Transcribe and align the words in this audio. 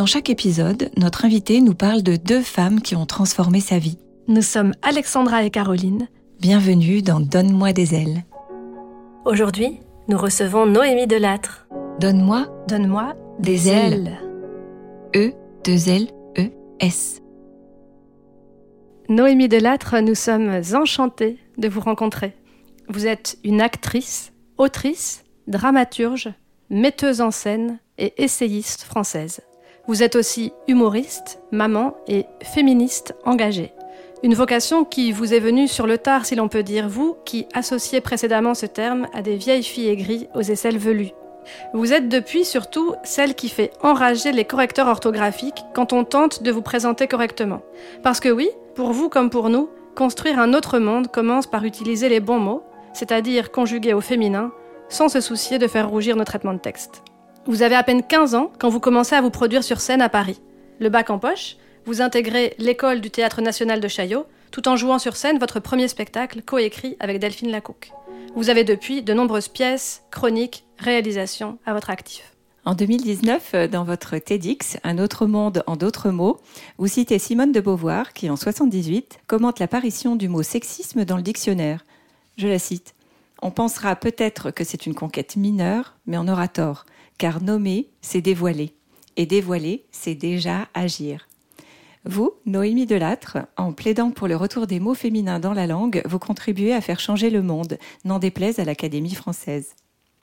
Dans 0.00 0.06
chaque 0.06 0.30
épisode, 0.30 0.90
notre 0.96 1.26
invité 1.26 1.60
nous 1.60 1.74
parle 1.74 2.02
de 2.02 2.16
deux 2.16 2.40
femmes 2.40 2.80
qui 2.80 2.96
ont 2.96 3.04
transformé 3.04 3.60
sa 3.60 3.78
vie. 3.78 3.98
Nous 4.28 4.40
sommes 4.40 4.72
Alexandra 4.80 5.44
et 5.44 5.50
Caroline. 5.50 6.08
Bienvenue 6.40 7.02
dans 7.02 7.20
Donne-moi 7.20 7.74
des 7.74 7.94
ailes. 7.94 8.24
Aujourd'hui, 9.26 9.78
nous 10.08 10.16
recevons 10.16 10.64
Noémie 10.64 11.06
Delattre. 11.06 11.68
Donne-moi 11.98 12.46
Donne-moi 12.66 13.12
des 13.40 13.68
ailes. 13.68 14.18
E, 15.14 15.32
deux 15.66 15.90
L, 15.90 16.06
E, 16.38 16.50
S. 16.80 17.20
Noémie 19.10 19.48
Delattre, 19.48 19.96
nous 20.00 20.14
sommes 20.14 20.62
enchantés 20.72 21.36
de 21.58 21.68
vous 21.68 21.80
rencontrer. 21.80 22.34
Vous 22.88 23.06
êtes 23.06 23.36
une 23.44 23.60
actrice, 23.60 24.32
autrice, 24.56 25.24
dramaturge, 25.46 26.32
metteuse 26.70 27.20
en 27.20 27.30
scène 27.30 27.80
et 27.98 28.14
essayiste 28.16 28.84
française. 28.84 29.42
Vous 29.86 30.02
êtes 30.02 30.16
aussi 30.16 30.52
humoriste, 30.68 31.40
maman 31.50 31.94
et 32.06 32.26
féministe 32.42 33.14
engagée. 33.24 33.72
Une 34.22 34.34
vocation 34.34 34.84
qui 34.84 35.12
vous 35.12 35.32
est 35.32 35.40
venue 35.40 35.66
sur 35.66 35.86
le 35.86 35.96
tard, 35.96 36.26
si 36.26 36.34
l'on 36.34 36.48
peut 36.48 36.62
dire, 36.62 36.88
vous 36.88 37.16
qui 37.24 37.46
associez 37.54 38.00
précédemment 38.00 38.54
ce 38.54 38.66
terme 38.66 39.06
à 39.14 39.22
des 39.22 39.36
vieilles 39.36 39.62
filles 39.62 39.88
aigries 39.88 40.28
aux 40.34 40.42
aisselles 40.42 40.78
velues. 40.78 41.12
Vous 41.72 41.92
êtes 41.92 42.08
depuis 42.08 42.44
surtout 42.44 42.94
celle 43.02 43.34
qui 43.34 43.48
fait 43.48 43.72
enrager 43.82 44.32
les 44.32 44.44
correcteurs 44.44 44.88
orthographiques 44.88 45.64
quand 45.72 45.94
on 45.94 46.04
tente 46.04 46.42
de 46.42 46.50
vous 46.50 46.62
présenter 46.62 47.08
correctement. 47.08 47.62
Parce 48.02 48.20
que 48.20 48.28
oui, 48.28 48.50
pour 48.74 48.92
vous 48.92 49.08
comme 49.08 49.30
pour 49.30 49.48
nous, 49.48 49.70
construire 49.96 50.38
un 50.38 50.52
autre 50.54 50.78
monde 50.78 51.08
commence 51.08 51.46
par 51.46 51.64
utiliser 51.64 52.08
les 52.08 52.20
bons 52.20 52.38
mots, 52.38 52.62
c'est-à-dire 52.92 53.50
conjuguer 53.50 53.94
au 53.94 54.00
féminin, 54.00 54.52
sans 54.90 55.08
se 55.08 55.20
soucier 55.20 55.58
de 55.58 55.66
faire 55.66 55.88
rougir 55.88 56.16
nos 56.16 56.24
traitements 56.24 56.54
de 56.54 56.58
texte. 56.58 57.02
Vous 57.46 57.62
avez 57.62 57.74
à 57.74 57.82
peine 57.82 58.02
15 58.02 58.34
ans 58.34 58.52
quand 58.58 58.68
vous 58.68 58.80
commencez 58.80 59.14
à 59.14 59.22
vous 59.22 59.30
produire 59.30 59.64
sur 59.64 59.80
scène 59.80 60.02
à 60.02 60.10
Paris. 60.10 60.40
Le 60.78 60.90
bac 60.90 61.08
en 61.08 61.18
poche, 61.18 61.56
vous 61.86 62.02
intégrez 62.02 62.54
l'école 62.58 63.00
du 63.00 63.10
Théâtre 63.10 63.40
national 63.40 63.80
de 63.80 63.88
Chaillot, 63.88 64.26
tout 64.50 64.68
en 64.68 64.76
jouant 64.76 64.98
sur 64.98 65.16
scène 65.16 65.38
votre 65.38 65.58
premier 65.58 65.88
spectacle 65.88 66.42
coécrit 66.42 66.96
avec 67.00 67.18
Delphine 67.18 67.50
Lacouque. 67.50 67.92
Vous 68.36 68.50
avez 68.50 68.62
depuis 68.62 69.02
de 69.02 69.14
nombreuses 69.14 69.48
pièces, 69.48 70.02
chroniques, 70.10 70.64
réalisations 70.78 71.58
à 71.64 71.72
votre 71.72 71.88
actif. 71.88 72.36
En 72.66 72.74
2019, 72.74 73.54
dans 73.70 73.84
votre 73.84 74.18
TEDx, 74.18 74.76
Un 74.84 74.98
autre 74.98 75.24
monde 75.24 75.64
en 75.66 75.76
d'autres 75.76 76.10
mots, 76.10 76.40
vous 76.76 76.88
citez 76.88 77.18
Simone 77.18 77.52
de 77.52 77.60
Beauvoir 77.60 78.12
qui, 78.12 78.28
en 78.28 78.36
78, 78.36 79.20
commente 79.26 79.60
l'apparition 79.60 80.14
du 80.14 80.28
mot 80.28 80.42
sexisme 80.42 81.06
dans 81.06 81.16
le 81.16 81.22
dictionnaire. 81.22 81.84
Je 82.36 82.48
la 82.48 82.58
cite. 82.58 82.94
On 83.40 83.50
pensera 83.50 83.96
peut-être 83.96 84.50
que 84.50 84.62
c'est 84.62 84.84
une 84.84 84.94
conquête 84.94 85.36
mineure, 85.36 85.96
mais 86.06 86.18
on 86.18 86.28
aura 86.28 86.46
tort 86.46 86.84
car 87.20 87.42
nommer, 87.42 87.90
c'est 88.00 88.22
dévoiler, 88.22 88.72
et 89.18 89.26
dévoiler, 89.26 89.84
c'est 89.92 90.14
déjà 90.14 90.68
agir. 90.72 91.28
Vous, 92.06 92.32
Noémie 92.46 92.86
Delattre, 92.86 93.36
en 93.58 93.74
plaidant 93.74 94.10
pour 94.10 94.26
le 94.26 94.36
retour 94.36 94.66
des 94.66 94.80
mots 94.80 94.94
féminins 94.94 95.38
dans 95.38 95.52
la 95.52 95.66
langue, 95.66 96.00
vous 96.06 96.18
contribuez 96.18 96.72
à 96.72 96.80
faire 96.80 96.98
changer 96.98 97.28
le 97.28 97.42
monde, 97.42 97.76
n'en 98.06 98.18
déplaise 98.18 98.58
à 98.58 98.64
l'Académie 98.64 99.14
française. 99.14 99.74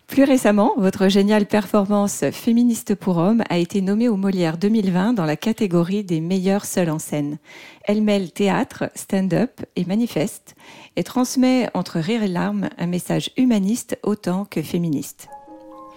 Plus 0.07 0.23
récemment, 0.23 0.73
votre 0.77 1.07
géniale 1.07 1.45
performance 1.45 2.23
Féministe 2.31 2.95
pour 2.95 3.17
hommes 3.17 3.43
a 3.47 3.59
été 3.59 3.81
nommée 3.81 4.09
au 4.09 4.17
Molière 4.17 4.57
2020 4.57 5.13
dans 5.13 5.25
la 5.25 5.35
catégorie 5.35 6.03
des 6.03 6.19
meilleures 6.19 6.65
seules 6.65 6.89
en 6.89 6.97
scène. 6.97 7.37
Elle 7.83 8.01
mêle 8.01 8.31
théâtre, 8.31 8.89
stand-up 8.95 9.61
et 9.75 9.85
manifeste 9.85 10.55
et 10.95 11.03
transmet 11.03 11.69
entre 11.75 11.99
rire 11.99 12.23
et 12.23 12.27
larmes 12.27 12.69
un 12.79 12.87
message 12.87 13.29
humaniste 13.37 13.99
autant 14.01 14.45
que 14.45 14.63
féministe. 14.63 15.27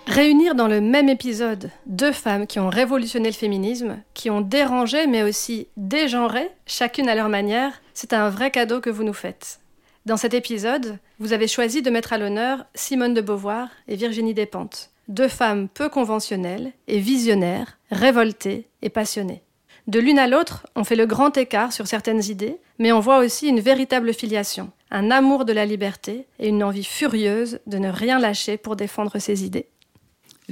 Réunir 0.07 0.55
dans 0.55 0.67
le 0.67 0.81
même 0.81 1.09
épisode 1.09 1.71
deux 1.87 2.13
femmes 2.13 2.47
qui 2.47 2.59
ont 2.59 2.69
révolutionné 2.69 3.29
le 3.29 3.35
féminisme, 3.35 4.03
qui 4.15 4.29
ont 4.31 4.41
dérangé 4.41 5.07
mais 5.07 5.23
aussi 5.23 5.69
dégenré, 5.77 6.51
chacune 6.67 7.09
à 7.09 7.15
leur 7.15 7.29
manière, 7.29 7.81
c'est 7.95 8.13
un 8.13 8.29
vrai 8.29 8.51
cadeau 8.51 8.81
que 8.81 8.91
vous 8.91 9.05
nous 9.05 9.13
faites. 9.13 9.61
Dans 10.07 10.17
cet 10.17 10.35
épisode, 10.35 10.99
vous 11.19 11.33
avez 11.33 11.47
choisi 11.47 11.83
de 11.83 11.91
mettre 11.91 12.13
à 12.13 12.19
l'honneur 12.19 12.65
Simone 12.75 13.15
de 13.15 13.21
Beauvoir 13.21 13.69
et 13.87 13.97
Virginie 13.97 14.35
Despentes, 14.35 14.91
deux 15.09 15.29
femmes 15.29 15.69
peu 15.69 15.89
conventionnelles 15.89 16.73
et 16.89 16.99
visionnaires, 16.99 17.79
révoltées 17.91 18.67
et 18.83 18.89
passionnées. 18.89 19.43
De 19.87 20.01
l'une 20.01 20.19
à 20.19 20.27
l'autre, 20.27 20.67
on 20.77 20.85
fait 20.85 20.97
le 20.97 21.07
grand 21.07 21.37
écart 21.37 21.73
sur 21.73 21.87
certaines 21.87 22.25
idées, 22.25 22.59
mais 22.79 22.93
on 22.93 23.01
voit 23.01 23.19
aussi 23.19 23.49
une 23.49 23.61
véritable 23.61 24.15
filiation, 24.15 24.71
un 24.91 25.11
amour 25.11 25.45
de 25.45 25.53
la 25.53 25.67
liberté 25.67 26.27
et 26.39 26.49
une 26.49 26.65
envie 26.65 26.85
furieuse 26.85 27.61
de 27.67 27.79
ne 27.79 27.91
rien 27.91 28.19
lâcher 28.19 28.57
pour 28.57 28.77
défendre 28.77 29.19
ses 29.19 29.45
idées. 29.45 29.67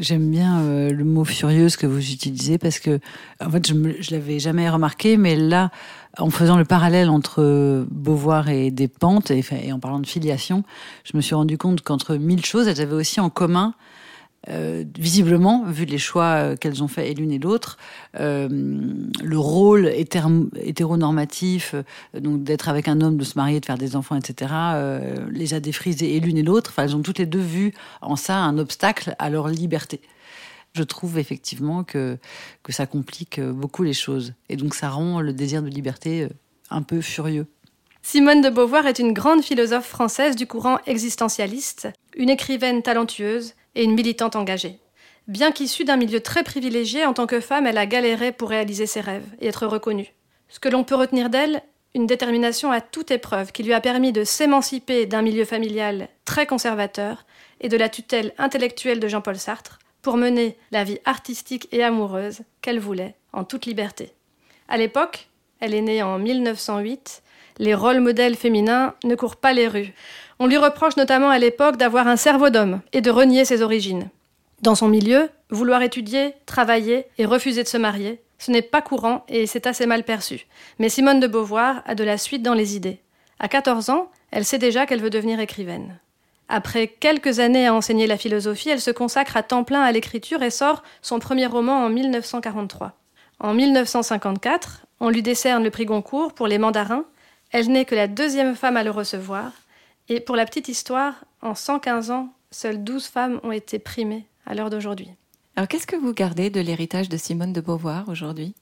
J'aime 0.00 0.30
bien 0.30 0.60
euh, 0.60 0.90
le 0.90 1.04
mot 1.04 1.24
furieuse 1.24 1.76
que 1.76 1.86
vous 1.86 2.12
utilisez 2.12 2.56
parce 2.56 2.78
que, 2.78 3.00
en 3.44 3.50
fait, 3.50 3.66
je 3.66 3.74
ne 3.74 3.92
l'avais 4.10 4.38
jamais 4.38 4.70
remarqué, 4.70 5.16
mais 5.16 5.34
là, 5.34 5.70
en 6.18 6.30
faisant 6.30 6.56
le 6.56 6.64
parallèle 6.64 7.10
entre 7.10 7.84
Beauvoir 7.90 8.48
et 8.48 8.70
des 8.70 8.86
pentes, 8.86 9.30
et, 9.30 9.44
et 9.64 9.72
en 9.72 9.80
parlant 9.80 9.98
de 9.98 10.06
filiation, 10.06 10.62
je 11.04 11.16
me 11.16 11.20
suis 11.20 11.34
rendu 11.34 11.58
compte 11.58 11.82
qu'entre 11.82 12.14
mille 12.14 12.44
choses, 12.44 12.68
elles 12.68 12.80
avaient 12.80 12.94
aussi 12.94 13.18
en 13.18 13.28
commun 13.28 13.74
euh, 14.48 14.84
visiblement, 14.96 15.64
vu 15.66 15.84
les 15.84 15.98
choix 15.98 16.24
euh, 16.24 16.56
qu'elles 16.56 16.82
ont 16.82 16.88
fait 16.88 17.10
et 17.10 17.14
l'une 17.14 17.32
et 17.32 17.38
l'autre, 17.38 17.76
euh, 18.20 18.48
le 18.48 19.38
rôle 19.38 19.88
hétéronormatif, 19.88 21.74
donc 22.14 22.44
d'être 22.44 22.68
avec 22.68 22.86
un 22.88 23.00
homme, 23.00 23.16
de 23.16 23.24
se 23.24 23.36
marier, 23.36 23.58
de 23.58 23.66
faire 23.66 23.78
des 23.78 23.96
enfants, 23.96 24.16
etc., 24.16 24.52
les 25.30 25.54
a 25.54 25.60
défrisées 25.60 26.16
et 26.16 26.20
l'une 26.20 26.38
et 26.38 26.42
l'autre. 26.42 26.70
Enfin, 26.70 26.84
elles 26.84 26.96
ont 26.96 27.02
toutes 27.02 27.18
les 27.18 27.26
deux 27.26 27.40
vu 27.40 27.72
en 28.00 28.16
ça 28.16 28.36
un 28.36 28.58
obstacle 28.58 29.14
à 29.18 29.28
leur 29.28 29.48
liberté. 29.48 30.00
Je 30.74 30.82
trouve 30.82 31.18
effectivement 31.18 31.82
que 31.82 32.18
ça 32.68 32.86
complique 32.86 33.40
beaucoup 33.40 33.82
les 33.82 33.92
choses. 33.92 34.34
Et 34.48 34.56
donc 34.56 34.74
ça 34.74 34.90
rend 34.90 35.20
le 35.20 35.32
désir 35.32 35.62
de 35.62 35.68
liberté 35.68 36.28
un 36.70 36.82
peu 36.82 37.00
furieux. 37.00 37.46
Simone 38.02 38.40
de 38.40 38.48
Beauvoir 38.48 38.86
est 38.86 38.98
une 38.98 39.12
grande 39.12 39.42
philosophe 39.42 39.86
française 39.86 40.36
du 40.36 40.46
courant 40.46 40.78
existentialiste, 40.86 41.88
une 42.16 42.30
écrivaine 42.30 42.82
talentueuse 42.82 43.54
et 43.78 43.84
une 43.84 43.94
militante 43.94 44.36
engagée. 44.36 44.80
Bien 45.28 45.52
qu'issue 45.52 45.84
d'un 45.84 45.96
milieu 45.96 46.20
très 46.20 46.42
privilégié, 46.42 47.06
en 47.06 47.14
tant 47.14 47.26
que 47.26 47.40
femme, 47.40 47.66
elle 47.66 47.78
a 47.78 47.86
galéré 47.86 48.32
pour 48.32 48.50
réaliser 48.50 48.86
ses 48.86 49.00
rêves 49.00 49.26
et 49.40 49.46
être 49.46 49.66
reconnue. 49.66 50.12
Ce 50.48 50.58
que 50.58 50.68
l'on 50.68 50.82
peut 50.82 50.96
retenir 50.96 51.30
d'elle, 51.30 51.62
une 51.94 52.06
détermination 52.06 52.72
à 52.72 52.80
toute 52.80 53.12
épreuve 53.12 53.52
qui 53.52 53.62
lui 53.62 53.72
a 53.72 53.80
permis 53.80 54.12
de 54.12 54.24
s'émanciper 54.24 55.06
d'un 55.06 55.22
milieu 55.22 55.44
familial 55.44 56.08
très 56.24 56.46
conservateur 56.46 57.24
et 57.60 57.68
de 57.68 57.76
la 57.76 57.88
tutelle 57.88 58.34
intellectuelle 58.36 59.00
de 59.00 59.08
Jean-Paul 59.08 59.38
Sartre 59.38 59.78
pour 60.02 60.16
mener 60.16 60.56
la 60.72 60.82
vie 60.82 60.98
artistique 61.04 61.68
et 61.70 61.84
amoureuse 61.84 62.40
qu'elle 62.62 62.80
voulait 62.80 63.14
en 63.32 63.44
toute 63.44 63.66
liberté. 63.66 64.12
À 64.68 64.76
l'époque, 64.76 65.28
elle 65.60 65.74
est 65.74 65.82
née 65.82 66.02
en 66.02 66.18
1908, 66.18 67.22
les 67.58 67.74
rôles 67.74 68.00
modèles 68.00 68.36
féminins 68.36 68.94
ne 69.04 69.14
courent 69.14 69.36
pas 69.36 69.52
les 69.52 69.68
rues. 69.68 69.92
On 70.40 70.46
lui 70.46 70.56
reproche 70.56 70.96
notamment 70.96 71.30
à 71.30 71.38
l'époque 71.38 71.76
d'avoir 71.76 72.06
un 72.06 72.16
cerveau 72.16 72.50
d'homme 72.50 72.80
et 72.92 73.00
de 73.00 73.10
renier 73.10 73.44
ses 73.44 73.62
origines. 73.62 74.08
Dans 74.62 74.76
son 74.76 74.88
milieu, 74.88 75.30
vouloir 75.50 75.82
étudier, 75.82 76.34
travailler 76.46 77.06
et 77.18 77.26
refuser 77.26 77.64
de 77.64 77.68
se 77.68 77.76
marier, 77.76 78.20
ce 78.38 78.52
n'est 78.52 78.62
pas 78.62 78.80
courant 78.80 79.24
et 79.28 79.46
c'est 79.46 79.66
assez 79.66 79.86
mal 79.86 80.04
perçu. 80.04 80.46
Mais 80.78 80.88
Simone 80.88 81.18
de 81.18 81.26
Beauvoir 81.26 81.82
a 81.86 81.96
de 81.96 82.04
la 82.04 82.18
suite 82.18 82.42
dans 82.42 82.54
les 82.54 82.76
idées. 82.76 83.00
À 83.40 83.48
14 83.48 83.90
ans, 83.90 84.10
elle 84.30 84.44
sait 84.44 84.58
déjà 84.58 84.86
qu'elle 84.86 85.00
veut 85.00 85.10
devenir 85.10 85.40
écrivaine. 85.40 85.98
Après 86.48 86.86
quelques 86.86 87.40
années 87.40 87.66
à 87.66 87.74
enseigner 87.74 88.06
la 88.06 88.16
philosophie, 88.16 88.70
elle 88.70 88.80
se 88.80 88.90
consacre 88.90 89.36
à 89.36 89.42
temps 89.42 89.64
plein 89.64 89.82
à 89.82 89.92
l'écriture 89.92 90.42
et 90.42 90.50
sort 90.50 90.82
son 91.02 91.18
premier 91.18 91.46
roman 91.46 91.84
en 91.84 91.88
1943. 91.88 92.92
En 93.40 93.54
1954, 93.54 94.86
on 95.00 95.10
lui 95.10 95.22
décerne 95.22 95.64
le 95.64 95.70
prix 95.70 95.84
Goncourt 95.84 96.32
pour 96.32 96.46
Les 96.46 96.58
Mandarins. 96.58 97.04
Elle 97.50 97.70
n'est 97.70 97.84
que 97.84 97.94
la 97.94 98.06
deuxième 98.06 98.54
femme 98.54 98.76
à 98.76 98.84
le 98.84 98.90
recevoir 98.90 99.50
et 100.08 100.20
pour 100.20 100.36
la 100.36 100.44
petite 100.46 100.68
histoire, 100.68 101.24
en 101.42 101.54
115 101.54 102.10
ans, 102.10 102.32
seules 102.50 102.82
12 102.82 103.06
femmes 103.06 103.40
ont 103.42 103.52
été 103.52 103.78
primées 103.78 104.26
à 104.46 104.54
l'heure 104.54 104.70
d'aujourd'hui. 104.70 105.10
Alors 105.56 105.68
qu'est-ce 105.68 105.86
que 105.86 105.96
vous 105.96 106.14
gardez 106.14 106.50
de 106.50 106.60
l'héritage 106.60 107.08
de 107.08 107.16
Simone 107.16 107.52
de 107.52 107.60
Beauvoir 107.60 108.08
aujourd'hui? 108.08 108.54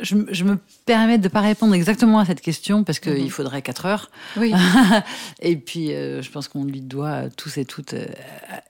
Je, 0.00 0.14
me 0.14 0.56
permets 0.86 1.18
de 1.18 1.24
ne 1.24 1.28
pas 1.28 1.42
répondre 1.42 1.74
exactement 1.74 2.18
à 2.18 2.24
cette 2.24 2.40
question 2.40 2.82
parce 2.82 2.98
qu'il 2.98 3.24
mhm. 3.24 3.28
faudrait 3.28 3.60
4 3.60 3.86
heures. 3.86 4.10
Oui. 4.38 4.54
et 5.40 5.56
puis, 5.56 5.92
euh, 5.92 6.22
je 6.22 6.30
pense 6.30 6.48
qu'on 6.48 6.64
lui 6.64 6.80
doit 6.80 7.28
tous 7.36 7.58
et 7.58 7.66
toutes 7.66 7.92
euh, 7.92 8.06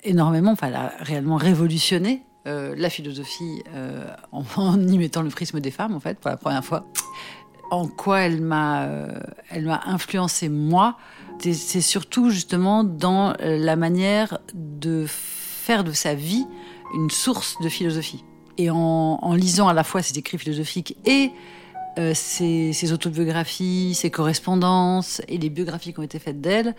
énormément. 0.02 0.50
Enfin, 0.50 0.66
elle 0.68 0.74
a 0.74 0.92
réellement 0.98 1.36
révolutionné 1.36 2.24
euh, 2.48 2.74
la 2.76 2.90
philosophie 2.90 3.62
euh, 3.72 4.04
en, 4.32 4.42
en, 4.56 4.80
y 4.80 4.98
mettant 4.98 5.22
le 5.22 5.28
prisme 5.28 5.60
des 5.60 5.70
femmes, 5.70 5.94
en 5.94 6.00
fait, 6.00 6.18
pour 6.18 6.28
la 6.28 6.36
première 6.36 6.64
fois. 6.64 6.84
En 7.72 7.88
quoi 7.88 8.20
elle 8.20 8.42
m'a, 8.42 8.84
euh, 8.84 9.18
influencé 9.50 10.48
moi, 10.48 10.98
c'est 11.40 11.80
surtout 11.80 12.30
justement 12.30 12.84
dans 12.84 13.34
la 13.40 13.74
manière 13.76 14.38
de 14.54 15.06
faire 15.08 15.82
de 15.82 15.92
sa 15.92 16.14
vie 16.14 16.46
une 16.94 17.10
source 17.10 17.56
de 17.60 17.68
philosophie. 17.68 18.24
Et 18.58 18.68
en, 18.70 19.34
lisant 19.34 19.68
à 19.68 19.72
la 19.72 19.84
fois 19.84 20.02
ses 20.02 20.18
écrits 20.18 20.38
philosophiques 20.38 20.96
et 21.06 21.30
euh, 21.98 22.12
ses, 22.14 22.92
autobiographies, 22.92 23.94
ses 23.94 24.10
correspondances 24.10 25.20
et 25.28 25.38
les 25.38 25.50
biographies 25.50 25.92
qui 25.92 26.00
ont 26.00 26.04
été 26.04 26.18
faites 26.18 26.40
d'elle, 26.40 26.74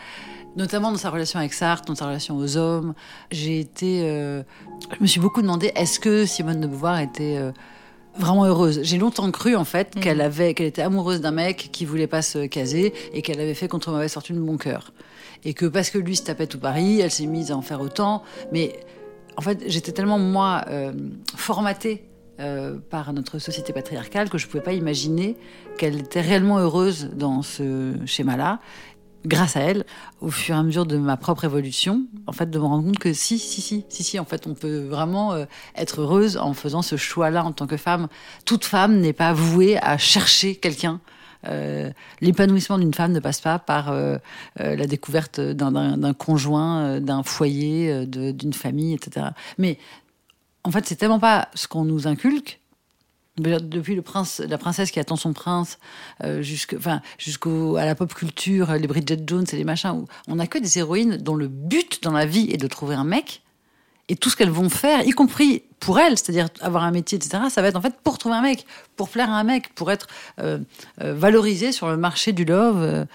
notamment 0.56 0.92
dans 0.92 0.98
sa 0.98 1.10
relation 1.10 1.40
avec 1.40 1.54
Sartre, 1.54 1.86
dans 1.86 1.96
sa 1.96 2.06
relation 2.06 2.38
aux 2.38 2.58
hommes. 2.58 2.94
J'ai 3.32 3.60
été, 3.60 4.02
euh, 4.04 4.44
je 4.96 5.02
me 5.02 5.08
suis 5.08 5.20
beaucoup 5.20 5.42
demandé 5.42 5.72
est-ce 5.76 6.00
que 6.00 6.26
Simone 6.26 6.62
de 6.62 6.68
Beauvoir 6.68 7.00
était 7.00 7.38
euh, 7.38 7.52
vraiment 8.18 8.46
heureuse. 8.46 8.82
J'ai 8.84 8.98
longtemps 8.98 9.30
cru 9.32 9.56
en 9.56 9.66
fait 9.66 9.96
mmh. 9.96 10.00
qu'elle 10.00 10.22
avait, 10.22 10.54
qu'elle 10.54 10.68
était 10.68 10.82
amoureuse 10.82 11.22
d'un 11.22 11.32
mec 11.32 11.70
qui 11.72 11.86
voulait 11.86 12.08
pas 12.08 12.22
se 12.22 12.46
caser 12.46 12.94
et 13.14 13.22
qu'elle 13.22 13.40
avait 13.40 13.54
fait 13.54 13.68
contre 13.68 13.92
mauvaise 13.92 14.14
fortune 14.14 14.36
de 14.36 14.42
bon 14.42 14.58
cœur. 14.58 14.92
Et 15.46 15.54
que 15.54 15.66
parce 15.66 15.90
que 15.90 15.98
lui 15.98 16.16
se 16.16 16.24
tapait 16.24 16.48
tout 16.48 16.60
Paris, 16.60 17.02
elle 17.02 17.12
s'est 17.12 17.26
mise 17.26 17.52
à 17.52 17.58
en 17.58 17.62
faire 17.62 17.82
autant. 17.82 18.24
Mais 18.52 18.80
en 19.38 19.42
fait, 19.42 19.64
j'étais 19.68 19.92
tellement 19.92 20.20
moi 20.20 20.64
euh, 20.70 20.94
formatée 21.36 22.06
euh, 22.40 22.78
par 22.90 23.14
notre 23.14 23.40
société 23.40 23.74
patriarcale 23.74 24.30
que 24.30 24.38
je 24.38 24.48
ne 24.48 24.52
pouvais 24.52 24.64
pas 24.64 24.74
imaginer 24.74 25.36
qu'elle 25.78 26.00
était 26.00 26.22
réellement 26.22 26.60
heureuse 26.60 27.12
dans 27.14 27.42
ce 27.42 27.94
schéma-là. 28.06 28.60
Grâce 29.26 29.56
à 29.56 29.62
elle, 29.62 29.86
au 30.20 30.30
fur 30.30 30.56
et 30.56 30.58
à 30.58 30.64
mesure 30.64 30.86
de 30.86 30.98
ma 30.98 31.16
propre 31.16 31.46
évolution, 31.46 32.04
en 32.28 32.34
fait, 32.34 32.50
de 32.50 32.60
me 32.60 32.66
rendre 32.66 32.84
compte 32.84 33.00
que 33.00 33.14
si, 33.14 33.40
si, 33.40 33.62
si, 33.62 33.86
si, 33.88 34.04
si, 34.04 34.20
en 34.20 34.26
fait, 34.26 34.48
on 34.48 34.54
peut 34.54 34.80
vraiment 34.80 35.34
euh, 35.34 35.46
être 35.76 36.02
heureuse 36.02 36.36
en 36.36 36.54
faisant 36.54 36.82
ce 36.82 36.98
choix-là 36.98 37.46
en 37.46 37.54
tant 37.54 37.66
que 37.66 37.78
femme. 37.78 38.08
Toute 38.46 38.66
femme 38.66 39.00
n'est 39.00 39.14
pas 39.14 39.32
vouée 39.32 39.78
à 39.82 39.98
chercher 39.98 40.56
quelqu'un. 40.56 41.00
Euh, 41.48 41.92
L'épanouissement 42.20 42.78
d'une 42.78 42.94
femme 42.94 43.14
ne 43.14 43.20
passe 43.20 43.40
pas 43.40 43.60
par 43.60 43.92
euh, 43.92 44.18
la 44.58 44.88
découverte 44.88 45.40
d'un 45.40 46.14
conjoint, 46.14 47.00
d'un 47.00 47.24
foyer, 47.24 48.06
d'une 48.06 48.54
famille, 48.54 48.94
etc. 48.94 49.28
Mais 49.58 49.78
en 50.64 50.72
fait, 50.72 50.86
c'est 50.86 50.96
tellement 50.96 51.20
pas 51.20 51.50
ce 51.54 51.68
qu'on 51.68 51.86
nous 51.86 52.08
inculque. 52.08 52.60
Depuis 53.38 53.96
la 53.96 54.58
princesse 54.58 54.92
qui 54.92 55.00
attend 55.00 55.16
son 55.16 55.34
prince, 55.34 55.80
euh, 56.24 56.44
jusqu'à 56.44 57.02
la 57.18 57.96
pop 57.96 58.14
culture, 58.14 58.72
les 58.74 58.88
Bridget 58.88 59.24
Jones 59.26 59.46
et 59.52 59.56
les 59.56 59.64
machins, 59.64 60.06
on 60.28 60.36
n'a 60.36 60.48
que 60.48 60.60
des 60.60 60.78
héroïnes 60.78 61.18
dont 61.18 61.36
le 61.36 61.48
but 61.48 62.04
dans 62.04 62.12
la 62.12 62.28
vie 62.28 62.52
est 62.52 62.58
de 62.58 62.68
trouver 62.68 62.96
un 62.96 63.04
mec, 63.04 63.44
et 64.10 64.16
tout 64.16 64.30
ce 64.30 64.36
qu'elles 64.36 64.50
vont 64.50 64.70
faire, 64.70 65.06
y 65.08 65.12
compris 65.12 65.64
pour 65.80 66.00
elles, 66.00 66.18
c'est-à-dire 66.18 66.50
avoir 66.62 66.84
un 66.84 66.92
métier, 66.92 67.18
etc., 67.18 67.46
ça 67.50 67.62
va 67.62 67.70
être 67.70 67.76
en 67.76 67.82
fait 67.82 67.96
pour 68.04 68.18
trouver 68.18 68.36
un 68.36 68.42
mec, 68.42 68.66
pour 68.96 69.10
plaire 69.10 69.30
à 69.30 69.40
un 69.40 69.44
mec, 69.44 69.74
pour 69.76 69.92
être 69.92 70.08
euh, 70.40 70.60
euh, 71.02 71.14
valorisé 71.14 71.72
sur 71.72 71.90
le 71.90 71.98
marché 71.98 72.34
du 72.34 72.46
love. 72.46 73.06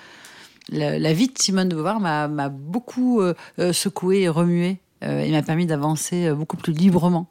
La, 0.70 1.12
vie 1.14 1.28
de 1.28 1.38
Simone 1.38 1.68
de 1.68 1.74
Beauvoir 1.74 1.98
m'a 2.00 2.48
beaucoup 2.48 3.20
euh, 3.22 3.34
secoué 3.72 4.22
et 4.22 4.28
remué 4.28 4.80
euh, 5.02 5.20
et 5.20 5.30
m'a 5.30 5.42
permis 5.42 5.64
d'avancer 5.66 6.30
beaucoup 6.32 6.56
plus 6.56 6.72
librement 6.72 7.28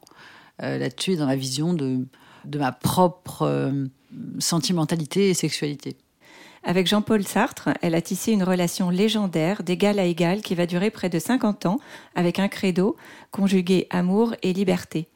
là-dessus, 0.60 1.14
dans 1.14 1.26
la 1.26 1.36
vision 1.36 1.72
de, 1.72 2.04
de 2.44 2.58
ma 2.58 2.72
propre 2.72 3.42
euh, 3.42 3.86
sentimentalité 4.38 5.30
et 5.30 5.34
sexualité. 5.34 5.96
Avec 6.64 6.86
Jean-Paul 6.86 7.24
Sartre, 7.24 7.70
elle 7.82 7.94
a 7.94 8.02
tissé 8.02 8.32
une 8.32 8.42
relation 8.42 8.90
légendaire 8.90 9.62
d'égal 9.62 9.98
à 9.98 10.04
égal 10.04 10.42
qui 10.42 10.54
va 10.54 10.66
durer 10.66 10.90
près 10.90 11.08
de 11.08 11.18
50 11.18 11.66
ans 11.66 11.80
avec 12.14 12.38
un 12.38 12.48
credo 12.48 12.96
conjugué 13.30 13.86
amour 13.90 14.34
et 14.42 14.52
liberté. 14.52 15.08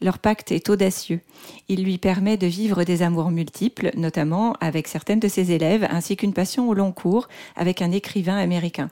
Leur 0.00 0.18
pacte 0.18 0.52
est 0.52 0.68
audacieux. 0.68 1.20
Il 1.68 1.84
lui 1.84 1.98
permet 1.98 2.36
de 2.36 2.46
vivre 2.46 2.84
des 2.84 3.02
amours 3.02 3.30
multiples, 3.30 3.90
notamment 3.96 4.54
avec 4.60 4.88
certaines 4.88 5.20
de 5.20 5.28
ses 5.28 5.52
élèves, 5.52 5.86
ainsi 5.90 6.16
qu'une 6.16 6.32
passion 6.32 6.68
au 6.68 6.74
long 6.74 6.92
cours 6.92 7.28
avec 7.56 7.82
un 7.82 7.90
écrivain 7.90 8.36
américain. 8.36 8.90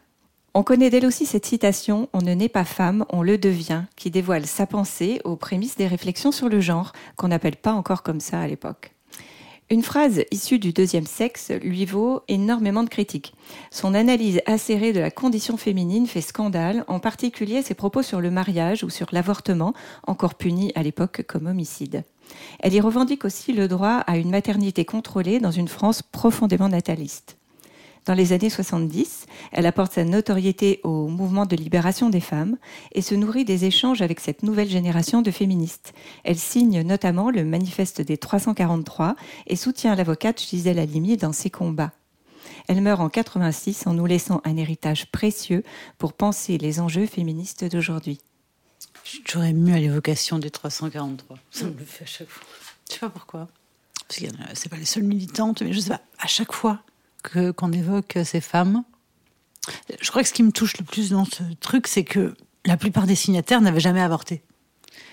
On 0.55 0.63
connaît 0.63 0.91
d'elle 0.91 1.07
aussi 1.07 1.25
cette 1.25 1.47
citation 1.47 2.11
On 2.13 2.21
ne 2.21 2.35
naît 2.35 2.51
pas 2.51 2.67
femme, 2.67 3.07
on 3.09 3.23
le 3.23 3.39
devient, 3.39 3.85
qui 3.97 4.11
dévoile 4.11 4.47
sa 4.47 4.67
pensée 4.67 5.19
aux 5.25 5.37
prémices 5.37 5.77
des 5.77 5.87
réflexions 5.87 6.31
sur 6.31 6.51
le 6.51 6.61
genre, 6.61 6.93
qu'on 7.17 7.29
n'appelle 7.29 7.57
pas 7.57 7.73
encore 7.73 8.03
comme 8.03 8.21
ça 8.21 8.39
à 8.39 8.47
l'époque. 8.47 8.93
Une 9.71 9.83
phrase 9.83 10.25
issue 10.31 10.59
du 10.59 10.75
deuxième 10.75 11.07
sexe 11.07 11.51
lui 11.63 11.87
vaut 11.87 12.21
énormément 12.29 12.83
de 12.83 12.91
critiques. 12.91 13.33
Son 13.71 13.95
analyse 13.95 14.43
acérée 14.45 14.93
de 14.93 15.01
la 15.01 15.11
condition 15.11 15.57
féminine 15.57 16.07
fait 16.07 16.21
scandale, 16.21 16.85
en 16.87 17.01
particulier 17.01 17.63
ses 17.63 17.73
propos 17.73 18.03
sur 18.03 18.21
le 18.21 18.31
mariage 18.31 18.85
ou 18.85 18.91
sur 18.91 19.07
l'avortement, 19.13 19.73
encore 20.07 20.35
puni 20.35 20.71
à 20.75 20.83
l'époque 20.83 21.23
comme 21.27 21.47
homicide. 21.47 22.05
Elle 22.61 22.75
y 22.75 22.81
revendique 22.83 23.25
aussi 23.25 23.55
le 23.55 23.69
droit 23.69 24.05
à 24.07 24.19
une 24.19 24.31
maternité 24.31 24.85
contrôlée 24.85 25.41
dans 25.41 25.51
une 25.51 25.69
France 25.69 26.03
profondément 26.03 26.69
nataliste. 26.69 27.39
Dans 28.05 28.15
les 28.15 28.33
années 28.33 28.51
70, 28.51 29.27
elle 29.53 29.67
apporte 29.67 29.93
sa 29.93 30.05
notoriété 30.05 30.81
au 30.83 31.07
mouvement 31.07 31.47
de 31.47 31.55
libération 31.55 32.11
des 32.11 32.21
femmes 32.21 32.57
et 32.91 33.01
se 33.01 33.15
nourrit 33.15 33.45
des 33.45 33.65
échanges 33.65 34.03
avec 34.03 34.19
cette 34.19 34.43
nouvelle 34.43 34.69
génération 34.69 35.23
de 35.23 35.31
féministes. 35.31 35.93
Elle 36.25 36.39
signe 36.39 36.83
notamment 36.83 37.31
le 37.31 37.45
manifeste 37.45 38.01
des 38.01 38.19
343 38.19 39.15
et 39.47 39.55
soutient 39.55 39.95
l'avocate 39.95 40.43
Gisèle 40.43 40.81
Halimi 40.81 41.17
dans 41.17 41.33
ses 41.33 41.49
combats. 41.49 41.93
Elle 42.67 42.81
meurt 42.81 43.01
en 43.01 43.09
86 43.09 43.87
en 43.87 43.95
nous 43.95 44.07
laissant 44.07 44.41
un 44.45 44.57
héritage 44.57 45.07
précieux 45.13 45.63
pour 45.99 46.13
penser 46.13 46.59
les 46.59 46.81
enjeux 46.81 47.07
féministes 47.07 47.65
d'aujourd'hui. 47.65 48.19
Je 49.05 49.11
suis 49.11 49.23
toujours 49.23 49.45
émue 49.45 49.75
à 49.75 49.79
l'évocation 49.79 50.41
des 50.41 50.51
343. 50.51 51.39
Ça 51.53 51.67
me 51.67 51.79
le 51.79 51.85
fait 51.85 52.03
à 52.03 52.07
chaque 52.07 52.29
fois. 52.29 52.45
Je 52.89 52.95
sais 52.95 53.01
pas 53.01 53.11
pourquoi. 53.11 53.49
Parce 54.09 54.21
que 54.21 54.27
c'est 54.55 54.69
pas 54.69 54.77
les 54.77 54.85
seules 54.85 55.05
militantes, 55.05 55.63
mais 55.63 55.73
je 55.73 55.79
sais 55.79 55.91
pas, 55.91 56.03
à 56.19 56.27
chaque 56.27 56.53
fois 56.53 56.83
qu'on 57.23 57.73
évoque 57.73 58.19
ces 58.25 58.41
femmes. 58.41 58.85
Je 60.01 60.11
crois 60.11 60.23
que 60.23 60.29
ce 60.29 60.35
qui 60.35 60.43
me 60.43 60.53
touche 60.53 60.77
le 60.79 60.85
plus 60.85 61.11
dans 61.11 61.25
ce 61.25 61.43
truc, 61.61 61.87
c'est 61.87 62.05
que 62.05 62.35
la 62.65 62.77
plupart 62.77 63.07
des 63.07 63.15
signataires 63.15 63.61
n'avaient 63.61 63.81
jamais 63.81 64.01
avorté. 64.01 64.43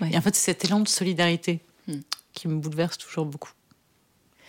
Et 0.02 0.18
en 0.18 0.22
fait, 0.22 0.36
c'est 0.36 0.52
cet 0.52 0.66
élan 0.66 0.80
de 0.80 0.88
solidarité 0.88 1.60
hmm. 1.88 2.00
qui 2.34 2.48
me 2.48 2.60
bouleverse 2.60 2.98
toujours 2.98 3.26
beaucoup. 3.26 3.52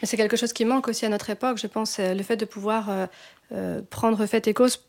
C'est 0.03 0.17
quelque 0.17 0.37
chose 0.37 0.53
qui 0.53 0.65
manque 0.65 0.89
aussi 0.89 1.05
à 1.05 1.09
notre 1.09 1.29
époque, 1.29 1.59
je 1.59 1.67
pense, 1.67 1.99
le 1.99 2.23
fait 2.23 2.37
de 2.37 2.45
pouvoir 2.45 2.89
euh, 2.89 3.07
euh, 3.53 3.83
prendre 3.91 4.25
fait 4.27 4.47
et 4.49 4.55
cause 4.55 4.81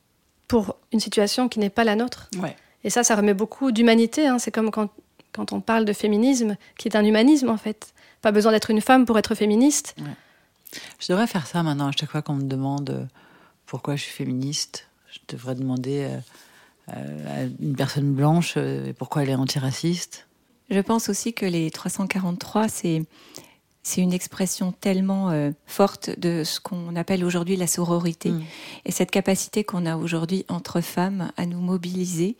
pour 0.48 0.78
une 0.94 1.00
situation 1.00 1.50
qui 1.50 1.60
n'est 1.60 1.70
pas 1.70 1.84
la 1.84 1.96
nôtre. 1.96 2.30
Ouais. 2.38 2.56
Et 2.84 2.90
ça, 2.90 3.04
ça 3.04 3.16
remet 3.16 3.34
beaucoup 3.34 3.72
d'humanité. 3.72 4.28
Hein. 4.28 4.40
C'est 4.40 4.52
comme 4.52 4.72
quand, 4.72 4.90
quand 5.34 5.52
on 5.52 5.60
parle 5.60 5.86
de 5.86 5.94
féminisme, 5.94 6.56
qui 6.78 6.88
est 6.88 6.96
un 6.96 7.04
humanisme 7.04 7.50
en 7.50 7.58
fait. 7.58 7.94
Pas 8.22 8.32
besoin 8.32 8.52
d'être 8.52 8.70
une 8.70 8.82
femme 8.82 9.06
pour 9.06 9.18
être 9.18 9.36
féministe. 9.36 9.96
Ouais. 10.00 10.06
Je 11.00 11.08
devrais 11.10 11.28
faire 11.28 11.48
ça 11.48 11.64
maintenant, 11.64 11.88
à 11.88 11.92
chaque 11.92 12.12
fois 12.12 12.22
qu'on 12.22 12.36
me 12.36 12.48
demande 12.48 12.90
euh, 12.90 13.06
pourquoi 13.66 13.96
je 13.96 14.04
suis 14.04 14.12
féministe. 14.12 14.88
Je 15.12 15.20
devrais 15.36 15.56
demander 15.56 16.20
euh, 16.90 17.42
à 17.42 17.44
une 17.44 17.76
personne 17.76 18.14
blanche 18.14 18.56
euh, 18.58 18.92
pourquoi 18.98 19.24
elle 19.24 19.30
est 19.30 19.36
antiraciste. 19.36 20.28
Je 20.70 20.80
pense 20.80 21.10
aussi 21.10 21.34
que 21.34 21.46
les 21.46 21.70
343, 21.70 22.68
c'est 22.68 23.04
c'est 23.84 24.02
une 24.02 24.14
expression 24.14 24.72
tellement 24.72 25.32
euh, 25.32 25.52
forte 25.66 26.12
de 26.20 26.44
ce 26.44 26.60
qu'on 26.60 26.96
appelle 26.96 27.26
aujourd'hui 27.26 27.56
la 27.56 27.66
sororité 27.66 28.30
mmh. 28.30 28.44
et 28.86 28.92
cette 28.92 29.10
capacité 29.10 29.64
qu'on 29.64 29.88
a 29.88 29.98
aujourd'hui 29.98 30.46
entre 30.50 30.82
femmes 30.82 31.32
à 31.36 31.48
nous 31.48 31.60
mobiliser 31.60 32.38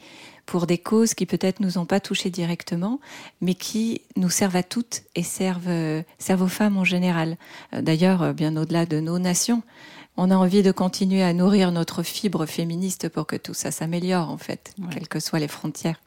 pour 0.52 0.68
des 0.68 0.78
causes 0.78 1.14
qui 1.14 1.26
peut-être 1.26 1.62
nous 1.62 1.78
ont 1.78 1.86
pas 1.86 2.02
touchées 2.02 2.30
directement, 2.30 3.00
mais 3.40 3.54
qui 3.54 4.02
nous 4.18 4.30
servent 4.30 4.58
à 4.58 4.64
toutes 4.64 5.04
et 5.16 5.24
servent, 5.24 5.70
euh, 5.70 6.04
servent 6.20 6.42
aux 6.42 6.50
femmes 6.50 6.78
en 6.78 6.84
général. 6.84 7.38
Euh, 7.74 7.82
D'ailleurs, 7.82 8.22
euh, 8.22 8.34
bien 8.34 8.58
au-delà 8.58 8.86
de 8.86 9.00
nos 9.00 9.18
nations, 9.18 9.64
on 10.18 10.30
a 10.30 10.36
envie 10.36 10.62
de 10.62 10.74
continuer 10.74 11.24
à 11.24 11.32
nourrir 11.32 11.72
notre 11.72 12.04
fibre 12.04 12.46
féministe 12.46 13.08
pour 13.08 13.28
que 13.28 13.38
tout 13.38 13.54
ça 13.54 13.72
s'améliore, 13.72 14.30
en 14.30 14.38
fait, 14.38 14.74
ouais. 14.78 14.88
quelles 14.94 15.08
que 15.08 15.22
soient 15.22 15.40
les 15.40 15.48
frontières. 15.48 16.02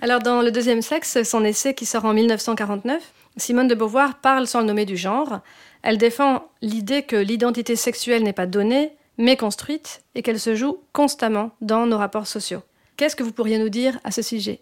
Alors, 0.00 0.18
dans 0.18 0.42
Le 0.42 0.50
deuxième 0.50 0.82
sexe, 0.82 1.22
son 1.22 1.44
essai 1.44 1.72
qui 1.72 1.86
sort 1.86 2.04
en 2.04 2.14
1949, 2.14 3.00
Simone 3.36 3.68
de 3.68 3.76
Beauvoir 3.76 4.18
parle 4.18 4.48
sans 4.48 4.62
le 4.62 4.66
nommer 4.66 4.86
du 4.86 4.96
genre. 4.96 5.38
Elle 5.82 5.98
défend 5.98 6.48
l'idée 6.62 7.04
que 7.04 7.14
l'identité 7.14 7.76
sexuelle 7.76 8.24
n'est 8.24 8.32
pas 8.32 8.46
donnée, 8.46 8.90
mais 9.18 9.36
construite, 9.36 10.02
et 10.16 10.22
qu'elle 10.22 10.40
se 10.40 10.56
joue 10.56 10.78
constamment 10.92 11.52
dans 11.60 11.86
nos 11.86 11.98
rapports 11.98 12.26
sociaux. 12.26 12.62
Qu'est-ce 13.02 13.16
que 13.16 13.24
vous 13.24 13.32
pourriez 13.32 13.58
nous 13.58 13.68
dire 13.68 13.98
à 14.04 14.12
ce 14.12 14.22
sujet? 14.22 14.60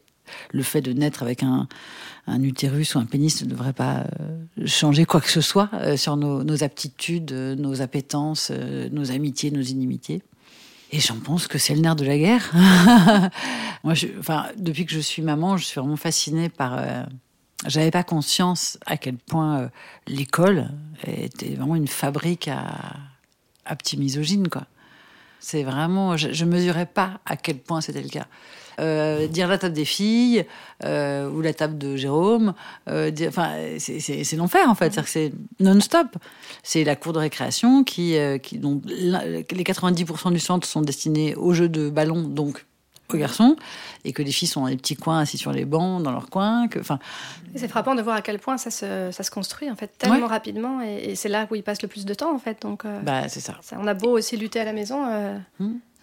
Le 0.53 0.63
fait 0.63 0.81
de 0.81 0.95
naître 0.95 1.23
avec 1.23 1.43
un, 1.43 1.69
utérus 2.27 2.95
ou 2.95 2.99
un 2.99 3.05
pénis 3.05 3.43
ne 3.43 3.47
devrait 3.47 3.75
pas 3.75 4.07
euh, 4.19 4.65
changer 4.65 5.05
quoi 5.05 5.21
que 5.21 5.29
ce 5.29 5.43
soit 5.43 5.69
euh, 5.75 5.99
sur 5.99 6.17
nos, 6.17 6.65
aptitudes, 6.65 7.33
euh, 7.33 7.55
nos 7.55 7.83
appétences, 7.83 8.51
nos 8.51 9.11
amitiés, 9.11 9.51
nos 9.51 9.61
inimitiés. 9.61 10.23
Et 10.91 11.01
j'en 11.01 11.21
pense 11.21 11.49
que 11.49 11.59
c'est 11.59 11.75
le 11.75 11.83
nerf 11.83 11.97
de 11.97 12.07
la 12.07 12.17
guerre. 12.17 12.51
Moi, 13.85 13.93
enfin, 14.19 14.47
depuis 14.57 14.87
que 14.87 14.93
je 14.93 15.01
suis 15.01 15.21
maman, 15.21 15.59
je 15.59 15.67
suis 15.67 15.79
vraiment 15.79 15.97
fascinée 15.97 16.49
par. 16.49 16.79
Euh, 16.79 17.03
J'avais 17.67 17.91
pas 17.91 18.05
conscience 18.05 18.79
à 18.87 18.97
quel 18.97 19.19
point 19.19 19.71
l'école 20.07 20.71
était 21.07 21.57
vraiment 21.57 21.77
une 21.77 21.89
fabrique 21.89 22.49
à, 22.49 22.97
à 23.67 23.77
petits 23.77 23.99
misogynes, 23.99 24.49
quoi. 24.49 24.67
C'est 25.41 25.63
vraiment, 25.65 26.17
je, 26.17 26.33
je 26.33 26.45
mesurais 26.45 26.87
pas 26.87 27.21
à 27.27 27.37
quel 27.37 27.59
point 27.59 27.81
c'était 27.81 28.03
le 28.03 28.09
cas. 28.09 28.27
euh, 28.79 29.27
dire 29.27 29.47
la 29.49 29.59
table 29.59 29.75
des 29.75 29.85
filles 29.85 30.47
euh, 30.85 31.29
ou 31.31 31.41
la 31.43 31.53
table 31.53 31.77
de 31.77 31.97
Jérôme. 31.97 32.55
Euh, 32.89 33.11
Enfin, 33.29 33.51
c'est- 33.79 34.37
l'enfer 34.37 34.69
en 34.69 34.75
fait. 34.75 34.99
C'est 35.07 35.33
non-stop. 35.59 36.07
C'est 36.63 36.85
la 36.85 36.97
cour 36.97 37.13
de 37.13 37.19
récréation 37.19 37.85
qui, 37.85 38.17
dont 38.55 38.81
les 38.89 39.65
90% 39.65 40.31
du 40.33 40.39
centre 40.41 40.67
sont 40.67 40.81
destinés 40.83 41.35
aux 41.35 41.53
jeux 41.53 41.69
de 41.69 41.91
ballon, 41.91 42.23
donc 42.23 42.65
aux 43.15 43.19
garçons, 43.19 43.57
et 44.05 44.13
que 44.13 44.23
les 44.23 44.33
filles 44.33 44.49
sont 44.49 44.61
dans 44.63 44.67
les 44.69 44.77
petits 44.77 44.97
coins 44.97 45.21
assis 45.21 45.39
sur 45.39 45.53
les 45.53 45.65
bancs, 45.65 46.03
dans 46.03 46.13
leur 46.13 46.29
coin. 46.31 46.69
Que, 46.69 46.79
C'est 47.55 47.69
frappant 47.69 47.95
de 47.95 48.03
voir 48.03 48.17
à 48.17 48.23
quel 48.23 48.39
point 48.39 48.57
ça 48.59 48.71
se, 48.71 49.11
ça 49.13 49.23
se 49.23 49.31
construit 49.31 49.71
en 49.71 49.77
fait 49.77 49.91
tellement 49.99 50.27
rapidement 50.27 50.81
et, 50.83 51.11
et 51.11 51.15
c'est 51.17 51.29
là 51.29 51.47
où 51.51 51.55
ils 51.55 51.63
passent 51.63 51.83
le 51.83 51.89
plus 51.89 52.05
de 52.07 52.15
temps 52.15 52.35
en 52.35 52.39
fait. 52.39 52.63
Donc 52.63 52.85
euh, 52.85 53.01
bah, 53.01 53.29
c'est 53.29 53.41
ça. 53.41 53.57
ça- 53.63 53.77
on 53.81 53.87
a 53.87 53.95
beau 53.95 54.11
aussi 54.17 54.37
lutter 54.37 54.61
à 54.61 54.65
la 54.65 54.73
maison. 54.73 55.05
euh, 55.07 55.37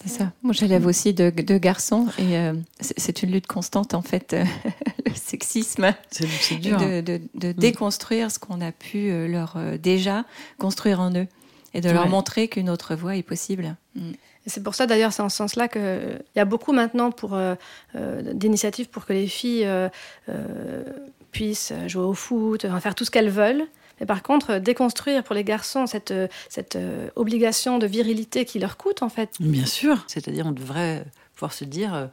C'est 0.03 0.09
ça. 0.09 0.31
Moi, 0.43 0.53
j'élève 0.53 0.85
aussi 0.85 1.13
deux, 1.13 1.31
deux 1.31 1.57
garçons 1.57 2.07
et 2.19 2.37
euh, 2.37 2.53
c'est 2.79 3.23
une 3.23 3.31
lutte 3.31 3.47
constante, 3.47 3.93
en 3.95 4.01
fait, 4.03 4.33
euh, 4.33 4.43
le 5.05 5.13
sexisme, 5.15 5.93
C'est 6.11 6.55
dur. 6.59 6.77
de, 6.77 7.01
de- 7.01 7.21
de 7.33 7.51
déconstruire 7.51 8.29
ce 8.29 8.37
qu'on 8.39 8.61
a 8.61 8.71
pu 8.71 9.09
euh, 9.09 9.27
leur 9.27 9.53
euh, 9.57 9.77
déjà 9.77 10.23
construire 10.59 10.99
en 11.01 11.11
eux 11.15 11.27
et 11.73 11.81
de 11.81 11.89
leur 11.89 12.07
montrer 12.09 12.47
qu'une 12.47 12.69
autre 12.69 12.95
voie 12.95 13.15
est 13.15 13.23
possible. 13.23 13.75
Mm. 13.95 14.11
C'est 14.47 14.63
pour 14.63 14.73
ça 14.75 14.87
d'ailleurs, 14.87 15.13
c'est 15.13 15.21
en 15.21 15.29
ce 15.29 15.37
sens-là 15.37 15.67
qu'il 15.67 16.19
y 16.35 16.39
a 16.39 16.45
beaucoup 16.45 16.71
maintenant 16.73 17.11
pour, 17.11 17.35
euh, 17.35 17.53
euh, 17.95 18.33
d'initiatives 18.33 18.87
pour 18.89 19.05
que 19.05 19.13
les 19.13 19.27
filles 19.27 19.65
euh, 19.65 19.89
euh, 20.29 20.83
puissent 21.31 21.73
jouer 21.87 22.03
au 22.03 22.13
foot, 22.13 22.65
enfin, 22.65 22.79
faire 22.79 22.95
tout 22.95 23.05
ce 23.05 23.11
qu'elles 23.11 23.29
veulent. 23.29 23.65
Mais 23.99 24.05
par 24.05 24.23
contre, 24.23 24.51
euh, 24.53 24.59
déconstruire 24.59 25.23
pour 25.23 25.35
les 25.35 25.43
garçons 25.43 25.85
cette, 25.87 26.11
euh, 26.11 26.27
cette 26.49 26.75
euh, 26.75 27.09
obligation 27.15 27.77
de 27.77 27.87
virilité 27.87 28.45
qui 28.45 28.57
leur 28.59 28.77
coûte 28.77 29.03
en 29.03 29.09
fait. 29.09 29.31
Bien 29.39 29.65
sûr. 29.65 30.03
C'est-à-dire, 30.07 30.45
on 30.47 30.51
devrait 30.51 31.03
pouvoir 31.35 31.51
se 31.53 31.65
dire, 31.65 31.93
euh, 31.93 32.05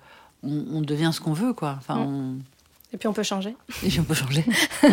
on, 0.42 0.64
on 0.72 0.80
devient 0.80 1.10
ce 1.14 1.20
qu'on 1.20 1.32
veut, 1.34 1.52
quoi. 1.52 1.76
Enfin, 1.78 1.96
Mm. 1.96 2.06
on... 2.06 2.38
Et 2.92 2.96
puis 2.96 3.08
on 3.08 3.12
peut 3.12 3.24
changer. 3.24 3.56
Et 3.84 3.88
puis 3.88 3.98
on 3.98 4.04
peut 4.04 4.14
changer. 4.14 4.44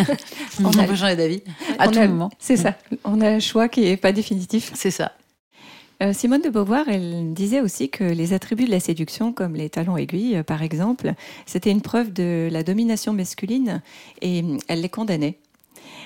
On 0.60 0.66
on 0.66 0.80
a- 0.80 0.84
peut 0.86 0.96
changer 0.96 1.16
d'avis 1.16 1.44
à 1.78 1.88
On 1.88 1.92
tout 1.92 2.00
a- 2.00 2.08
moment. 2.08 2.32
C'est 2.40 2.58
ça. 2.58 2.74
On 3.04 3.22
a 3.22 3.28
un 3.30 3.40
choix 3.40 3.70
qui 3.70 3.82
n'est 3.82 3.96
pas 3.98 4.12
définitif. 4.12 4.72
C'est 4.74 4.90
ça. 4.90 5.12
Euh, 6.02 6.14
Simone 6.14 6.42
de 6.42 6.50
Beauvoir, 6.50 6.88
elle 6.88 7.34
disait 7.34 7.62
aussi 7.62 7.90
que 7.90 8.04
les 8.04 8.34
attributs 8.34 8.66
de 8.66 8.72
la 8.72 8.80
séduction, 8.80 9.34
comme 9.34 9.56
les 9.56 9.70
talons 9.70 9.98
aiguilles 9.98 10.38
euh, 10.38 10.44
par 10.44 10.64
exemple, 10.64 11.14
c'était 11.46 11.70
une 11.70 11.82
preuve 11.82 12.12
de 12.12 12.50
la 12.52 12.64
domination 12.64 13.14
masculine 13.14 13.82
et 14.22 14.42
mm, 14.42 14.58
elle 14.68 14.82
les 14.82 14.90
condamnait. 14.90 15.38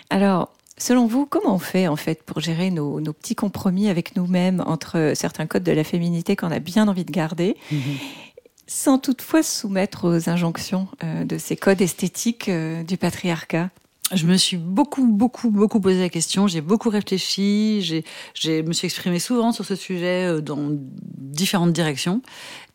Alors, 0.09 0.51
selon 0.77 1.07
vous, 1.07 1.25
comment 1.25 1.55
on 1.55 1.59
fait 1.59 1.87
en 1.87 1.95
fait 1.95 2.23
pour 2.23 2.41
gérer 2.41 2.71
nos, 2.71 2.99
nos 2.99 3.13
petits 3.13 3.35
compromis 3.35 3.87
avec 3.87 4.15
nous-mêmes 4.15 4.61
entre 4.67 5.13
certains 5.15 5.45
codes 5.45 5.63
de 5.63 5.71
la 5.71 5.83
féminité 5.83 6.35
qu'on 6.35 6.51
a 6.51 6.59
bien 6.59 6.87
envie 6.87 7.05
de 7.05 7.11
garder, 7.11 7.55
sans 8.67 8.97
toutefois 8.97 9.43
se 9.43 9.61
soumettre 9.61 10.05
aux 10.05 10.29
injonctions 10.29 10.87
euh, 11.03 11.23
de 11.23 11.37
ces 11.37 11.55
codes 11.55 11.81
esthétiques 11.81 12.49
euh, 12.49 12.83
du 12.83 12.97
patriarcat? 12.97 13.69
Je 14.13 14.27
me 14.27 14.37
suis 14.37 14.57
beaucoup, 14.57 15.07
beaucoup, 15.07 15.49
beaucoup 15.49 15.79
posé 15.79 15.99
la 15.99 16.09
question. 16.09 16.47
J'ai 16.47 16.61
beaucoup 16.61 16.89
réfléchi. 16.89 17.81
J'ai, 17.81 18.03
j'ai, 18.35 18.61
me 18.61 18.71
suis 18.71 18.85
exprimée 18.85 19.17
souvent 19.17 19.51
sur 19.51 19.65
ce 19.65 19.75
sujet 19.75 20.27
euh, 20.27 20.41
dans 20.41 20.69
différentes 20.69 21.73
directions. 21.73 22.21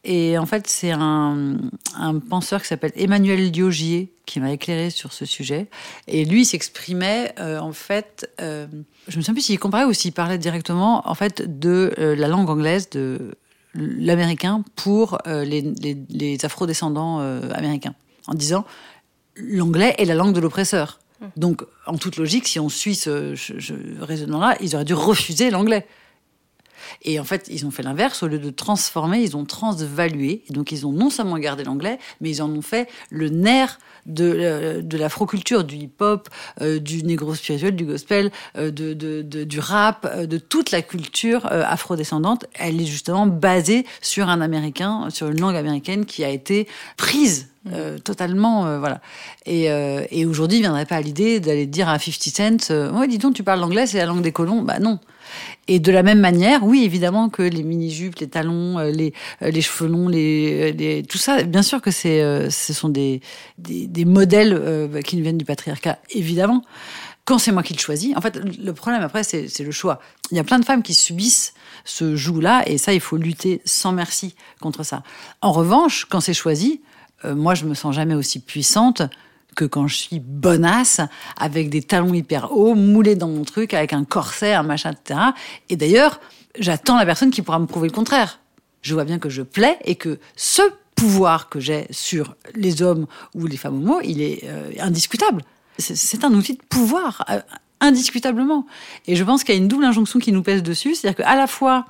Et 0.03 0.39
en 0.39 0.47
fait, 0.47 0.67
c'est 0.67 0.91
un, 0.91 1.57
un 1.95 2.19
penseur 2.19 2.63
qui 2.63 2.67
s'appelle 2.67 2.91
Emmanuel 2.97 3.53
Diogier 3.53 4.13
qui 4.27 4.41
m'a 4.41 4.51
éclairé 4.51 4.91
sur 4.91 5.13
ce 5.13 5.25
sujet. 5.25 5.69
Et 6.09 6.25
lui 6.25 6.45
s'exprimait, 6.45 7.33
euh, 7.39 7.61
en 7.61 7.73
fait, 7.73 8.29
euh, 8.41 8.67
je 9.07 9.17
me 9.17 9.23
souviens 9.23 9.35
plus 9.35 9.43
s'il 9.43 9.59
comparait 9.61 9.85
ou 9.85 9.93
s'il 9.93 10.13
parlait 10.13 10.39
directement, 10.39 11.09
en 11.09 11.15
fait, 11.15 11.61
de 11.61 11.93
la 11.97 12.27
langue 12.27 12.51
anglaise, 12.51 12.91
de 12.91 13.37
l'américain 13.75 14.65
pour 14.75 15.19
les, 15.27 15.61
les, 15.61 15.97
les 16.09 16.45
afro-descendants 16.45 17.19
américains, 17.53 17.95
en 18.27 18.35
disant 18.35 18.65
l'anglais 19.37 19.95
est 19.99 20.07
la 20.07 20.15
langue 20.15 20.35
de 20.35 20.41
l'oppresseur. 20.41 20.99
Donc, 21.37 21.63
en 21.87 21.97
toute 21.99 22.17
logique, 22.17 22.49
si 22.49 22.59
on 22.59 22.69
suit 22.69 22.95
ce, 22.95 23.35
raisonnement-là, 24.03 24.57
ils 24.61 24.75
auraient 24.75 24.85
dû 24.85 24.95
refuser 24.95 25.51
l'anglais. 25.51 25.87
Et 27.03 27.21
en 27.21 27.25
fait, 27.25 27.47
ils 27.51 27.67
ont 27.67 27.71
fait 27.71 27.83
l'inverse. 27.83 28.23
Au 28.23 28.27
lieu 28.27 28.39
de 28.39 28.51
transformer, 28.51 29.21
ils 29.21 29.37
ont 29.37 29.45
transvalué. 29.45 30.43
Donc, 30.51 30.73
ils 30.73 30.87
ont 30.87 30.93
non 30.93 31.11
seulement 31.11 31.39
gardé 31.39 31.63
l'anglais, 31.63 31.99
mais 32.21 32.31
ils 32.31 32.43
en 32.43 32.51
ont 32.51 32.63
fait 32.63 32.89
le 33.11 33.29
nerf 33.29 33.79
de, 34.07 34.25
euh, 34.25 34.83
de 34.83 34.97
l'afroculture, 34.97 35.63
du 35.63 35.77
hip-hop, 35.77 36.29
euh, 36.63 36.79
du 36.79 37.03
négro 37.05 37.35
spirituel, 37.35 37.77
du 37.77 37.85
gospel, 37.85 38.31
euh, 38.57 38.71
du 38.71 39.61
rap, 39.61 40.27
de 40.27 40.39
toute 40.39 40.71
la 40.71 40.83
culture 40.83 41.47
afrodescendante. 41.47 42.47
Elle 42.55 42.81
est 42.81 42.87
justement 42.87 43.27
basée 43.27 43.87
sur 44.01 44.29
un 44.29 44.41
américain, 44.41 45.09
sur 45.11 45.29
une 45.29 45.41
langue 45.41 45.57
américaine 45.57 46.07
qui 46.07 46.25
a 46.25 46.31
été 46.31 46.67
prise 46.97 47.50
euh, 47.69 47.99
totalement, 47.99 48.67
euh, 48.67 48.79
voilà. 48.79 49.03
Et, 49.45 49.71
euh, 49.71 50.07
et 50.11 50.25
aujourd'hui, 50.25 50.59
il 50.59 50.61
ne 50.61 50.67
viendrait 50.67 50.87
pas 50.87 50.97
à 50.97 51.01
l'idée 51.03 51.41
d'aller 51.41 51.67
dire 51.67 51.91
à 51.91 51.99
50 51.99 52.63
Cent, 52.63 52.99
ouais, 52.99 53.07
dis 53.07 53.19
donc, 53.19 53.35
tu 53.35 53.43
parles 53.43 53.61
l'anglais, 53.61 53.87
c'est 53.87 53.99
la 53.99 54.07
langue 54.07 54.23
des 54.23 54.33
colons. 54.33 54.63
Bah 54.63 54.79
non. 54.79 54.99
Et 55.69 55.79
de 55.79 55.93
la 55.93 56.03
même 56.03 56.21
manière, 56.21 56.65
oui, 56.65 56.85
évidemment 56.85 57.29
que 57.29 57.43
les 57.43 57.63
mini-jupes, 57.63 58.17
les 58.19 58.29
talons, 58.29 58.79
les, 58.79 59.13
cheveux 59.61 59.89
longs, 59.89 60.09
les, 60.09 61.05
tout 61.09 61.19
ça, 61.19 61.43
bien 61.43 61.63
sûr 61.63 61.83
que 61.83 61.91
c'est, 61.91 62.51
ce 62.51 62.73
sont 62.73 62.89
des, 62.89 63.21
modèles 64.07 65.01
qui 65.05 65.17
nous 65.17 65.23
viennent 65.23 65.39
du 65.39 65.45
patriarcat, 65.45 65.99
évidemment. 66.11 66.65
Quand 67.27 67.39
c'est 67.39 67.53
moi 67.53 67.63
qui 67.63 67.75
le 67.75 67.79
choisis, 67.79 68.17
en 68.17 68.21
fait, 68.21 68.41
le 68.59 68.73
problème 68.73 69.03
après, 69.03 69.23
c'est 69.23 69.47
c'est 69.47 69.63
le 69.63 69.71
choix. 69.71 70.01
Il 70.33 70.37
y 70.37 70.41
a 70.41 70.45
plein 70.45 70.59
de 70.59 70.65
femmes 70.65 70.83
qui 70.83 70.95
subissent 70.95 71.55
ce 71.85 72.17
joug-là, 72.17 72.65
et 72.67 72.77
ça, 72.77 72.93
il 72.93 73.01
faut 73.01 73.19
lutter 73.19 73.61
sans 73.65 73.93
merci 73.93 74.35
contre 74.61 74.83
ça. 74.83 75.05
En 75.43 75.53
revanche, 75.53 76.07
quand 76.11 76.19
c'est 76.21 76.35
choisi, 76.35 76.81
euh, 77.25 77.35
moi, 77.35 77.55
je 77.55 77.65
me 77.65 77.75
sens 77.75 77.95
jamais 77.95 78.15
aussi 78.15 78.41
puissante 78.41 79.03
que 79.57 79.65
quand 79.65 79.87
je 79.89 79.97
suis 79.97 80.21
bonasse, 80.21 81.01
avec 81.37 81.71
des 81.71 81.83
talons 81.83 82.15
hyper 82.15 82.53
hauts, 82.53 82.75
moulés 82.75 83.17
dans 83.17 83.29
mon 83.29 83.45
truc, 83.45 83.75
avec 83.75 83.93
un 83.93 84.05
corset, 84.05 84.55
un 84.55 84.63
machin, 84.63 84.93
etc. 84.93 85.21
Et 85.69 85.77
d'ailleurs, 85.77 86.21
j'attends 86.59 86.97
la 86.97 87.05
personne 87.05 87.31
qui 87.31 87.43
pourra 87.43 87.59
me 87.59 87.67
prouver 87.67 87.89
le 87.89 87.95
contraire. 87.95 88.39
Je 88.83 88.95
vois 88.95 89.05
bien 89.05 89.19
que 89.19 89.29
je 89.29 89.43
plais 89.43 89.77
et 89.85 89.97
que 89.97 90.19
ce 90.37 90.63
pouvoir 90.95 91.49
que 91.49 91.61
j'ai 91.61 91.87
sur 91.91 92.35
les 92.55 92.83
hommes 92.83 93.07
ou 93.35 93.47
les 93.47 93.57
femmes 93.57 93.77
homo, 93.83 94.01
il 94.05 94.23
est 94.23 94.45
euh, 94.45 94.71
indiscutable. 94.81 95.43
C'est- 95.79 95.97
C'est 95.97 96.25
un 96.25 96.33
outil 96.33 96.55
de 96.55 96.63
pouvoir, 96.69 97.25
euh, 97.31 97.41
indiscutablement. 97.81 98.67
Et 99.07 99.17
je 99.17 99.25
pense 99.25 99.43
qu'il 99.43 99.55
y 99.55 99.59
a 99.59 99.61
une 99.61 99.69
double 99.69 99.85
injonction 99.85 100.19
qui 100.21 100.31
nous 100.33 100.43
pèse 100.43 100.63
dessus, 100.63 100.95
c'est-à-dire 100.95 101.25
qu'à 101.25 101.35
la 101.37 101.47
fois, 101.47 101.87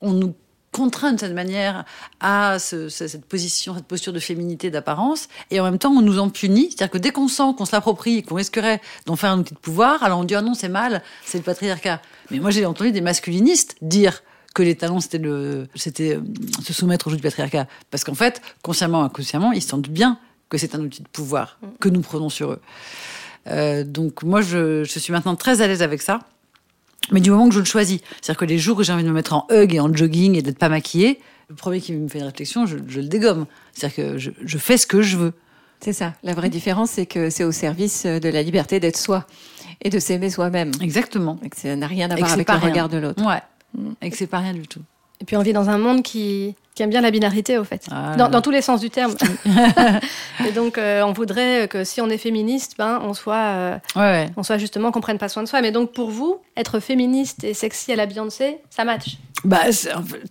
on 0.00 0.12
nous 0.12 0.34
contraint 0.72 1.12
de 1.12 1.20
cette 1.20 1.32
manière 1.34 1.84
à 2.20 2.58
ce- 2.58 2.88
ce- 2.88 3.08
cette 3.08 3.24
position, 3.24 3.74
cette 3.74 3.86
posture 3.86 4.12
de 4.12 4.18
féminité 4.20 4.70
d'apparence, 4.70 5.28
et 5.50 5.60
en 5.60 5.64
même 5.64 5.78
temps 5.78 5.90
on 5.92 6.02
nous 6.02 6.18
en 6.18 6.28
punit, 6.28 6.66
c'est-à-dire 6.70 6.90
que 6.90 6.98
dès 6.98 7.10
qu'on 7.10 7.28
sent 7.28 7.54
qu'on 7.56 7.64
se 7.64 7.72
l'approprie 7.74 8.18
et 8.18 8.22
qu'on 8.22 8.34
risquerait 8.36 8.80
d'en 9.06 9.16
faire 9.16 9.30
un 9.32 9.38
outil 9.40 9.54
de 9.54 9.58
pouvoir, 9.58 10.02
alors 10.02 10.18
on 10.18 10.24
dit 10.24 10.34
ah 10.34 10.42
non 10.42 10.54
c'est 10.54 10.68
mal, 10.68 11.02
c'est 11.24 11.38
le 11.38 11.44
patriarcat. 11.44 12.00
Mais 12.30 12.38
moi 12.38 12.50
j'ai 12.50 12.66
entendu 12.66 12.92
des 12.92 13.00
masculinistes 13.00 13.76
dire 13.82 14.22
que 14.54 14.62
les 14.62 14.76
talents 14.76 15.00
c'était 15.00 15.18
le, 15.18 15.68
c'était 15.74 16.16
euh, 16.16 16.20
se 16.62 16.72
soumettre 16.72 17.06
au 17.06 17.10
jeu 17.10 17.16
du 17.16 17.22
patriarcat, 17.22 17.66
parce 17.90 18.04
qu'en 18.04 18.14
fait 18.14 18.42
consciemment 18.62 19.00
ou 19.00 19.04
inconsciemment 19.04 19.52
ils 19.52 19.62
sentent 19.62 19.88
bien 19.88 20.18
que 20.50 20.58
c'est 20.58 20.74
un 20.74 20.80
outil 20.80 21.02
de 21.02 21.08
pouvoir 21.08 21.58
que 21.80 21.88
nous 21.88 22.00
prenons 22.00 22.28
sur 22.30 22.52
eux. 22.52 22.60
Euh, 23.46 23.84
donc 23.84 24.22
moi 24.22 24.42
je, 24.42 24.84
je 24.84 24.98
suis 24.98 25.12
maintenant 25.12 25.36
très 25.36 25.60
à 25.62 25.66
l'aise 25.66 25.82
avec 25.82 26.02
ça. 26.02 26.20
Mais 27.12 27.20
du 27.20 27.30
moment 27.30 27.48
que 27.48 27.54
je 27.54 27.60
le 27.60 27.64
choisis, 27.64 28.00
c'est-à-dire 28.20 28.38
que 28.38 28.44
les 28.44 28.58
jours 28.58 28.78
où 28.78 28.82
j'ai 28.82 28.92
envie 28.92 29.04
de 29.04 29.08
me 29.08 29.14
mettre 29.14 29.32
en 29.32 29.46
hug 29.50 29.74
et 29.74 29.80
en 29.80 29.92
jogging 29.92 30.36
et 30.36 30.42
d'être 30.42 30.58
pas 30.58 30.68
maquillée, 30.68 31.20
le 31.48 31.54
premier 31.54 31.80
qui 31.80 31.92
me 31.92 32.08
fait 32.08 32.18
une 32.18 32.26
réflexion, 32.26 32.66
je, 32.66 32.76
je 32.86 33.00
le 33.00 33.08
dégomme. 33.08 33.46
C'est-à-dire 33.72 33.96
que 33.96 34.18
je, 34.18 34.30
je 34.44 34.58
fais 34.58 34.76
ce 34.76 34.86
que 34.86 35.00
je 35.00 35.16
veux. 35.16 35.32
C'est 35.80 35.92
ça. 35.92 36.14
La 36.22 36.34
vraie 36.34 36.50
différence, 36.50 36.90
c'est 36.90 37.06
que 37.06 37.30
c'est 37.30 37.44
au 37.44 37.52
service 37.52 38.04
de 38.04 38.28
la 38.28 38.42
liberté 38.42 38.80
d'être 38.80 38.96
soi 38.96 39.26
et 39.80 39.90
de 39.90 39.98
s'aimer 39.98 40.28
soi-même. 40.28 40.72
Exactement. 40.80 41.38
Et 41.44 41.48
que 41.50 41.56
ça 41.56 41.74
n'a 41.76 41.86
rien 41.86 42.10
à 42.10 42.16
voir 42.16 42.28
c'est 42.28 42.34
avec 42.34 42.48
le 42.48 42.54
rien. 42.56 42.68
regard 42.68 42.88
de 42.88 42.98
l'autre. 42.98 43.24
Ouais. 43.24 43.40
Et 44.02 44.10
que 44.10 44.16
c'est 44.16 44.26
pas 44.26 44.38
rien 44.40 44.54
du 44.54 44.66
tout. 44.66 44.82
Et 45.20 45.24
puis 45.24 45.36
on 45.36 45.42
vit 45.42 45.52
dans 45.52 45.68
un 45.68 45.78
monde 45.78 46.02
qui, 46.02 46.56
qui 46.78 46.84
aime 46.84 46.90
bien 46.90 47.00
la 47.00 47.10
binarité, 47.10 47.58
au 47.58 47.64
fait. 47.64 47.88
Ah 47.90 48.14
dans, 48.14 48.40
tous 48.40 48.52
les 48.52 48.62
sens 48.62 48.78
du 48.78 48.88
terme. 48.88 49.12
et 50.48 50.52
donc 50.52 50.78
euh, 50.78 51.02
on 51.02 51.12
voudrait 51.12 51.66
que 51.66 51.82
si 51.82 52.00
on 52.00 52.08
est 52.08 52.18
féministe, 52.18 52.76
ben, 52.78 53.00
on, 53.02 53.14
soit, 53.14 53.34
euh, 53.34 53.78
Ouais, 53.96 54.02
ouais. 54.02 54.30
on 54.36 54.44
soit 54.44 54.58
justement 54.58 54.92
qu'on 54.92 55.00
prenne 55.00 55.18
pas 55.18 55.28
soin 55.28 55.42
de 55.42 55.48
soi. 55.48 55.60
Mais 55.60 55.72
donc 55.72 55.92
pour 55.92 56.08
vous, 56.08 56.38
être 56.56 56.78
féministe 56.78 57.42
et 57.42 57.52
sexy 57.52 57.92
à 57.92 57.96
la 57.96 58.06
Beyoncé, 58.06 58.58
ça 58.70 58.84
match? 58.84 59.16
Bah, 59.42 59.62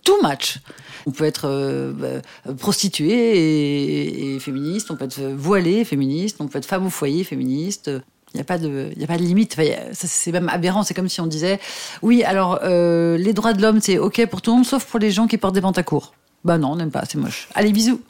tout 0.02 0.22
match. 0.22 0.60
On 1.06 1.10
peut 1.10 1.24
être 1.24 1.44
euh, 1.44 1.92
bah, 1.92 2.54
prostituée 2.56 3.36
et, 3.36 4.36
et 4.36 4.40
féministe, 4.40 4.90
on 4.90 4.96
peut 4.96 5.04
être 5.04 5.20
voilée 5.20 5.84
féministe, 5.84 6.38
on 6.40 6.48
peut 6.48 6.56
être 6.56 6.64
femme 6.64 6.86
au 6.86 6.90
foyer 6.90 7.24
féministe. 7.24 7.90
Il 8.32 8.38
n'y 8.38 8.40
a 8.40 8.44
pas 8.44 8.56
de, 8.56 8.90
y 8.96 9.04
a 9.04 9.06
pas 9.06 9.18
de 9.18 9.22
limite. 9.22 9.54
Enfin, 9.58 9.70
c'est 9.92 10.32
même 10.32 10.48
aberrant. 10.48 10.82
C'est 10.82 10.94
comme 10.94 11.10
si 11.10 11.20
on 11.20 11.26
disait, 11.26 11.60
oui, 12.00 12.24
alors 12.24 12.60
euh, 12.62 13.18
les 13.18 13.34
droits 13.34 13.52
de 13.52 13.60
l'homme, 13.60 13.80
c'est 13.82 13.98
ok 13.98 14.24
pour 14.26 14.40
tout 14.40 14.50
le 14.50 14.56
monde, 14.56 14.66
sauf 14.66 14.86
pour 14.86 14.98
les 14.98 15.10
gens 15.10 15.26
qui 15.26 15.36
portent 15.36 15.54
des 15.54 15.60
pantacours. 15.60 16.14
Bah 16.44 16.58
non, 16.58 16.72
on 16.72 16.76
n'aime 16.76 16.90
pas, 16.90 17.04
c'est 17.08 17.18
moche. 17.18 17.48
Allez, 17.54 17.72
bisous. 17.72 18.00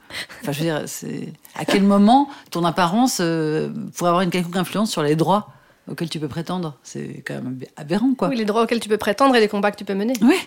Enfin, 0.43 0.53
je 0.53 0.59
veux 0.59 0.65
dire, 0.65 0.83
c'est 0.87 1.33
à 1.57 1.65
quel 1.65 1.83
moment 1.83 2.29
ton 2.51 2.65
apparence 2.65 3.19
euh, 3.21 3.71
pourrait 3.97 4.11
avoir 4.11 4.23
une 4.23 4.31
quelconque 4.31 4.57
influence 4.57 4.91
sur 4.91 5.03
les 5.03 5.17
droits 5.17 5.49
auxquels 5.91 6.11
tu 6.11 6.21
peux 6.21 6.29
prétendre? 6.29 6.77
C'est 6.83 7.23
quand 7.27 7.35
même 7.35 7.59
aberrant, 7.77 8.15
quoi. 8.15 8.29
Oui, 8.29 8.37
les 8.37 8.45
droits 8.45 8.63
auxquels 8.65 8.81
tu 8.81 8.89
peux 8.89 8.99
prétendre 8.99 9.35
et 9.35 9.41
les 9.41 9.49
combats 9.49 9.71
que 9.71 9.79
tu 9.79 9.85
peux 9.85 9.95
mener. 9.95 10.13
Ouais. 10.23 10.39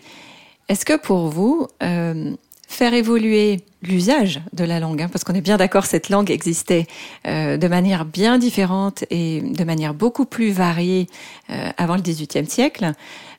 Est-ce 0.69 0.85
que 0.85 0.95
pour 0.95 1.27
vous, 1.27 1.67
euh, 1.81 2.35
faire 2.67 2.93
évoluer 2.93 3.61
l'usage 3.81 4.41
de 4.53 4.63
la 4.63 4.79
langue, 4.79 5.01
hein, 5.01 5.09
parce 5.11 5.23
qu'on 5.23 5.33
est 5.33 5.41
bien 5.41 5.57
d'accord, 5.57 5.85
cette 5.85 6.09
langue 6.09 6.31
existait 6.31 6.88
euh, 7.27 7.57
de 7.57 7.67
manière 7.67 8.05
bien 8.05 8.38
différente 8.38 9.03
et 9.09 9.41
de 9.41 9.63
manière 9.63 9.93
beaucoup 9.93 10.25
plus 10.25 10.51
variée 10.51 11.07
euh, 11.50 11.69
avant 11.77 11.95
le 11.95 12.01
XVIIIe 12.01 12.50
siècle. 12.50 12.93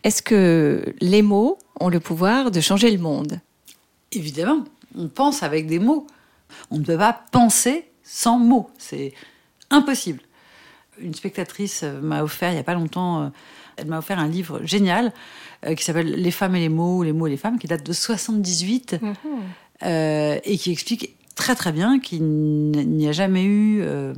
Est-ce 0.05 0.23
que 0.23 0.85
les 1.01 1.23
mots 1.23 1.59
ont 1.81 1.89
le 1.89 2.01
pouvoir 2.01 2.51
de 2.51 2.61
changer 2.61 2.91
le 2.91 2.99
monde? 2.99 3.41
Évidemment, 4.13 4.65
on 4.97 5.09
pense 5.09 5.43
avec 5.43 5.67
des 5.67 5.79
mots. 5.79 6.07
On 6.71 6.79
ne 6.79 6.85
peut 6.85 6.99
pas 6.99 7.25
penser 7.33 7.87
sans 8.03 8.39
mots. 8.39 8.71
C'est 8.79 9.13
impossible. 9.71 10.21
Une 10.99 11.15
spectatrice 11.15 11.83
m'a 11.83 12.23
offert 12.23 12.51
il 12.51 12.55
n'y 12.55 12.61
a 12.61 12.65
pas 12.65 12.75
longtemps, 12.75 13.33
elle 13.77 13.87
m'a 13.87 13.99
offert 13.99 14.19
un 14.19 14.29
livre 14.29 14.61
génial 14.65 15.13
euh, 15.67 15.75
qui 15.75 15.85
s'appelle 15.85 16.11
Les 16.11 16.31
femmes 16.31 16.57
et 16.57 16.61
les 16.61 16.69
mots, 16.69 17.03
les 17.03 17.13
mots 17.13 17.27
et 17.27 17.31
les 17.31 17.37
femmes, 17.37 17.59
qui 17.59 17.67
date 17.67 17.85
de 17.85 17.93
78 17.93 19.01
mhm. 19.01 19.15
euh, 19.85 20.39
et 20.45 20.59
qui 20.59 20.71
explique 20.73 21.17
très 21.35 21.55
très 21.55 21.73
bien 21.73 21.99
qu'il 21.99 22.23
n'y 22.23 23.09
a 23.09 23.13
jamais 23.13 23.45
eu 23.45 23.81
euh, 23.83 24.13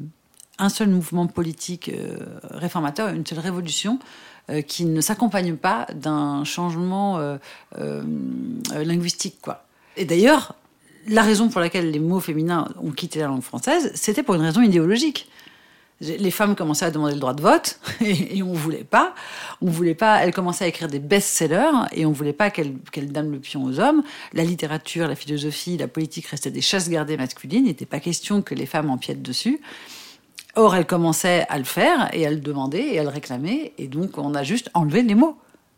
un 0.59 0.69
seul 0.69 0.89
mouvement 0.89 1.27
politique 1.27 1.91
réformateur, 2.51 3.09
une 3.09 3.27
seule 3.27 3.41
révolution 3.41 3.99
qui 4.69 4.85
ne 4.85 5.01
s'accompagne 5.01 5.57
pas 5.57 5.87
d'un 5.95 6.45
changement 6.45 7.19
linguistique. 8.73 9.39
Quoi. 9.43 9.65
Et 9.97 10.05
d'ailleurs, 10.05 10.55
la 11.09 11.23
raison 11.23 11.49
pour 11.49 11.61
laquelle 11.61 11.91
les 11.91 11.99
mots 11.99 12.21
féminins 12.21 12.69
ont 12.83 12.91
quitté 12.91 13.21
la 13.21 13.27
langue 13.27 13.43
française, 13.43 13.93
c'était 13.95 14.23
pour 14.23 14.35
une 14.35 14.43
raison 14.43 14.63
idéologique 14.63 15.29
les 16.01 16.31
femmes 16.31 16.55
commençaient 16.55 16.87
à 16.87 16.91
demander 16.91 17.15
le 17.15 17.21
droit 17.21 17.35
de 17.35 17.43
vote 17.43 17.79
et, 18.01 18.43
on 18.43 18.53
voulait 18.53 18.85
pas. 18.85 19.15
On 19.61 19.71
voulait 19.71 19.95
pas. 19.95 20.23
Elles 20.25 20.33
commençaient 20.33 20.65
à 20.65 20.69
écrire 20.69 20.89
des 20.89 20.99
best-sellers 20.99 21.87
et 21.93 22.07
on 22.07 22.13
voulait 22.13 22.33
pas 22.33 22.51
qu'elles 22.51 23.13
donnent 23.13 23.33
le 23.33 23.39
pion 23.39 23.65
aux 23.65 23.81
hommes. 23.81 24.03
La 24.33 24.45
littérature, 24.45 25.07
la 25.09 25.15
philosophie, 25.15 25.77
la 25.77 25.89
politique 25.89 26.27
restaient 26.27 26.51
des 26.51 26.61
chasses 26.61 26.89
gardées 26.89 27.17
masculines. 27.17 27.65
Il 27.65 27.69
n'était 27.69 27.87
pas 27.87 28.01
question 28.01 28.43
que 28.43 28.55
les 28.55 28.67
femmes 28.67 28.91
empiètent 28.91 29.23
dessus. 29.23 29.61
Or, 30.57 30.75
elles 30.77 30.87
commençaient 30.87 31.47
à 31.49 31.59
le 31.59 31.65
faire 31.65 32.11
et 32.13 32.27
à 32.27 32.31
le 32.31 32.37
demander 32.37 32.79
et 32.79 32.99
à 32.99 33.03
le 33.03 33.09
réclamer. 33.09 33.73
Et 33.79 33.89
donc, 33.89 34.19
on 34.19 34.35
a 34.35 34.43
juste 34.43 34.71
enlevé 34.75 35.03
les 35.03 35.15
mots. 35.15 35.37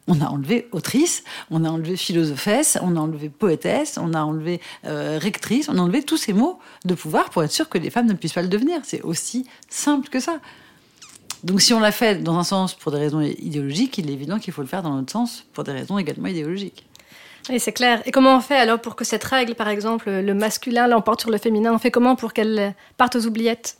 On 0.08 0.20
a 0.20 0.26
enlevé 0.26 0.68
autrice, 0.72 1.24
on 1.50 1.64
a 1.64 1.68
enlevé 1.68 1.96
philosophesse, 1.96 2.78
on 2.80 2.96
a 2.96 3.00
enlevé 3.00 3.28
poétesse, 3.28 3.98
on 4.00 4.14
a 4.14 4.22
enlevé 4.22 4.60
euh, 4.84 5.18
rectrice, 5.20 5.68
on 5.68 5.78
a 5.78 5.80
enlevé 5.80 6.02
tous 6.02 6.16
ces 6.16 6.32
mots 6.32 6.58
de 6.84 6.94
pouvoir 6.94 7.30
pour 7.30 7.42
être 7.42 7.50
sûr 7.50 7.68
que 7.68 7.78
les 7.78 7.90
femmes 7.90 8.06
ne 8.06 8.14
puissent 8.14 8.34
pas 8.34 8.42
le 8.42 8.48
devenir. 8.48 8.80
C'est 8.84 9.02
aussi 9.02 9.46
simple 9.68 10.08
que 10.08 10.20
ça. 10.20 10.38
Donc 11.42 11.60
si 11.60 11.74
on 11.74 11.80
l'a 11.80 11.92
fait 11.92 12.22
dans 12.22 12.38
un 12.38 12.44
sens 12.44 12.74
pour 12.74 12.92
des 12.92 12.98
raisons 12.98 13.20
idéologiques, 13.20 13.98
il 13.98 14.08
est 14.10 14.12
évident 14.12 14.38
qu'il 14.38 14.52
faut 14.52 14.62
le 14.62 14.68
faire 14.68 14.82
dans 14.82 14.94
l'autre 14.96 15.12
sens 15.12 15.44
pour 15.52 15.64
des 15.64 15.72
raisons 15.72 15.98
également 15.98 16.28
idéologiques. 16.28 16.86
Oui, 17.48 17.60
c'est 17.60 17.72
clair. 17.72 18.02
Et 18.06 18.10
comment 18.10 18.36
on 18.36 18.40
fait 18.40 18.56
alors 18.56 18.80
pour 18.80 18.96
que 18.96 19.04
cette 19.04 19.22
règle, 19.22 19.54
par 19.54 19.68
exemple, 19.68 20.10
le 20.10 20.34
masculin 20.34 20.88
l'emporte 20.88 21.20
sur 21.20 21.30
le 21.30 21.38
féminin? 21.38 21.72
On 21.72 21.78
fait 21.78 21.92
comment 21.92 22.16
pour 22.16 22.32
qu'elle 22.32 22.74
parte 22.96 23.14
aux 23.16 23.26
oubliettes? 23.26 23.78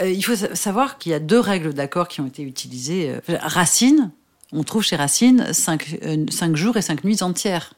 Euh, 0.00 0.08
Il 0.08 0.22
faut 0.22 0.36
savoir 0.36 0.98
qu'il 0.98 1.10
y 1.10 1.14
a 1.14 1.18
deux 1.18 1.40
règles 1.40 1.74
d'accord 1.74 2.06
qui 2.06 2.20
ont 2.20 2.26
été 2.26 2.42
utilisées. 2.42 3.10
Euh, 3.28 3.38
Racine, 3.40 4.12
on 4.52 4.62
trouve 4.62 4.82
chez 4.82 4.96
Racine 4.96 5.52
5 5.52 5.98
euh, 6.02 6.54
jours 6.54 6.76
et 6.76 6.82
5 6.82 7.04
nuits 7.04 7.22
entières. 7.22 7.74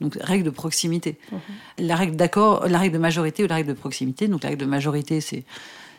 Donc, 0.00 0.18
règle 0.20 0.44
de 0.44 0.50
proximité. 0.50 1.18
Mhm. 1.30 1.86
La 1.86 1.96
règle 1.96 2.16
d'accord, 2.16 2.66
la 2.66 2.78
règle 2.78 2.94
de 2.94 3.00
majorité 3.00 3.44
ou 3.44 3.46
la 3.46 3.56
règle 3.56 3.68
de 3.68 3.78
proximité. 3.78 4.26
Donc, 4.26 4.42
la 4.42 4.50
règle 4.50 4.62
de 4.62 4.66
majorité, 4.66 5.20
c'est 5.20 5.44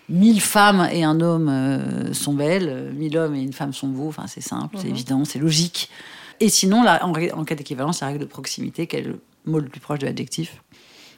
1000 0.09 0.41
femmes 0.41 0.87
et 0.91 1.03
un 1.03 1.21
homme 1.21 1.47
euh, 1.49 2.13
sont 2.13 2.33
belles, 2.33 2.91
1000 2.93 3.17
hommes 3.17 3.35
et 3.35 3.41
une 3.41 3.53
femme 3.53 3.73
sont 3.73 3.87
beaux. 3.87 4.09
Enfin, 4.09 4.27
c'est 4.27 4.41
simple, 4.41 4.77
c'est 4.77 4.87
mhm. 4.87 4.93
évident, 4.93 5.25
c'est 5.25 5.39
logique. 5.39 5.89
Et 6.39 6.49
sinon, 6.49 6.85
en, 6.85 7.13
en, 7.13 7.45
cas 7.45 7.55
d'équivalence, 7.55 8.01
la 8.01 8.07
règle 8.07 8.19
de 8.19 8.25
proximité, 8.25 8.87
qui 8.87 8.97
est 8.97 9.01
le 9.01 9.21
mot 9.45 9.59
le 9.59 9.69
plus 9.69 9.79
proche 9.79 9.99
de 9.99 10.05
l'adjectif. 10.05 10.61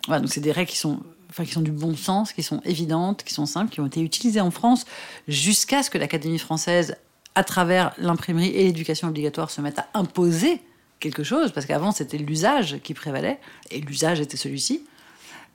Voilà, 0.05 0.21
donc 0.21 0.31
c'est 0.31 0.41
des 0.41 0.51
règles 0.51 0.69
qui 0.69 0.77
sont, 0.77 0.99
enfin, 1.29 1.43
qui 1.43 1.51
sont 1.51 1.61
du 1.61 1.71
bon 1.71 1.95
sens, 1.95 2.31
qui 2.31 2.43
sont 2.43 2.61
évidentes, 2.63 3.23
qui 3.23 3.33
sont 3.33 3.47
simples, 3.47 3.71
qui 3.71 3.81
ont 3.81 3.87
été 3.87 4.01
utilisées 4.01 4.41
en 4.41 4.51
France 4.51 4.85
jusqu'à 5.27 5.81
ce 5.81 5.89
que 5.89 5.97
l'Académie 5.97 6.37
française 6.37 6.95
à 7.37 7.43
travers 7.43 7.93
l'imprimerie 7.99 8.49
et 8.49 8.63
l'éducation 8.63 9.09
obligatoire, 9.09 9.51
se 9.51 9.61
mettent 9.61 9.77
à 9.77 9.87
imposer 9.93 10.59
quelque 10.99 11.23
chose, 11.23 11.51
parce 11.51 11.67
qu'avant 11.67 11.91
c'était 11.91 12.17
l'usage 12.17 12.79
qui 12.83 12.95
prévalait, 12.95 13.37
et 13.69 13.79
l'usage 13.79 14.19
était 14.19 14.37
celui-ci. 14.37 14.83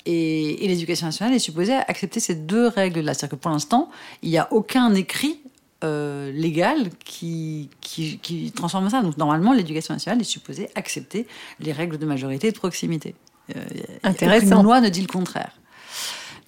Et, 0.07 0.65
l'éducation 0.69 1.07
nationale 1.07 1.35
est 1.35 1.41
supposée 1.41 1.75
accepter 1.75 2.21
ces 2.21 2.37
deux 2.37 2.69
règles-là. 2.69 3.15
C'est-à-dire 3.15 3.37
que 3.37 3.43
pour 3.43 3.51
l'instant, 3.51 3.91
il 4.23 4.31
n'y 4.31 4.39
a 4.39 4.47
aucun 4.53 4.95
écrit 4.95 5.41
euh, 5.83 6.31
légal 6.31 6.89
qui, 7.05 7.69
qui, 7.81 8.53
transforme 8.55 8.89
ça. 8.89 9.03
Donc 9.03 9.17
normalement, 9.17 9.53
l'éducation 9.53 9.93
nationale 9.93 10.21
est 10.21 10.25
supposée 10.39 10.71
accepter 10.77 11.27
les 11.59 11.73
règles 11.73 11.99
de 11.99 12.07
majorité 12.07 12.47
et 12.47 12.53
de 12.53 12.59
proximité. 12.59 13.17
Euh, 13.57 13.65
Intéressant. 14.05 14.59
Une 14.59 14.63
loi 14.63 14.81
ne 14.81 14.89
dit 14.89 15.01
le 15.01 15.09
contraire. 15.09 15.59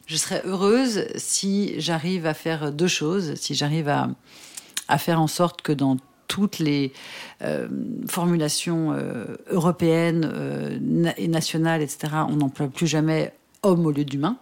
Je 0.06 0.16
serais 0.16 0.42
heureuse 0.44 1.06
si 1.16 1.74
j'arrive 1.80 2.24
à 2.24 2.34
faire 2.34 2.70
deux 2.70 2.86
choses, 2.86 3.34
si 3.34 3.56
j'arrive 3.56 3.88
à 3.88 4.10
à 4.88 4.98
faire 4.98 5.20
en 5.20 5.26
sorte 5.26 5.62
que 5.62 5.72
dans 5.72 5.96
toutes 6.28 6.58
les 6.58 6.92
euh, 7.42 7.68
formulations 8.08 8.92
euh, 8.92 9.36
européennes 9.48 10.28
euh, 10.32 11.12
et 11.16 11.28
nationales, 11.28 11.82
etc., 11.82 12.12
on 12.28 12.36
n'emploie 12.36 12.68
plus 12.68 12.86
jamais 12.86 13.34
homme 13.62 13.86
au 13.86 13.90
lieu 13.90 14.04
d'humain. 14.04 14.36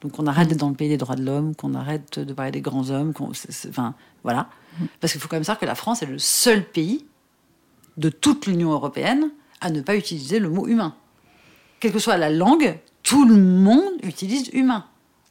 Donc 0.00 0.18
on 0.18 0.26
arrête 0.26 0.48
d'être 0.48 0.60
dans 0.60 0.68
le 0.68 0.74
pays 0.74 0.88
des 0.88 0.96
droits 0.96 1.16
de 1.16 1.24
l'homme, 1.24 1.54
qu'on 1.54 1.74
arrête 1.74 2.18
de 2.18 2.32
parler 2.32 2.50
des 2.52 2.60
grands 2.60 2.90
hommes, 2.90 3.12
enfin 3.68 3.94
voilà. 4.22 4.48
Parce 5.00 5.12
qu'il 5.12 5.20
faut 5.20 5.28
quand 5.28 5.36
même 5.36 5.44
savoir 5.44 5.60
que 5.60 5.66
la 5.66 5.74
France 5.74 6.02
est 6.02 6.06
le 6.06 6.18
seul 6.18 6.64
pays 6.64 7.06
de 7.96 8.10
toute 8.10 8.46
l'Union 8.46 8.72
européenne 8.72 9.30
à 9.60 9.70
ne 9.70 9.80
pas 9.80 9.96
utiliser 9.96 10.38
le 10.38 10.50
mot 10.50 10.66
humain. 10.66 10.94
Quelle 11.80 11.92
que 11.92 11.98
soit 11.98 12.18
la 12.18 12.30
langue, 12.30 12.78
tout 13.02 13.26
le 13.26 13.36
monde 13.36 13.94
utilise 14.02 14.50
humain 14.52 14.84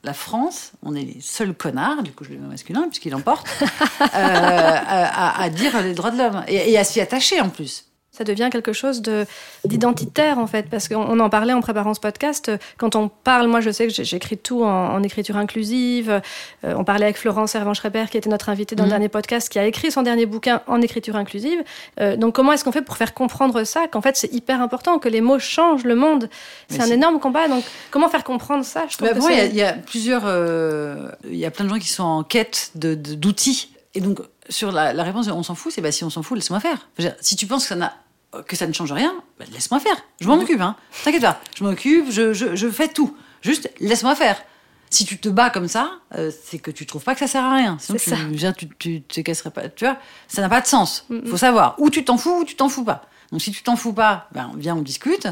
la 0.05 0.13
France, 0.13 0.71
on 0.83 0.95
est 0.95 1.01
les 1.01 1.21
seuls 1.21 1.53
connards, 1.53 2.03
du 2.03 2.11
coup 2.11 2.23
je 2.23 2.29
le 2.29 2.39
mets 2.39 2.47
masculin 2.47 2.87
puisqu'il 2.87 3.15
emporte, 3.15 3.47
euh, 3.61 4.05
à, 4.13 5.49
dire 5.49 5.81
les 5.81 5.93
droits 5.93 6.11
de 6.11 6.17
l'homme. 6.17 6.43
Et 6.47 6.77
à 6.77 6.83
s'y 6.83 7.01
attacher 7.01 7.41
en 7.41 7.49
plus 7.49 7.85
ça 8.15 8.23
devient 8.23 8.49
quelque 8.51 8.73
chose 8.73 9.01
de 9.01 9.25
d'identitaire 9.65 10.39
en 10.39 10.47
fait. 10.47 10.69
Parce 10.69 10.87
qu'on 10.87 11.19
en 11.19 11.29
parlait 11.29 11.53
en 11.53 11.61
préparant 11.61 11.93
ce 11.93 11.99
podcast 11.99 12.51
quand 12.77 12.95
on 12.95 13.09
parle 13.09 13.47
moi 13.47 13.61
je 13.61 13.69
sais 13.69 13.87
que 13.87 14.03
j'écris 14.03 14.37
tout 14.37 14.63
en, 14.63 15.03
écriture 15.03 15.37
inclusive 15.37 16.21
euh, 16.63 16.73
on 16.77 16.83
parlait 16.83 17.05
avec 17.05 17.17
Florence 17.17 17.51
Servan-Schreiber 17.51 18.05
qui 18.09 18.17
était 18.17 18.29
notre 18.29 18.49
invitée 18.49 18.75
dans 18.75 18.83
le 18.83 18.87
mmh. 18.87 18.91
dernier 18.91 19.09
podcast 19.09 19.49
qui 19.49 19.59
a 19.59 19.65
écrit 19.65 19.91
son 19.91 20.01
dernier 20.01 20.25
bouquin 20.25 20.61
en 20.67 20.81
écriture 20.81 21.15
inclusive. 21.15 21.63
Euh, 21.99 22.15
donc 22.15 22.35
comment 22.35 22.53
est-ce 22.53 22.63
qu'on 22.63 22.71
fait 22.71 22.81
pour 22.81 22.97
faire 22.97 23.13
comprendre 23.13 23.63
ça 23.63 23.87
qu'en 23.87 24.01
fait 24.01 24.17
c'est 24.17 24.31
hyper 24.33 24.61
important 24.61 24.99
que 24.99 25.09
les 25.09 25.21
mots 25.21 25.39
changent 25.39 25.83
le 25.83 25.95
monde? 25.95 26.29
C'est 26.69 26.81
un 26.81 26.91
énorme 26.91 27.19
combat 27.19 27.47
donc 27.47 27.63
comment 27.91 28.09
faire 28.09 28.23
comprendre 28.23 28.65
ça? 28.65 28.85
Je 28.89 28.97
trouve 28.97 29.09
bah, 29.09 29.43
il 29.45 29.55
y, 29.55 29.61
a 29.61 29.73
plusieurs 29.73 30.23
euh, 30.25 31.09
il 31.29 31.35
y 31.35 31.45
a 31.45 31.51
plein 31.51 31.65
de 31.65 31.69
gens 31.69 31.79
qui 31.79 31.89
sont 31.89 32.03
en 32.03 32.23
quête 32.23 32.71
d'outils. 32.75 33.69
Et 33.93 34.01
donc 34.01 34.19
sur 34.49 34.71
la, 34.71 34.91
réponse 35.03 35.27
on 35.27 35.43
s'en 35.43 35.55
fout, 35.55 35.71
c'est 35.73 35.81
bah 35.81 35.91
si 35.91 36.03
on 36.03 36.09
s'en 36.09 36.21
fout, 36.21 36.37
laisse-moi 36.37 36.59
faire. 36.59 36.89
si 37.21 37.35
tu 37.35 37.47
penses 37.47 37.63
que 37.63 37.69
ça 37.69 37.75
n'a 37.75 37.93
que 38.43 38.55
ça 38.55 38.67
ne 38.67 38.73
change 38.73 38.91
rien, 38.91 39.13
bah, 39.39 39.45
laisse-moi 39.51 39.79
faire. 39.79 39.95
Je 40.19 40.27
m'en 40.27 40.35
occupe, 40.35 40.61
hein. 40.61 40.75
T'inquiète 41.03 41.21
pas. 41.21 41.39
Je 41.55 41.63
m'en 41.63 41.71
occupe, 41.71 42.11
je, 42.11 42.33
je, 42.33 42.69
fais 42.69 42.87
tout. 42.87 43.15
Juste, 43.41 43.69
laisse-moi 43.79 44.15
faire. 44.15 44.41
Si 44.89 45.05
tu 45.05 45.17
te 45.17 45.29
bats 45.29 45.49
comme 45.49 45.67
ça, 45.67 45.99
euh, 46.15 46.31
c'est 46.43 46.59
que 46.59 46.71
tu 46.71 46.85
trouves 46.85 47.03
pas 47.03 47.13
que 47.13 47.19
ça 47.19 47.27
sert 47.27 47.43
à 47.43 47.55
rien. 47.55 47.77
Sinon, 47.79 47.97
tu, 47.97 48.09
ça. 48.37 48.53
tu, 48.53 48.69
tu, 48.69 49.01
te 49.01 49.21
casserais 49.21 49.51
pas. 49.51 49.67
Tu 49.69 49.85
vois, 49.85 49.97
ça 50.27 50.41
n'a 50.41 50.49
pas 50.49 50.61
de 50.61 50.67
sens. 50.67 51.05
Il 51.09 51.27
Faut 51.27 51.37
savoir. 51.37 51.75
Ou 51.79 51.89
tu 51.89 52.05
t'en 52.05 52.17
fous, 52.17 52.41
ou 52.41 52.45
tu 52.45 52.55
t'en 52.55 52.69
fous 52.69 52.83
pas. 52.85 53.07
Donc, 53.31 53.41
si 53.41 53.51
tu 53.51 53.63
t'en 53.63 53.75
fous 53.75 53.93
pas, 53.93 54.29
ben, 54.31 54.51
viens, 54.57 54.75
on 54.75 54.81
discute. 54.81 55.27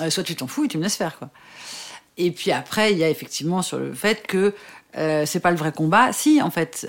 Euh, 0.00 0.08
soit 0.08 0.22
tu 0.22 0.36
t'en 0.36 0.46
fous 0.46 0.64
et 0.64 0.68
tu 0.68 0.78
me 0.78 0.82
laisses 0.82 0.96
faire, 0.96 1.18
quoi. 1.18 1.30
Et 2.16 2.30
puis 2.30 2.52
après, 2.52 2.92
il 2.92 2.98
y 2.98 3.04
a 3.04 3.08
effectivement 3.08 3.62
sur 3.62 3.78
le 3.78 3.92
fait 3.94 4.26
que 4.26 4.54
euh, 4.96 5.26
c'est 5.26 5.40
pas 5.40 5.50
le 5.50 5.56
vrai 5.56 5.72
combat. 5.72 6.12
Si, 6.12 6.40
en 6.40 6.50
fait, 6.50 6.86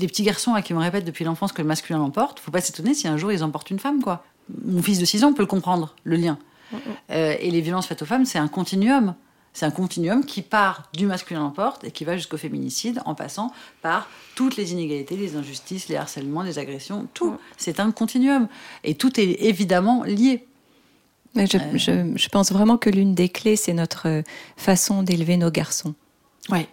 des 0.00 0.08
petits 0.08 0.24
garçons 0.24 0.54
à 0.54 0.62
qui 0.62 0.74
me 0.74 0.80
répètent 0.80 1.04
depuis 1.04 1.24
l'enfance 1.24 1.52
que 1.52 1.62
le 1.62 1.68
masculin 1.68 1.98
l'emporte, 1.98 2.40
faut 2.40 2.50
pas 2.50 2.60
s'étonner 2.60 2.94
si 2.94 3.06
un 3.06 3.16
jour 3.16 3.30
ils 3.30 3.44
emportent 3.44 3.70
une 3.70 3.78
femme, 3.78 4.02
quoi. 4.02 4.24
Mon 4.64 4.82
fils 4.82 4.98
de 4.98 5.04
6 5.04 5.22
ans 5.24 5.32
peut 5.32 5.42
le 5.42 5.46
comprendre, 5.46 5.94
le 6.02 6.16
lien. 6.16 6.38
Euh, 7.10 7.34
et 7.38 7.50
les 7.50 7.60
violences 7.60 7.86
faites 7.86 8.02
aux 8.02 8.06
femmes, 8.06 8.24
c'est 8.24 8.38
un 8.38 8.48
continuum. 8.48 9.14
C'est 9.52 9.66
un 9.66 9.70
continuum 9.70 10.24
qui 10.24 10.42
part 10.42 10.88
du 10.94 11.06
masculin 11.06 11.40
l'emporte 11.40 11.82
et 11.82 11.90
qui 11.90 12.04
va 12.04 12.16
jusqu'au 12.16 12.36
féminicide 12.36 13.00
en 13.04 13.16
passant 13.16 13.52
par 13.82 14.08
toutes 14.36 14.56
les 14.56 14.72
inégalités, 14.72 15.16
les 15.16 15.34
injustices, 15.34 15.88
les 15.88 15.96
harcèlements, 15.96 16.42
les 16.42 16.58
agressions, 16.58 17.08
tout. 17.14 17.36
C'est 17.56 17.80
un 17.80 17.90
continuum. 17.90 18.46
Et 18.84 18.94
tout 18.94 19.18
est 19.18 19.42
évidemment 19.42 20.04
lié. 20.04 20.46
Mais 21.34 21.46
je, 21.46 21.58
euh. 21.90 22.12
je 22.14 22.28
pense 22.28 22.52
vraiment 22.52 22.76
que 22.76 22.90
l'une 22.90 23.14
des 23.14 23.28
clés, 23.28 23.56
c'est 23.56 23.72
notre 23.72 24.22
façon 24.56 25.02
d'élever 25.02 25.36
nos 25.36 25.50
garçons. 25.50 25.94
Oui. 26.48 26.66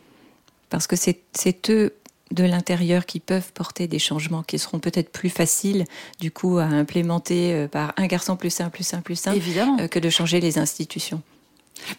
Parce 0.70 0.86
que 0.86 0.96
c'est 0.96 1.70
eux 1.70 1.94
de 2.32 2.44
l'intérieur 2.44 3.06
qui 3.06 3.20
peuvent 3.20 3.52
porter 3.54 3.88
des 3.88 4.00
changements 4.00 4.44
qui 4.44 4.60
seront 4.60 4.80
peut-être 4.80 5.12
plus 5.12 5.30
faciles 5.30 5.86
du 6.20 6.32
coup 6.32 6.58
à 6.58 6.66
implémenter 6.66 7.54
euh, 7.54 7.68
par 7.68 7.94
un 7.98 8.08
garçon 8.08 8.36
plus 8.36 8.60
un 8.60 8.70
plus 8.70 8.94
un 8.94 9.02
plus 9.02 9.28
un 9.28 9.34
Évidemment. 9.34 9.78
Euh, 9.80 9.88
que 9.88 10.00
de 10.00 10.10
changer 10.10 10.40
les 10.40 10.58
institutions. 10.58 11.22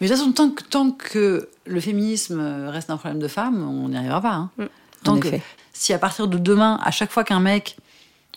Mais 0.01 0.09
de 0.09 0.13
toute 0.13 0.19
façon, 0.19 0.33
tant 0.33 0.51
que, 0.51 0.63
tant 0.65 0.91
que 0.91 1.49
le 1.65 1.81
féminisme 1.81 2.41
reste 2.69 2.91
un 2.91 2.97
problème 2.97 3.21
de 3.21 3.29
femmes, 3.29 3.63
on 3.63 3.89
n'y 3.89 3.97
arrivera 3.97 4.21
pas. 4.21 4.35
Hein. 4.35 4.51
Mm. 4.59 4.65
Tant 5.05 5.19
que 5.19 5.29
si 5.73 5.93
à 5.93 5.99
partir 5.99 6.27
de 6.27 6.39
demain, 6.39 6.79
à 6.83 6.91
chaque 6.91 7.13
fois 7.13 7.23
qu'un 7.23 7.41
mec 7.41 7.77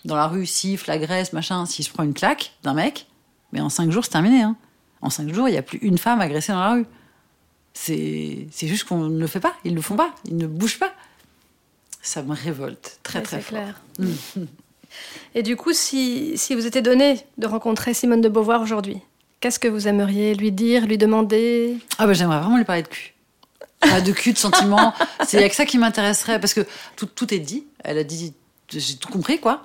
dans 0.04 0.16
la 0.16 0.28
rue 0.28 0.46
siffle, 0.46 0.90
agresse, 0.90 1.32
machin, 1.32 1.66
s'il 1.66 1.84
se 1.84 1.90
prend 1.90 2.04
une 2.04 2.14
claque 2.14 2.52
d'un 2.62 2.74
mec, 2.74 3.06
mais 3.52 3.60
en 3.60 3.68
cinq 3.68 3.90
jours 3.90 4.04
c'est 4.04 4.12
terminé. 4.12 4.42
Hein. 4.42 4.56
En 5.00 5.10
cinq 5.10 5.32
jours, 5.34 5.48
il 5.48 5.52
n'y 5.52 5.58
a 5.58 5.62
plus 5.62 5.78
une 5.78 5.98
femme 5.98 6.20
agressée 6.20 6.52
dans 6.52 6.60
la 6.60 6.72
rue. 6.74 6.86
C'est 7.74 8.48
juste 8.60 8.84
qu'on 8.84 9.08
ne 9.08 9.18
le 9.18 9.26
fait 9.26 9.40
pas. 9.40 9.54
Ils 9.64 9.72
ne 9.72 9.76
le 9.76 9.82
font 9.82 9.96
pas. 9.96 10.14
Ils 10.26 10.36
ne 10.36 10.46
bougent 10.46 10.78
pas. 10.78 10.92
Ça 12.02 12.22
me 12.22 12.34
révolte 12.34 12.98
très, 13.02 13.20
Ouais, 13.20 13.24
très 13.24 13.40
fort. 13.40 13.48
clair. 13.58 13.80
Et 15.34 15.42
du 15.42 15.56
coup, 15.56 15.72
si, 15.72 16.36
si 16.36 16.54
vous 16.54 16.66
était 16.66 16.82
donné 16.82 17.20
de 17.38 17.46
rencontrer 17.46 17.94
Simone 17.94 18.20
de 18.20 18.28
Beauvoir 18.28 18.60
aujourd'hui, 18.60 18.98
qu'est-ce 19.40 19.58
que 19.58 19.68
vous 19.68 19.88
aimeriez 19.88 20.34
lui 20.34 20.52
dire, 20.52 20.86
lui 20.86 20.98
demander? 20.98 21.76
Ah 21.98 22.06
bah 22.06 22.12
j'aimerais 22.12 22.38
vraiment 22.40 22.56
lui 22.58 22.64
parler 22.64 22.82
de 22.82 22.88
cul. 22.88 23.14
Enfin, 23.84 24.00
de 24.00 24.12
cul, 24.12 24.32
de 24.32 24.38
sentiments. 24.38 24.92
C'est 25.26 25.38
avec 25.38 25.54
ça 25.54 25.64
qui 25.64 25.78
m'intéresserait 25.78 26.38
parce 26.40 26.54
que 26.54 26.66
tout, 26.96 27.06
tout 27.06 27.32
est 27.32 27.38
dit. 27.38 27.64
Elle 27.84 27.98
a 27.98 28.04
dit, 28.04 28.34
j'ai 28.68 28.96
tout 28.96 29.08
compris 29.08 29.38
quoi. 29.40 29.64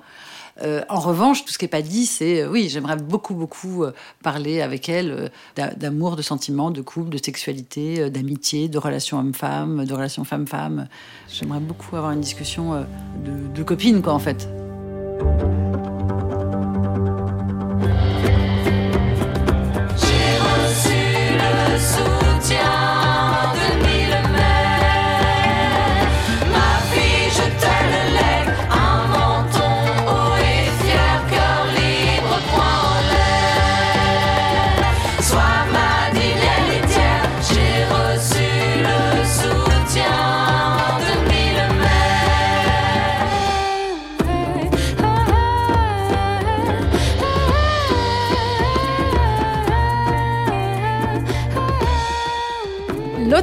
Euh, 0.62 0.82
en 0.88 0.98
revanche, 1.00 1.44
tout 1.44 1.52
ce 1.52 1.58
qui 1.58 1.64
n'est 1.64 1.68
pas 1.70 1.82
dit, 1.82 2.04
c'est 2.06 2.42
euh, 2.42 2.48
oui, 2.50 2.68
j'aimerais 2.68 2.96
beaucoup, 2.96 3.34
beaucoup 3.34 3.84
euh, 3.84 3.92
parler 4.22 4.60
avec 4.60 4.88
elle 4.88 5.30
d'a- 5.56 5.74
d'amour, 5.74 6.16
de 6.16 6.22
sentiments, 6.22 6.70
de 6.70 6.82
couple, 6.82 7.10
de 7.10 7.18
sexualité, 7.22 8.10
d'amitié, 8.10 8.68
de 8.68 8.78
relations 8.78 9.18
homme-femme, 9.18 9.84
de 9.84 9.94
relations 9.94 10.24
femme-femme. 10.24 10.88
J'aimerais 11.28 11.60
beaucoup 11.60 11.94
avoir 11.96 12.12
une 12.12 12.20
discussion 12.20 12.84
de, 13.24 13.54
de 13.54 13.62
copine, 13.62 14.02
quoi, 14.02 14.14
en 14.14 14.18
fait. 14.18 14.48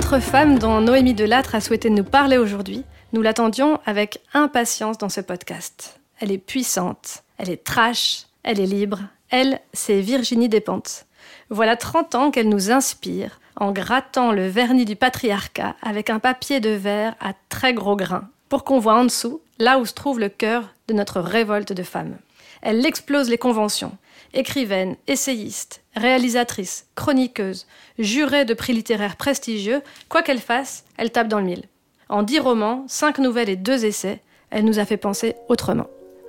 L'autre 0.06 0.20
femme 0.20 0.60
dont 0.60 0.82
Noémie 0.82 1.15
Delattre 1.15 1.56
a 1.56 1.62
souhaité 1.62 1.89
nous 1.89 2.04
parler 2.04 2.38
aujourd'hui, 2.38 2.84
nous 3.12 3.24
l'attendions 3.24 3.80
avec 3.88 4.22
impatience 4.36 5.00
dans 5.00 5.10
ce 5.10 5.20
podcast. 5.20 6.00
Elle 6.20 6.32
est 6.32 6.38
puissante, 6.38 7.24
elle 7.39 7.50
est 7.50 7.63
trash, 7.63 8.28
elle 8.44 8.60
est 8.60 8.68
libre. 8.68 9.00
Elle, 9.32 9.60
c'est 9.74 10.02
Virginie 10.02 10.48
Despentes. 10.48 11.08
Voilà 11.50 11.76
30 11.76 12.13
ans 12.13 12.30
qu'elle 12.30 12.50
nous 12.50 12.70
inspire 12.70 13.39
en 13.56 13.72
grattant 13.72 14.32
le 14.32 14.48
vernis 14.48 14.86
du 14.86 14.96
patriarcat 14.96 15.76
avec 15.82 16.12
un 16.12 16.20
papier 16.20 16.60
de 16.60 16.70
verre 16.70 17.15
à 17.20 17.34
très 17.50 17.74
gros 17.74 17.96
grains 17.96 18.30
pour 18.48 18.63
qu'on 18.63 18.78
voit 18.78 19.00
en 19.00 19.06
dessous 19.06 19.41
là 19.58 19.80
où 19.80 19.88
se 19.88 19.94
trouve 19.94 20.20
le 20.20 20.30
cœur 20.30 20.70
de 20.88 20.94
notre 20.94 21.20
révolte 21.20 21.74
de 21.74 21.82
femmes. 21.82 22.15
Elle 22.62 22.86
explose 22.86 23.28
les 23.28 23.39
conventions. 23.39 23.98
Écrivaine, 24.36 24.98
essayiste, 25.08 25.82
réalisatrice, 25.95 26.88
chroniqueuse, 26.95 27.67
jurée 27.99 28.45
de 28.45 28.53
prix 28.53 28.73
littéraires 28.73 29.15
prestigieux, 29.15 29.81
quoi 30.10 30.21
qu'elle 30.21 30.39
fasse, 30.39 30.86
elle 30.97 31.12
tape 31.12 31.27
dans 31.27 31.39
le 31.39 31.45
mille. 31.45 31.63
En 32.10 32.23
dix 32.23 32.39
romans, 32.39 32.86
cinq 32.88 33.17
nouvelles 33.19 33.49
et 33.49 33.55
deux 33.55 33.86
essais, 33.86 34.21
elle 34.51 34.65
nous 34.65 34.79
a 34.79 34.86
fait 34.86 34.97
penser 34.97 35.36
autrement. 35.49 35.88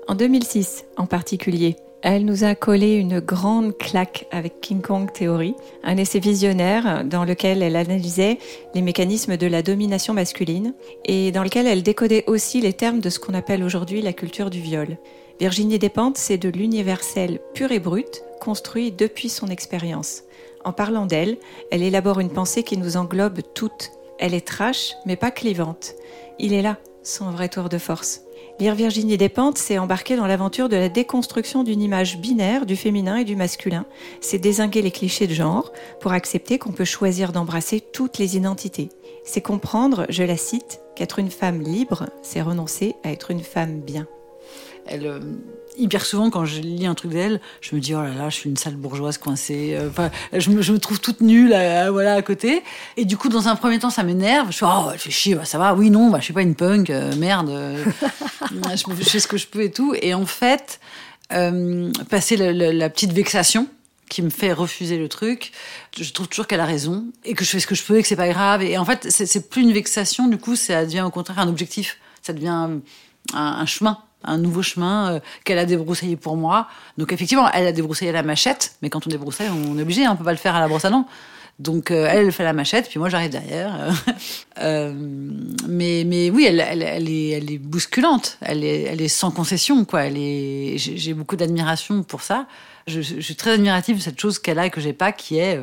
En 0.08 0.14
2006 0.14 0.84
en 0.96 1.06
particulier, 1.06 1.76
elle 2.02 2.24
nous 2.24 2.44
a 2.44 2.54
collé 2.54 2.94
une 2.94 3.18
grande 3.18 3.76
claque 3.76 4.26
avec 4.30 4.60
King 4.60 4.80
Kong 4.80 5.12
Theory, 5.12 5.54
un 5.82 5.96
essai 5.96 6.20
visionnaire 6.20 7.04
dans 7.04 7.24
lequel 7.24 7.62
elle 7.62 7.74
analysait 7.74 8.38
les 8.74 8.82
mécanismes 8.82 9.36
de 9.36 9.46
la 9.48 9.62
domination 9.62 10.14
masculine 10.14 10.72
et 11.04 11.32
dans 11.32 11.42
lequel 11.42 11.66
elle 11.66 11.82
décodait 11.82 12.24
aussi 12.28 12.60
les 12.60 12.74
termes 12.74 13.00
de 13.00 13.10
ce 13.10 13.18
qu'on 13.18 13.34
appelle 13.34 13.64
aujourd'hui 13.64 14.02
la 14.02 14.12
culture 14.12 14.50
du 14.50 14.60
viol. 14.60 14.98
Virginie 15.38 15.78
Despentes, 15.78 16.16
c'est 16.16 16.38
de 16.38 16.48
l'universel 16.48 17.40
pur 17.52 17.70
et 17.70 17.78
brut, 17.78 18.24
construit 18.40 18.90
depuis 18.90 19.28
son 19.28 19.48
expérience. 19.48 20.22
En 20.64 20.72
parlant 20.72 21.04
d'elle, 21.04 21.36
elle 21.70 21.82
élabore 21.82 22.20
une 22.20 22.30
pensée 22.30 22.62
qui 22.62 22.78
nous 22.78 22.96
englobe 22.96 23.40
toutes. 23.54 23.90
Elle 24.18 24.32
est 24.32 24.46
trash, 24.46 24.94
mais 25.04 25.16
pas 25.16 25.30
clivante. 25.30 25.94
Il 26.38 26.54
est 26.54 26.62
là, 26.62 26.78
son 27.02 27.30
vrai 27.30 27.50
tour 27.50 27.68
de 27.68 27.76
force. 27.76 28.22
Lire 28.58 28.74
Virginie 28.74 29.18
Despentes, 29.18 29.58
c'est 29.58 29.76
embarquer 29.76 30.16
dans 30.16 30.26
l'aventure 30.26 30.70
de 30.70 30.76
la 30.76 30.88
déconstruction 30.88 31.64
d'une 31.64 31.82
image 31.82 32.16
binaire 32.16 32.64
du 32.64 32.74
féminin 32.74 33.16
et 33.16 33.24
du 33.24 33.36
masculin. 33.36 33.84
C'est 34.22 34.38
désinguer 34.38 34.80
les 34.80 34.90
clichés 34.90 35.26
de 35.26 35.34
genre 35.34 35.70
pour 36.00 36.12
accepter 36.12 36.58
qu'on 36.58 36.72
peut 36.72 36.86
choisir 36.86 37.32
d'embrasser 37.32 37.82
toutes 37.82 38.16
les 38.16 38.38
identités. 38.38 38.88
C'est 39.22 39.42
comprendre, 39.42 40.06
je 40.08 40.22
la 40.22 40.38
cite, 40.38 40.80
qu'être 40.94 41.18
une 41.18 41.30
femme 41.30 41.60
libre, 41.60 42.06
c'est 42.22 42.40
renoncer 42.40 42.94
à 43.04 43.12
être 43.12 43.30
une 43.30 43.42
femme 43.42 43.80
bien. 43.80 44.06
Elle, 44.88 45.06
euh, 45.06 45.20
hyper 45.76 46.06
souvent, 46.06 46.30
quand 46.30 46.44
je 46.44 46.60
lis 46.60 46.86
un 46.86 46.94
truc 46.94 47.10
d'elle, 47.10 47.40
je 47.60 47.74
me 47.74 47.80
dis 47.80 47.94
oh 47.94 48.02
là 48.02 48.14
là, 48.14 48.28
je 48.30 48.36
suis 48.36 48.48
une 48.50 48.56
sale 48.56 48.76
bourgeoise 48.76 49.18
coincée. 49.18 49.74
Euh, 49.78 49.88
Enfin, 49.90 50.10
je, 50.32 50.50
me, 50.50 50.62
je 50.62 50.72
me 50.72 50.78
trouve 50.78 51.00
toute 51.00 51.20
nulle, 51.20 51.52
à- 51.52 51.86
à- 51.86 51.90
voilà, 51.90 52.14
à 52.14 52.22
côté. 52.22 52.62
Et 52.96 53.04
du 53.04 53.16
coup, 53.16 53.28
dans 53.28 53.48
un 53.48 53.56
premier 53.56 53.78
temps, 53.78 53.90
ça 53.90 54.02
m'énerve. 54.02 54.48
Je 54.50 54.56
suis 54.56 54.66
oh, 54.66 54.88
elle 54.92 54.98
fait 54.98 55.10
chier, 55.10 55.34
bah, 55.34 55.44
ça 55.44 55.58
va. 55.58 55.74
Oui, 55.74 55.90
non, 55.90 56.10
bah, 56.10 56.18
je 56.20 56.24
suis 56.24 56.32
pas 56.34 56.42
une 56.42 56.54
punk, 56.54 56.90
euh, 56.90 57.14
merde. 57.16 57.48
euh, 57.50 57.84
je, 58.50 58.94
je 59.00 59.04
fais 59.10 59.18
ce 59.20 59.26
que 59.28 59.36
je 59.36 59.46
peux 59.46 59.62
et 59.62 59.70
tout. 59.72 59.94
Et 60.00 60.14
en 60.14 60.26
fait, 60.26 60.80
euh, 61.32 61.90
passer 62.08 62.36
la 62.36 62.88
petite 62.90 63.12
vexation 63.12 63.66
qui 64.08 64.22
me 64.22 64.30
fait 64.30 64.52
refuser 64.52 64.98
le 64.98 65.08
truc. 65.08 65.50
Je 65.98 66.12
trouve 66.12 66.28
toujours 66.28 66.46
qu'elle 66.46 66.60
a 66.60 66.64
raison 66.64 67.06
et 67.24 67.34
que 67.34 67.44
je 67.44 67.50
fais 67.50 67.58
ce 67.58 67.66
que 67.66 67.74
je 67.74 67.82
peux 67.82 67.98
et 67.98 68.02
que 68.02 68.06
c'est 68.08 68.14
pas 68.14 68.28
grave. 68.28 68.62
Et 68.62 68.78
en 68.78 68.84
fait, 68.84 69.10
c'est 69.10 69.50
plus 69.50 69.62
une 69.62 69.72
vexation. 69.72 70.28
Du 70.28 70.38
coup, 70.38 70.54
ça 70.54 70.84
devient 70.86 71.00
au 71.02 71.10
contraire 71.10 71.40
un 71.40 71.48
objectif. 71.48 71.98
Ça 72.22 72.32
devient 72.32 72.68
un 73.34 73.66
chemin, 73.66 73.98
un 74.24 74.38
nouveau 74.38 74.62
chemin 74.62 75.14
euh, 75.14 75.20
qu'elle 75.44 75.58
a 75.58 75.66
débroussaillé 75.66 76.16
pour 76.16 76.36
moi. 76.36 76.68
Donc 76.98 77.12
effectivement, 77.12 77.50
elle 77.52 77.66
a 77.66 77.72
débroussaillé 77.72 78.12
la 78.12 78.22
machette, 78.22 78.76
mais 78.82 78.90
quand 78.90 79.06
on 79.06 79.10
débroussaille, 79.10 79.50
on 79.50 79.78
est 79.78 79.82
obligé, 79.82 80.04
hein, 80.04 80.12
on 80.12 80.16
peut 80.16 80.24
pas 80.24 80.32
le 80.32 80.38
faire 80.38 80.54
à 80.54 80.60
la 80.60 80.68
brosse 80.68 80.84
à 80.84 80.90
dents. 80.90 81.06
Donc 81.58 81.90
euh, 81.90 82.06
elle, 82.10 82.32
fait 82.32 82.44
la 82.44 82.52
machette, 82.52 82.88
puis 82.88 82.98
moi 82.98 83.08
j'arrive 83.08 83.30
derrière. 83.30 83.94
Euh, 84.58 84.92
mais 85.68 86.04
mais 86.06 86.28
oui, 86.28 86.44
elle, 86.44 86.60
elle, 86.60 86.82
est 87.08 87.30
elle 87.30 87.50
est 87.50 87.58
bousculante. 87.58 88.36
Elle 88.42 88.62
est 88.62 88.82
elle 88.82 89.00
est 89.00 89.08
sans 89.08 89.30
concession 89.30 89.84
quoi. 89.86 90.04
Elle 90.04 90.18
est 90.18 90.76
j'ai 90.76 91.14
beaucoup 91.14 91.36
d'admiration 91.36 92.02
pour 92.02 92.20
ça. 92.20 92.46
Je, 92.86 93.00
suis 93.00 93.34
très 93.36 93.52
admirative 93.52 93.96
de 93.96 94.02
cette 94.02 94.20
chose 94.20 94.38
qu'elle 94.38 94.58
a 94.58 94.66
et 94.66 94.70
que 94.70 94.80
j'ai 94.80 94.92
pas, 94.92 95.12
qui 95.12 95.38
est 95.38 95.60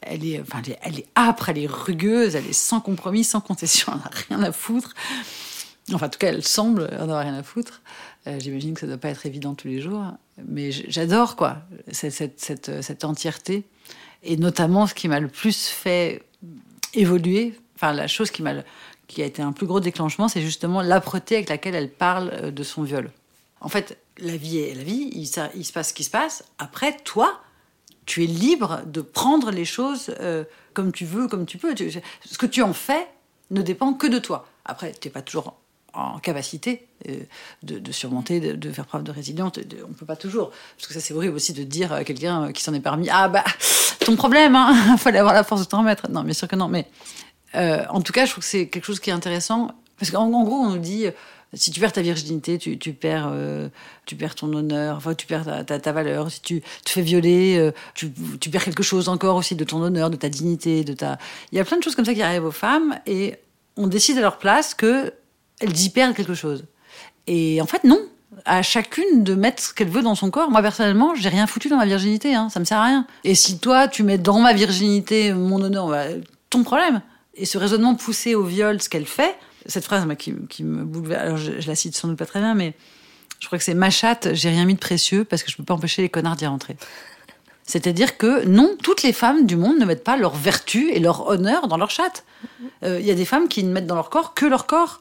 elle 0.00 0.26
est 0.26 0.40
enfin 0.40 0.62
elle 0.64 0.72
est, 0.72 0.78
elle 0.82 0.98
est 1.00 1.06
âpre, 1.14 1.50
elle 1.50 1.58
est 1.58 1.70
rugueuse, 1.70 2.34
elle 2.36 2.46
est 2.46 2.54
sans 2.54 2.80
compromis, 2.80 3.22
sans 3.22 3.40
concession, 3.40 3.92
elle 4.28 4.38
n'a 4.38 4.38
rien 4.38 4.48
à 4.48 4.52
foutre. 4.52 4.94
Enfin, 5.92 6.06
en 6.06 6.08
tout 6.08 6.18
cas, 6.18 6.28
elle 6.28 6.42
semble 6.42 6.84
en 6.98 7.02
avoir 7.02 7.20
rien 7.22 7.34
à 7.34 7.42
foutre. 7.42 7.82
Euh, 8.26 8.38
J'imagine 8.40 8.74
que 8.74 8.80
ça 8.80 8.86
doit 8.86 8.96
pas 8.96 9.10
être 9.10 9.26
évident 9.26 9.54
tous 9.54 9.68
les 9.68 9.80
jours, 9.80 10.02
mais 10.46 10.72
j'adore 10.72 11.36
quoi 11.36 11.58
cette, 11.92 12.40
cette, 12.40 13.04
entièreté 13.04 13.64
et 14.22 14.36
notamment 14.38 14.86
ce 14.86 14.94
qui 14.94 15.08
m'a 15.08 15.20
le 15.20 15.28
plus 15.28 15.66
fait 15.68 16.22
évoluer. 16.94 17.54
Enfin, 17.76 17.92
la 17.92 18.06
chose 18.06 18.30
qui 18.30 18.42
a 19.22 19.26
été 19.26 19.42
un 19.42 19.52
plus 19.52 19.66
gros 19.66 19.80
déclenchement, 19.80 20.28
c'est 20.28 20.40
justement 20.40 20.80
l'âpreté 20.80 21.34
avec 21.36 21.50
laquelle 21.50 21.74
elle 21.74 21.90
parle 21.90 22.30
euh, 22.32 22.50
de 22.50 22.62
son 22.62 22.82
viol. 22.82 23.10
En 23.60 23.68
fait, 23.68 23.98
la 24.18 24.36
vie 24.36 24.58
est 24.58 24.74
la 24.74 24.82
vie, 24.82 25.10
il, 25.12 25.26
ça- 25.26 25.50
se 25.62 25.72
passe 25.72 25.88
ce 25.90 25.94
qui 25.94 26.04
se 26.04 26.10
passe. 26.10 26.44
Après, 26.58 26.96
toi, 27.04 27.40
tu 28.06 28.24
es 28.24 28.26
libre 28.26 28.82
de 28.86 29.00
prendre 29.02 29.50
les 29.50 29.64
choses 29.64 30.14
euh, 30.20 30.44
comme 30.72 30.92
tu 30.92 31.04
veux, 31.04 31.28
comme 31.28 31.44
tu 31.46 31.58
peux. 31.58 31.74
Ce 31.76 32.38
que 32.38 32.46
tu 32.46 32.62
en 32.62 32.72
fais 32.72 33.06
ne 33.50 33.60
dépend 33.62 33.92
que 33.94 34.06
de 34.06 34.18
toi. 34.18 34.48
Après, 34.64 34.92
tu 34.92 35.08
n'es 35.08 35.12
pas 35.12 35.22
toujours 35.22 35.56
en 35.94 36.18
capacité 36.18 36.86
euh, 37.08 37.16
de, 37.62 37.78
de 37.78 37.92
surmonter, 37.92 38.40
de, 38.40 38.52
de 38.52 38.72
faire 38.72 38.86
preuve 38.86 39.02
de 39.02 39.10
résilience. 39.12 39.52
On 39.84 39.88
ne 39.88 39.94
peut 39.94 40.06
pas 40.06 40.16
toujours. 40.16 40.50
Parce 40.76 40.88
que 40.88 40.94
ça, 40.94 41.00
c'est 41.00 41.14
horrible 41.14 41.34
aussi 41.36 41.52
de 41.52 41.62
dire 41.62 41.92
à 41.92 42.04
quelqu'un 42.04 42.52
qui 42.52 42.62
s'en 42.62 42.74
est 42.74 42.80
parmi 42.80 43.08
Ah, 43.10 43.28
bah, 43.28 43.44
ton 44.00 44.16
problème, 44.16 44.56
il 44.92 44.98
fallait 44.98 45.18
avoir 45.18 45.34
la 45.34 45.44
force 45.44 45.62
de 45.62 45.66
t'en 45.66 45.78
remettre. 45.78 46.10
Non, 46.10 46.22
bien 46.22 46.34
sûr 46.34 46.48
que 46.48 46.56
non. 46.56 46.68
Mais 46.68 46.86
euh, 47.54 47.84
en 47.90 48.00
tout 48.00 48.12
cas, 48.12 48.26
je 48.26 48.32
trouve 48.32 48.44
que 48.44 48.50
c'est 48.50 48.68
quelque 48.68 48.84
chose 48.84 49.00
qui 49.00 49.10
est 49.10 49.14
intéressant. 49.14 49.70
Parce 49.98 50.10
qu'en 50.10 50.30
en 50.32 50.44
gros, 50.44 50.56
on 50.56 50.70
nous 50.70 50.78
dit. 50.78 51.06
euh, 51.06 51.12
Si 51.56 51.70
tu 51.70 51.78
perds 51.78 51.92
ta 51.92 52.02
virginité, 52.02 52.58
tu, 52.58 52.78
tu 52.78 52.92
perds, 52.94 53.28
euh, 53.32 53.68
tu 54.06 54.16
perds 54.16 54.34
ton 54.34 54.52
honneur, 54.52 54.96
enfin, 54.96 55.14
tu 55.14 55.24
perds 55.28 55.44
ta, 55.44 55.62
ta, 55.62 55.78
ta 55.78 55.92
valeur. 55.92 56.28
Si 56.28 56.40
tu 56.40 56.62
te 56.84 56.90
fais 56.90 57.00
violer, 57.02 57.56
euh, 57.58 57.70
tu, 57.94 58.10
tu 58.40 58.50
perds 58.50 58.64
quelque 58.64 58.82
chose 58.82 59.08
encore 59.08 59.36
aussi 59.36 59.54
de 59.54 59.62
ton 59.64 59.80
honneur, 59.80 60.10
de 60.10 60.16
ta 60.16 60.28
dignité, 60.28 60.82
de 60.82 60.94
ta. 60.94 61.16
Il 61.52 61.56
y 61.58 61.60
a 61.60 61.64
plein 61.64 61.78
de 61.78 61.82
choses 61.84 61.94
comme 61.94 62.04
ça 62.04 62.12
qui 62.14 62.22
arrivent 62.22 62.44
aux 62.44 62.50
femmes 62.50 62.98
et 63.06 63.36
on 63.76 63.86
décide 63.86 64.18
à 64.18 64.20
leur 64.20 64.38
place 64.38 64.74
que 64.74 65.12
elles 65.60 65.78
y 65.80 65.90
perdent 65.90 66.14
quelque 66.14 66.34
chose. 66.34 66.64
Et 67.26 67.60
en 67.60 67.66
fait, 67.66 67.84
non. 67.84 68.00
À 68.44 68.62
chacune 68.62 69.22
de 69.22 69.34
mettre 69.34 69.62
ce 69.62 69.72
qu'elle 69.72 69.88
veut 69.88 70.02
dans 70.02 70.16
son 70.16 70.30
corps. 70.30 70.50
Moi, 70.50 70.60
personnellement, 70.60 71.14
j'ai 71.14 71.28
rien 71.28 71.46
foutu 71.46 71.68
dans 71.68 71.76
ma 71.76 71.86
virginité. 71.86 72.34
Hein. 72.34 72.48
Ça 72.48 72.58
me 72.58 72.64
sert 72.64 72.78
à 72.78 72.84
rien. 72.84 73.06
Et 73.22 73.34
si 73.34 73.58
toi, 73.58 73.86
tu 73.86 74.02
mets 74.02 74.18
dans 74.18 74.40
ma 74.40 74.52
virginité 74.52 75.32
mon 75.32 75.62
honneur, 75.62 75.88
bah, 75.88 76.04
ton 76.50 76.64
problème. 76.64 77.00
Et 77.36 77.46
ce 77.46 77.58
raisonnement 77.58 77.94
poussé 77.94 78.34
au 78.34 78.42
viol, 78.42 78.82
ce 78.82 78.88
qu'elle 78.88 79.06
fait, 79.06 79.36
cette 79.66 79.84
phrase 79.84 80.06
qui, 80.18 80.32
me 80.62 80.84
bouleverse. 80.84 81.22
Alors, 81.22 81.36
je, 81.36 81.52
la 81.66 81.74
cite 81.74 81.96
sans 81.96 82.08
doute 82.08 82.18
pas 82.18 82.26
très 82.26 82.40
bien, 82.40 82.54
mais 82.54 82.74
je 83.40 83.46
crois 83.46 83.58
que 83.58 83.64
c'est 83.64 83.74
ma 83.74 83.90
chatte, 83.90 84.34
j'ai 84.34 84.50
rien 84.50 84.64
mis 84.64 84.74
de 84.74 84.78
précieux 84.78 85.24
parce 85.24 85.42
que 85.42 85.50
je 85.50 85.56
peux 85.56 85.64
pas 85.64 85.74
empêcher 85.74 86.02
les 86.02 86.08
connards 86.08 86.36
d'y 86.36 86.46
rentrer. 86.46 86.76
C'est-à-dire 87.66 88.18
que 88.18 88.44
non, 88.44 88.76
toutes 88.82 89.02
les 89.02 89.12
femmes 89.12 89.46
du 89.46 89.56
monde 89.56 89.78
ne 89.78 89.84
mettent 89.84 90.04
pas 90.04 90.16
leur 90.16 90.34
vertu 90.36 90.90
et 90.90 91.00
leur 91.00 91.26
honneur 91.28 91.66
dans 91.66 91.78
leur 91.78 91.90
chatte. 91.90 92.24
Euh, 92.82 93.00
Il 93.00 93.06
y 93.06 93.10
a 93.10 93.14
des 93.14 93.24
femmes 93.24 93.48
qui 93.48 93.64
ne 93.64 93.72
mettent 93.72 93.86
dans 93.86 93.94
leur 93.94 94.10
corps 94.10 94.34
que 94.34 94.44
leur 94.44 94.66
corps. 94.66 95.00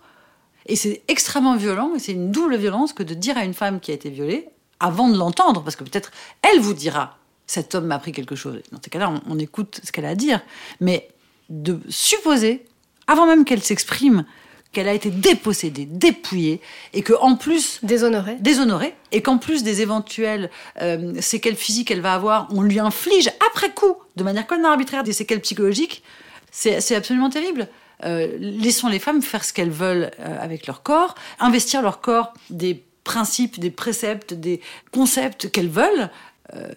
Et 0.65 0.75
c'est 0.75 1.01
extrêmement 1.07 1.55
violent, 1.55 1.93
et 1.95 1.99
c'est 1.99 2.13
une 2.13 2.31
double 2.31 2.55
violence 2.55 2.93
que 2.93 3.03
de 3.03 3.13
dire 3.13 3.37
à 3.37 3.45
une 3.45 3.53
femme 3.53 3.79
qui 3.79 3.91
a 3.91 3.93
été 3.93 4.09
violée, 4.09 4.47
avant 4.79 5.07
de 5.09 5.17
l'entendre, 5.17 5.63
parce 5.63 5.75
que 5.75 5.83
peut-être 5.83 6.11
elle 6.41 6.59
vous 6.59 6.73
dira, 6.73 7.17
cet 7.47 7.75
homme 7.75 7.85
m'a 7.85 7.95
appris 7.95 8.11
quelque 8.11 8.35
chose. 8.35 8.61
Dans 8.71 8.79
ces 8.83 8.89
cas-là, 8.89 9.09
on, 9.09 9.21
on 9.35 9.39
écoute 9.39 9.81
ce 9.83 9.91
qu'elle 9.91 10.05
a 10.05 10.09
à 10.09 10.15
dire. 10.15 10.41
Mais 10.79 11.09
de 11.49 11.79
supposer, 11.89 12.65
avant 13.07 13.25
même 13.25 13.45
qu'elle 13.45 13.61
s'exprime, 13.61 14.25
qu'elle 14.73 14.87
a 14.87 14.93
été 14.93 15.11
dépossédée, 15.11 15.85
dépouillée, 15.85 16.59
et 16.93 17.03
que 17.03 17.13
en 17.13 17.35
plus 17.35 17.79
Déshonoré. 17.83 18.35
déshonorée 18.39 18.95
et 19.11 19.21
qu'en 19.21 19.37
plus 19.37 19.63
des 19.63 19.81
éventuelles 19.81 20.49
euh, 20.81 21.13
séquelles 21.21 21.55
physiques 21.55 21.89
qu'elle 21.89 22.01
va 22.01 22.15
avoir, 22.15 22.47
on 22.51 22.61
lui 22.63 22.79
inflige 22.79 23.29
après 23.47 23.71
coup, 23.71 23.95
de 24.15 24.23
manière 24.23 24.43
complètement 24.47 24.71
arbitraire, 24.71 25.03
des 25.03 25.13
séquelles 25.13 25.41
psychologiques, 25.41 26.03
c'est 26.51 26.95
absolument 26.95 27.29
terrible. 27.29 27.67
Euh, 28.03 28.35
laissons 28.37 28.89
les 28.89 28.99
femmes 28.99 29.21
faire 29.21 29.43
ce 29.43 29.53
qu'elles 29.53 29.71
veulent 29.71 30.11
euh, 30.19 30.37
avec 30.39 30.67
leur 30.67 30.83
corps, 30.83 31.15
investir 31.39 31.81
leur 31.81 32.01
corps 32.01 32.33
des 32.49 32.83
principes, 33.03 33.59
des 33.59 33.71
préceptes, 33.71 34.33
des 34.33 34.61
concepts 34.91 35.49
qu'elles 35.51 35.69
veulent. 35.69 36.09
Euh, 36.53 36.71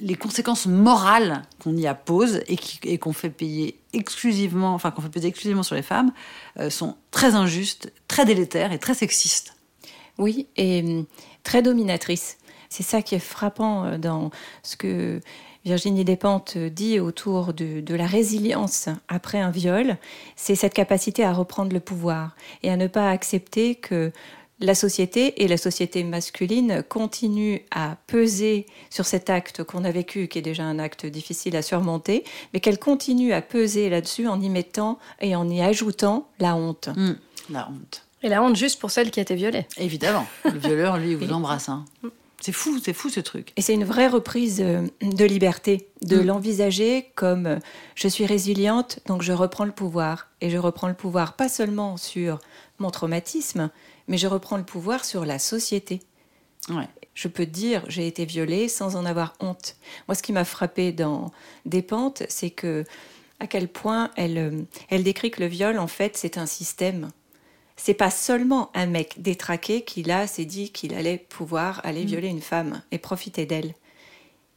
les 0.00 0.14
conséquences 0.14 0.66
morales 0.66 1.42
qu'on 1.58 1.76
y 1.76 1.88
appose 1.88 2.42
et 2.46 2.98
qu'on 2.98 3.12
fait 3.12 3.30
payer 3.30 3.80
exclusivement, 3.92 4.72
enfin 4.74 4.92
qu'on 4.92 5.02
fait 5.02 5.08
peser 5.08 5.26
exclusivement 5.26 5.64
sur 5.64 5.74
les 5.74 5.82
femmes, 5.82 6.12
sont 6.68 6.96
très 7.10 7.34
injustes, 7.34 7.92
très 8.06 8.24
délétères 8.24 8.70
et 8.70 8.78
très 8.78 8.94
sexistes. 8.94 9.56
Oui, 10.16 10.46
et 10.56 10.82
hum, 10.82 11.04
très 11.42 11.62
dominatrice. 11.62 12.38
C'est 12.68 12.84
ça 12.84 13.02
qui 13.02 13.16
est 13.16 13.18
frappant 13.18 13.98
dans 13.98 14.30
ce 14.62 14.76
que 14.76 15.20
Virginie 15.68 16.02
Despentes 16.02 16.56
dit 16.56 16.98
autour 16.98 17.52
de, 17.52 17.82
de 17.82 17.94
la 17.94 18.06
résilience 18.06 18.88
après 19.06 19.38
un 19.38 19.50
viol. 19.50 19.98
C'est 20.34 20.54
cette 20.54 20.72
capacité 20.72 21.24
à 21.24 21.32
reprendre 21.34 21.74
le 21.74 21.80
pouvoir 21.80 22.34
et 22.62 22.70
à 22.70 22.78
ne 22.78 22.86
pas 22.86 23.10
accepter 23.10 23.74
que 23.74 24.10
la 24.60 24.74
société 24.74 25.42
et 25.42 25.46
la 25.46 25.58
société 25.58 26.04
masculine 26.04 26.82
continuent 26.88 27.58
à 27.70 27.96
peser 28.06 28.64
sur 28.88 29.04
cet 29.04 29.28
acte 29.28 29.62
qu'on 29.62 29.84
a 29.84 29.90
vécu, 29.90 30.26
qui 30.26 30.38
est 30.38 30.42
déjà 30.42 30.62
un 30.64 30.78
acte 30.78 31.04
difficile 31.04 31.54
à 31.54 31.60
surmonter, 31.60 32.24
mais 32.54 32.60
qu'elle 32.60 32.78
continue 32.78 33.34
à 33.34 33.42
peser 33.42 33.90
là-dessus 33.90 34.26
en 34.26 34.40
y 34.40 34.48
mettant 34.48 34.98
et 35.20 35.36
en 35.36 35.46
y 35.50 35.60
ajoutant 35.60 36.28
la 36.40 36.56
honte. 36.56 36.88
Hmm, 36.96 37.12
La 37.50 37.68
honte. 37.68 38.06
Et 38.22 38.30
la 38.30 38.42
honte 38.42 38.56
juste 38.56 38.80
pour 38.80 38.90
celle 38.90 39.10
qui 39.10 39.20
a 39.20 39.22
été 39.22 39.34
violée. 39.34 39.66
Évidemment. 39.76 40.26
Le 40.44 40.58
violeur, 40.58 40.96
lui, 40.96 41.14
vous 41.14 41.30
embrasse. 41.30 41.68
hein. 41.68 41.84
C'est 42.40 42.52
fou, 42.52 42.78
c'est 42.82 42.92
fou 42.92 43.08
ce 43.08 43.20
truc. 43.20 43.52
Et 43.56 43.62
c'est 43.62 43.74
une 43.74 43.84
vraie 43.84 44.06
reprise 44.06 44.60
euh, 44.60 44.86
de 45.02 45.24
liberté, 45.24 45.88
de 46.02 46.18
Mm. 46.18 46.26
l'envisager 46.26 47.10
comme 47.16 47.46
euh, 47.46 47.58
je 47.96 48.06
suis 48.06 48.26
résiliente, 48.26 49.00
donc 49.06 49.22
je 49.22 49.32
reprends 49.32 49.64
le 49.64 49.72
pouvoir. 49.72 50.28
Et 50.40 50.50
je 50.50 50.56
reprends 50.56 50.86
le 50.88 50.94
pouvoir 50.94 51.34
pas 51.34 51.48
seulement 51.48 51.96
sur 51.96 52.38
mon 52.78 52.90
traumatisme, 52.90 53.70
mais 54.06 54.18
je 54.18 54.28
reprends 54.28 54.56
le 54.56 54.64
pouvoir 54.64 55.04
sur 55.04 55.24
la 55.24 55.40
société. 55.40 56.00
Ouais. 56.68 56.88
Je 57.14 57.26
peux 57.26 57.46
dire 57.46 57.82
j'ai 57.88 58.06
été 58.06 58.24
violée 58.24 58.68
sans 58.68 58.94
en 58.94 59.04
avoir 59.04 59.34
honte. 59.40 59.74
Moi, 60.06 60.14
ce 60.14 60.22
qui 60.22 60.32
m'a 60.32 60.44
frappé 60.44 60.92
dans 60.92 61.32
Des 61.66 61.82
pentes, 61.82 62.22
c'est 62.28 62.50
que 62.50 62.84
à 63.40 63.46
quel 63.48 63.68
point 63.68 64.10
elle, 64.16 64.38
euh, 64.38 64.62
elle 64.90 65.02
décrit 65.02 65.30
que 65.32 65.40
le 65.40 65.48
viol, 65.48 65.78
en 65.78 65.86
fait, 65.88 66.16
c'est 66.16 66.38
un 66.38 66.46
système. 66.46 67.10
C'est 67.80 67.94
pas 67.94 68.10
seulement 68.10 68.70
un 68.74 68.86
mec 68.86 69.22
détraqué 69.22 69.82
qui 69.82 70.02
là 70.02 70.26
s'est 70.26 70.44
dit 70.44 70.70
qu'il 70.72 70.94
allait 70.94 71.16
pouvoir 71.16 71.80
aller 71.84 72.04
violer 72.04 72.26
une 72.28 72.42
femme 72.42 72.82
et 72.90 72.98
profiter 72.98 73.46
d'elle. 73.46 73.72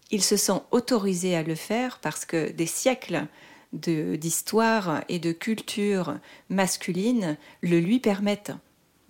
Il 0.10 0.23
se 0.23 0.36
sent 0.36 0.60
autorisé 0.71 1.36
à 1.36 1.43
le 1.43 1.53
faire 1.55 1.99
parce 1.99 2.25
que 2.25 2.51
des 2.51 2.65
siècles 2.65 3.27
de- 3.73 4.15
d'histoire 4.15 5.03
et 5.07 5.19
de 5.19 5.31
culture 5.31 6.17
masculine 6.49 7.38
le 7.62 7.79
lui 7.79 7.99
permettent. 7.99 8.53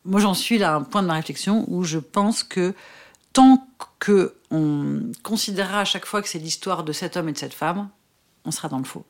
Moi, 0.03 0.19
j'en 0.19 0.33
suis 0.33 0.57
là 0.57 0.73
à 0.73 0.75
un 0.75 0.83
point 0.83 1.01
de 1.01 1.07
ma 1.07 1.13
réflexion 1.13 1.65
où 1.69 1.83
je 1.83 1.97
pense 1.97 2.43
que 2.43 2.75
tant 3.33 3.65
que 3.99 4.35
on 4.51 5.09
considérera 5.23 5.79
à 5.79 5.85
chaque 5.85 6.05
fois 6.05 6.21
que 6.21 6.27
c'est 6.27 6.37
l'histoire 6.37 6.83
de 6.83 6.91
cet 6.91 7.15
homme 7.15 7.29
et 7.29 7.33
de 7.33 7.37
cette 7.37 7.53
femme, 7.53 7.89
on 8.43 8.51
sera 8.51 8.67
dans 8.67 8.77
le 8.77 8.83
faux. 8.83 9.05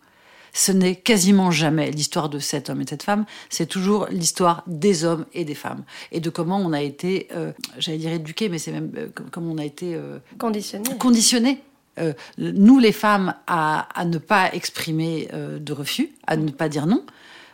Ce 0.54 0.72
n'est 0.72 0.96
quasiment 0.96 1.52
jamais 1.52 1.92
l'histoire 1.92 2.30
de 2.30 2.40
cet 2.40 2.70
homme 2.70 2.82
et 2.82 2.84
de 2.86 2.90
cette 2.90 3.04
femme, 3.04 3.26
c'est 3.50 3.66
toujours 3.66 4.08
l'histoire 4.10 4.64
des 4.68 5.06
hommes 5.06 5.26
et 5.34 5.46
des 5.46 5.56
femmes 5.56 5.84
et 6.12 6.20
de 6.20 6.30
comment 6.30 6.58
on 6.58 6.74
a 6.74 6.82
été, 6.82 7.28
euh, 7.36 7.52
j'allais 7.78 7.98
dire 7.98 8.12
éduqué, 8.12 8.50
mais 8.50 8.60
c'est 8.60 8.72
même 8.72 8.92
euh, 8.98 9.08
comme, 9.14 9.30
comme 9.30 9.50
on 9.50 9.58
a 9.58 9.66
été 9.66 9.96
euh, 9.96 10.20
Conditionné. 10.38 10.98
conditionnés, 10.98 11.64
euh, 12.00 12.14
nous 12.38 12.80
les 12.80 12.92
femmes, 12.92 13.34
à, 13.48 13.88
à 14.00 14.06
ne 14.06 14.18
pas 14.18 14.54
exprimer 14.54 15.30
euh, 15.34 15.60
de 15.60 15.74
refus, 15.74 16.12
à 16.28 16.36
ne 16.38 16.52
pas 16.52 16.70
dire 16.70 16.86
non, 16.86 17.06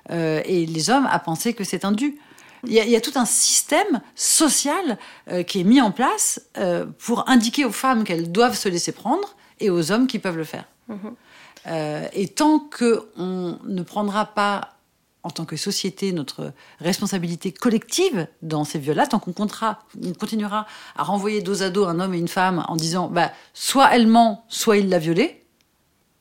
et 0.10 0.66
les 0.66 0.90
hommes 0.90 1.06
à 1.12 1.20
penser 1.20 1.54
que 1.54 1.66
c'est 1.66 1.84
un 1.84 1.92
dû. 1.92 2.18
Il 2.66 2.72
y, 2.74 2.80
a, 2.80 2.86
il 2.86 2.90
y 2.92 2.96
a 2.96 3.02
tout 3.02 3.12
un 3.16 3.26
système 3.26 4.02
social 4.16 4.98
euh, 5.30 5.44
qui 5.44 5.60
est 5.60 5.64
mis 5.64 5.82
en 5.82 5.92
place 5.92 6.42
euh, 6.58 6.86
pour 7.00 7.30
indiquer 7.30 7.66
aux 7.66 7.72
femmes 7.72 8.04
qu'elles 8.04 8.32
doivent 8.32 8.56
se 8.58 8.70
laisser 8.70 8.94
prendre 8.94 9.36
et 9.60 9.70
aux 9.70 9.92
hommes 9.92 10.08
qui 10.08 10.20
peuvent 10.20 10.38
le 10.38 10.44
faire. 10.44 10.66
Euh, 11.68 12.08
et 12.14 12.28
tant 12.28 12.60
qu'on 12.60 13.60
ne 13.64 13.82
prendra 13.84 14.26
pas, 14.26 14.74
en 15.24 15.30
tant 15.30 15.46
que 15.46 15.58
société, 15.58 16.14
notre 16.14 16.54
responsabilité 16.80 17.52
collective 17.52 18.28
dans 18.42 18.64
ces 18.64 18.80
viols-là, 18.80 19.08
tant 19.08 19.20
qu'on 19.20 19.34
continuera 19.34 20.68
à 20.96 21.04
renvoyer 21.04 21.42
dos 21.42 21.64
à 21.64 21.70
dos 21.70 21.86
un 21.86 22.00
homme 22.00 22.14
et 22.14 22.20
une 22.20 22.30
femme 22.30 22.64
en 22.68 22.76
disant 22.76 23.10
bah, 23.10 23.32
soit 23.54 23.94
elle 23.94 24.08
ment, 24.08 24.46
soit 24.48 24.78
il 24.78 24.90
l'a 24.90 25.00
violée, 25.00 25.47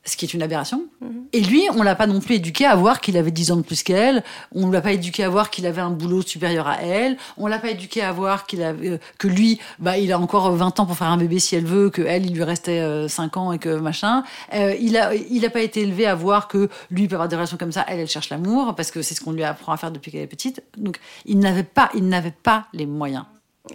ce 0.07 0.15
qui 0.17 0.25
est 0.25 0.33
une 0.33 0.41
aberration. 0.41 0.85
Et 1.33 1.41
lui, 1.41 1.63
on 1.75 1.83
l'a 1.83 1.95
pas 1.95 2.07
non 2.07 2.19
plus 2.19 2.35
éduqué 2.35 2.65
à 2.65 2.75
voir 2.75 3.01
qu'il 3.01 3.17
avait 3.17 3.31
10 3.31 3.51
ans 3.51 3.57
de 3.57 3.61
plus 3.61 3.83
qu'elle, 3.83 4.23
on 4.53 4.71
l'a 4.71 4.81
pas 4.81 4.93
éduqué 4.93 5.23
à 5.23 5.29
voir 5.29 5.49
qu'il 5.49 5.65
avait 5.65 5.81
un 5.81 5.89
boulot 5.89 6.21
supérieur 6.21 6.67
à 6.67 6.81
elle, 6.81 7.17
on 7.35 7.47
l'a 7.47 7.59
pas 7.59 7.71
éduqué 7.71 8.01
à 8.01 8.11
voir 8.13 8.45
qu'il 8.45 8.63
avait, 8.63 8.91
euh, 8.91 8.97
que 9.19 9.27
lui, 9.27 9.59
bah, 9.79 9.97
il 9.97 10.11
a 10.13 10.19
encore 10.19 10.49
20 10.51 10.79
ans 10.79 10.85
pour 10.85 10.95
faire 10.97 11.07
un 11.07 11.17
bébé 11.17 11.39
si 11.39 11.55
elle 11.55 11.65
veut, 11.65 11.89
que 11.89 12.01
elle, 12.01 12.25
il 12.25 12.33
lui 12.33 12.43
restait 12.43 12.79
euh, 12.79 13.07
5 13.07 13.37
ans 13.37 13.51
et 13.51 13.59
que 13.59 13.77
machin. 13.77 14.23
Euh, 14.53 14.75
il 14.79 14.97
a, 14.97 15.13
il 15.13 15.45
a 15.45 15.49
pas 15.49 15.61
été 15.61 15.81
élevé 15.81 16.05
à 16.05 16.15
voir 16.15 16.47
que 16.47 16.69
lui 16.89 17.03
il 17.03 17.07
peut 17.09 17.15
avoir 17.15 17.27
des 17.27 17.35
relations 17.35 17.57
comme 17.57 17.73
ça, 17.73 17.85
elle, 17.87 17.99
elle 17.99 18.07
cherche 18.07 18.29
l'amour, 18.29 18.75
parce 18.75 18.91
que 18.91 19.01
c'est 19.01 19.13
ce 19.13 19.21
qu'on 19.21 19.33
lui 19.33 19.43
apprend 19.43 19.73
à 19.73 19.77
faire 19.77 19.91
depuis 19.91 20.11
qu'elle 20.11 20.21
est 20.21 20.27
petite. 20.27 20.63
Donc, 20.77 20.99
il 21.25 21.39
n'avait 21.39 21.63
pas, 21.63 21.89
il 21.93 22.07
n'avait 22.07 22.31
pas 22.31 22.67
les 22.73 22.85
moyens. 22.85 23.25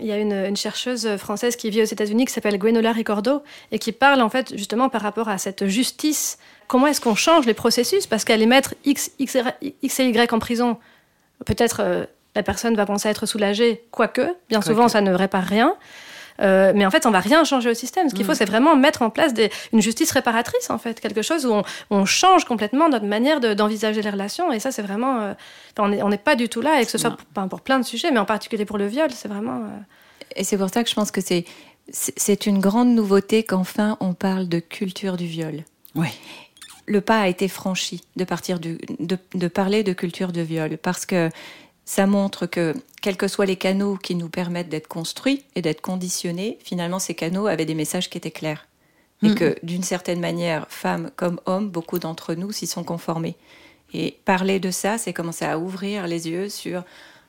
Il 0.01 0.07
y 0.07 0.13
a 0.13 0.19
une, 0.19 0.33
une 0.33 0.57
chercheuse 0.57 1.17
française 1.17 1.57
qui 1.57 1.71
vit 1.71 1.83
aux 1.83 1.87
États-Unis 1.87 2.25
qui 2.25 2.33
s'appelle 2.33 2.59
Gwenola 2.59 2.93
Ricordo 2.93 3.43
et 3.71 3.79
qui 3.79 3.93
parle 3.93 4.21
en 4.21 4.29
fait 4.29 4.57
justement 4.57 4.89
par 4.89 5.03
rapport 5.03 5.29
à 5.29 5.39
cette 5.39 5.67
justice. 5.67 6.39
Comment 6.69 6.87
est-ce 6.87 7.01
qu'on 7.01 7.15
change 7.15 7.47
les 7.47 7.55
processus? 7.55 8.07
Parce 8.07 8.25
qu'aller 8.25 8.47
mettre 8.47 8.75
X, 8.85 9.11
X, 9.19 9.37
X 9.83 10.01
et 10.01 10.09
Y 10.09 10.33
en 10.33 10.39
prison, 10.39 10.79
peut-être 11.45 11.81
euh, 11.81 12.07
la 12.35 12.43
personne 12.43 12.75
va 12.75 12.87
penser 12.87 13.09
être 13.09 13.27
soulagée, 13.27 13.85
quoique, 13.91 14.35
bien 14.49 14.63
souvent 14.63 14.89
ça 14.89 15.01
ne 15.01 15.13
répare 15.13 15.45
rien. 15.45 15.77
Euh, 16.40 16.73
mais 16.75 16.87
en 16.87 16.90
fait, 16.90 17.05
on 17.07 17.11
va 17.11 17.21
rien 17.21 17.45
changer 17.45 17.71
au 17.71 17.75
système. 17.75 18.09
Ce 18.09 18.14
qu'il 18.14 18.25
faut, 18.25 18.35
c'est 18.35 18.45
vraiment 18.45 18.75
mettre 18.77 19.03
en 19.03 19.11
place 19.11 19.35
des- 19.35 19.51
une 19.73 19.83
justice 19.83 20.11
réparatrice, 20.12 20.71
en 20.71 20.79
fait, 20.79 21.01
quelque 21.01 21.23
chose 21.23 21.45
où 21.47 21.53
on, 21.53 21.62
on 21.90 22.05
change 22.05 22.45
complètement 22.45 22.88
notre 22.88 23.05
manière 23.07 23.40
de- 23.40 23.55
d'envisager 23.55 24.03
les 24.03 24.11
relations. 24.11 24.53
Et 24.53 24.61
ça, 24.61 24.73
c'est 24.73 24.83
vraiment, 24.83 25.21
euh, 25.21 25.35
on 25.79 26.09
n'est 26.09 26.18
pas 26.18 26.37
du 26.37 26.49
tout 26.49 26.61
là, 26.62 26.81
et 26.81 26.85
que 26.85 26.90
ce 26.90 26.99
soit 26.99 27.16
pour, 27.49 27.61
plein 27.61 27.79
de 27.79 27.85
sujets, 27.85 28.11
mais 28.11 28.18
en 28.18 28.25
particulier 28.25 28.64
pour 28.64 28.79
le 28.79 28.87
viol, 28.87 29.11
c'est 29.11 29.29
vraiment. 29.29 29.57
euh, 29.57 29.68
Et 30.37 30.45
c'est 30.45 30.57
pour 30.57 30.71
ça 30.71 30.83
que 30.83 30.88
je 30.90 30.95
pense 30.95 31.11
que 31.11 31.21
c'est 31.21 31.45
c'est 31.90 32.14
c'est 32.16 32.47
une 32.47 32.61
grande 32.61 32.88
nouveauté 32.95 33.42
qu'enfin 33.42 33.97
on 34.01 34.14
parle 34.14 34.49
de 34.49 34.61
culture 34.61 35.16
du 35.16 35.27
viol. 35.27 35.64
Oui. 35.95 36.09
Le 36.87 37.01
pas 37.01 37.21
a 37.21 37.29
été 37.29 37.49
franchi 37.49 38.03
de 38.16 38.25
partir 38.25 38.59
du, 38.61 38.79
de, 38.99 39.18
de 39.35 39.49
parler 39.49 39.83
de 39.83 39.92
culture 39.92 40.33
de 40.33 40.40
viol 40.40 40.79
parce 40.79 41.07
que 41.07 41.29
ça 41.93 42.07
montre 42.07 42.47
que 42.47 42.75
quels 43.03 43.19
que 43.19 43.29
soient 43.29 43.45
les 43.45 43.57
canaux 43.57 43.99
qui 43.99 44.15
nous 44.15 44.31
permettent 44.31 44.71
d'être 44.71 44.89
construits 44.89 45.45
et 45.57 45.61
d'être 45.61 45.83
conditionnés, 45.83 46.59
finalement 46.65 46.99
ces 46.99 47.15
canaux 47.15 47.49
avaient 47.49 47.67
des 47.67 47.75
messages 47.75 48.09
qui 48.09 48.17
étaient 48.17 48.31
clairs. 48.31 48.67
Et 49.23 49.35
que 49.35 49.55
d'une 49.63 49.83
certaine 49.83 50.19
manière, 50.19 50.67
femmes 50.69 51.11
comme 51.15 51.39
hommes, 51.45 51.69
beaucoup 51.69 51.99
d'entre 51.99 52.35
nous 52.35 52.51
s'y 52.51 52.67
sont 52.67 52.83
conformés. 52.83 53.37
Et 53.93 54.19
parler 54.25 54.59
de 54.59 54.71
ça, 54.71 54.97
c'est 54.97 55.13
commencer 55.13 55.45
à 55.45 55.59
ouvrir 55.59 56.07
les 56.07 56.29
yeux 56.29 56.49
sur, 56.49 56.83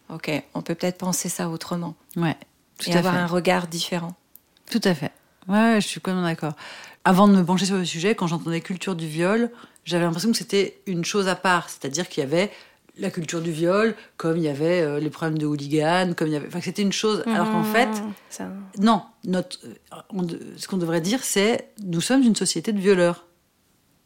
ok, 0.09 0.31
on 0.53 0.61
peut 0.61 0.75
peut-être 0.75 0.97
penser 0.97 1.27
ça 1.27 1.49
autrement 1.49 1.93
Ouais. 2.15 2.37
Tout 2.79 2.89
et 2.89 2.95
à 2.95 2.99
avoir 2.99 3.15
fait. 3.15 3.19
un 3.19 3.27
regard 3.27 3.67
différent. 3.67 4.15
Tout 4.71 4.81
à 4.85 4.95
fait. 4.95 5.11
Ouais, 5.49 5.75
je 5.81 5.87
suis 5.87 5.99
complètement 5.99 6.23
d'accord. 6.23 6.53
Avant 7.03 7.27
de 7.27 7.35
me 7.35 7.43
pencher 7.43 7.65
sur 7.65 7.75
le 7.75 7.85
sujet, 7.85 8.15
quand 8.15 8.27
j'entendais 8.27 8.61
culture 8.61 8.95
du 8.95 9.07
viol, 9.07 9.51
j'avais 9.83 10.05
l'impression 10.05 10.31
que 10.31 10.37
c'était 10.37 10.79
une 10.87 11.03
chose 11.03 11.27
à 11.27 11.35
part. 11.35 11.69
C'est-à-dire 11.69 12.07
qu'il 12.07 12.23
y 12.23 12.25
avait 12.25 12.49
la 12.97 13.09
culture 13.09 13.41
du 13.41 13.51
viol, 13.51 13.95
comme 14.17 14.37
il 14.37 14.43
y 14.43 14.47
avait 14.49 14.81
euh, 14.81 14.99
les 14.99 15.09
problèmes 15.09 15.37
de 15.39 15.45
hooligans, 15.45 16.13
comme 16.15 16.27
il 16.27 16.33
y 16.33 16.35
avait. 16.35 16.47
Enfin, 16.47 16.61
c'était 16.61 16.81
une 16.83 16.91
chose. 16.93 17.23
Alors 17.25 17.49
qu'en 17.51 17.63
fait, 17.63 17.87
Mmh, 17.87 18.13
ça- 18.29 18.49
non. 18.79 19.01
Notre, 19.25 19.57
euh, 19.65 19.95
on 20.11 20.27
ce 20.57 20.67
qu'on 20.67 20.77
devrait 20.77 21.01
dire, 21.01 21.23
c'est 21.23 21.69
nous 21.83 22.01
sommes 22.01 22.21
une 22.23 22.35
société 22.35 22.71
de 22.71 22.79
violeurs. 22.79 23.25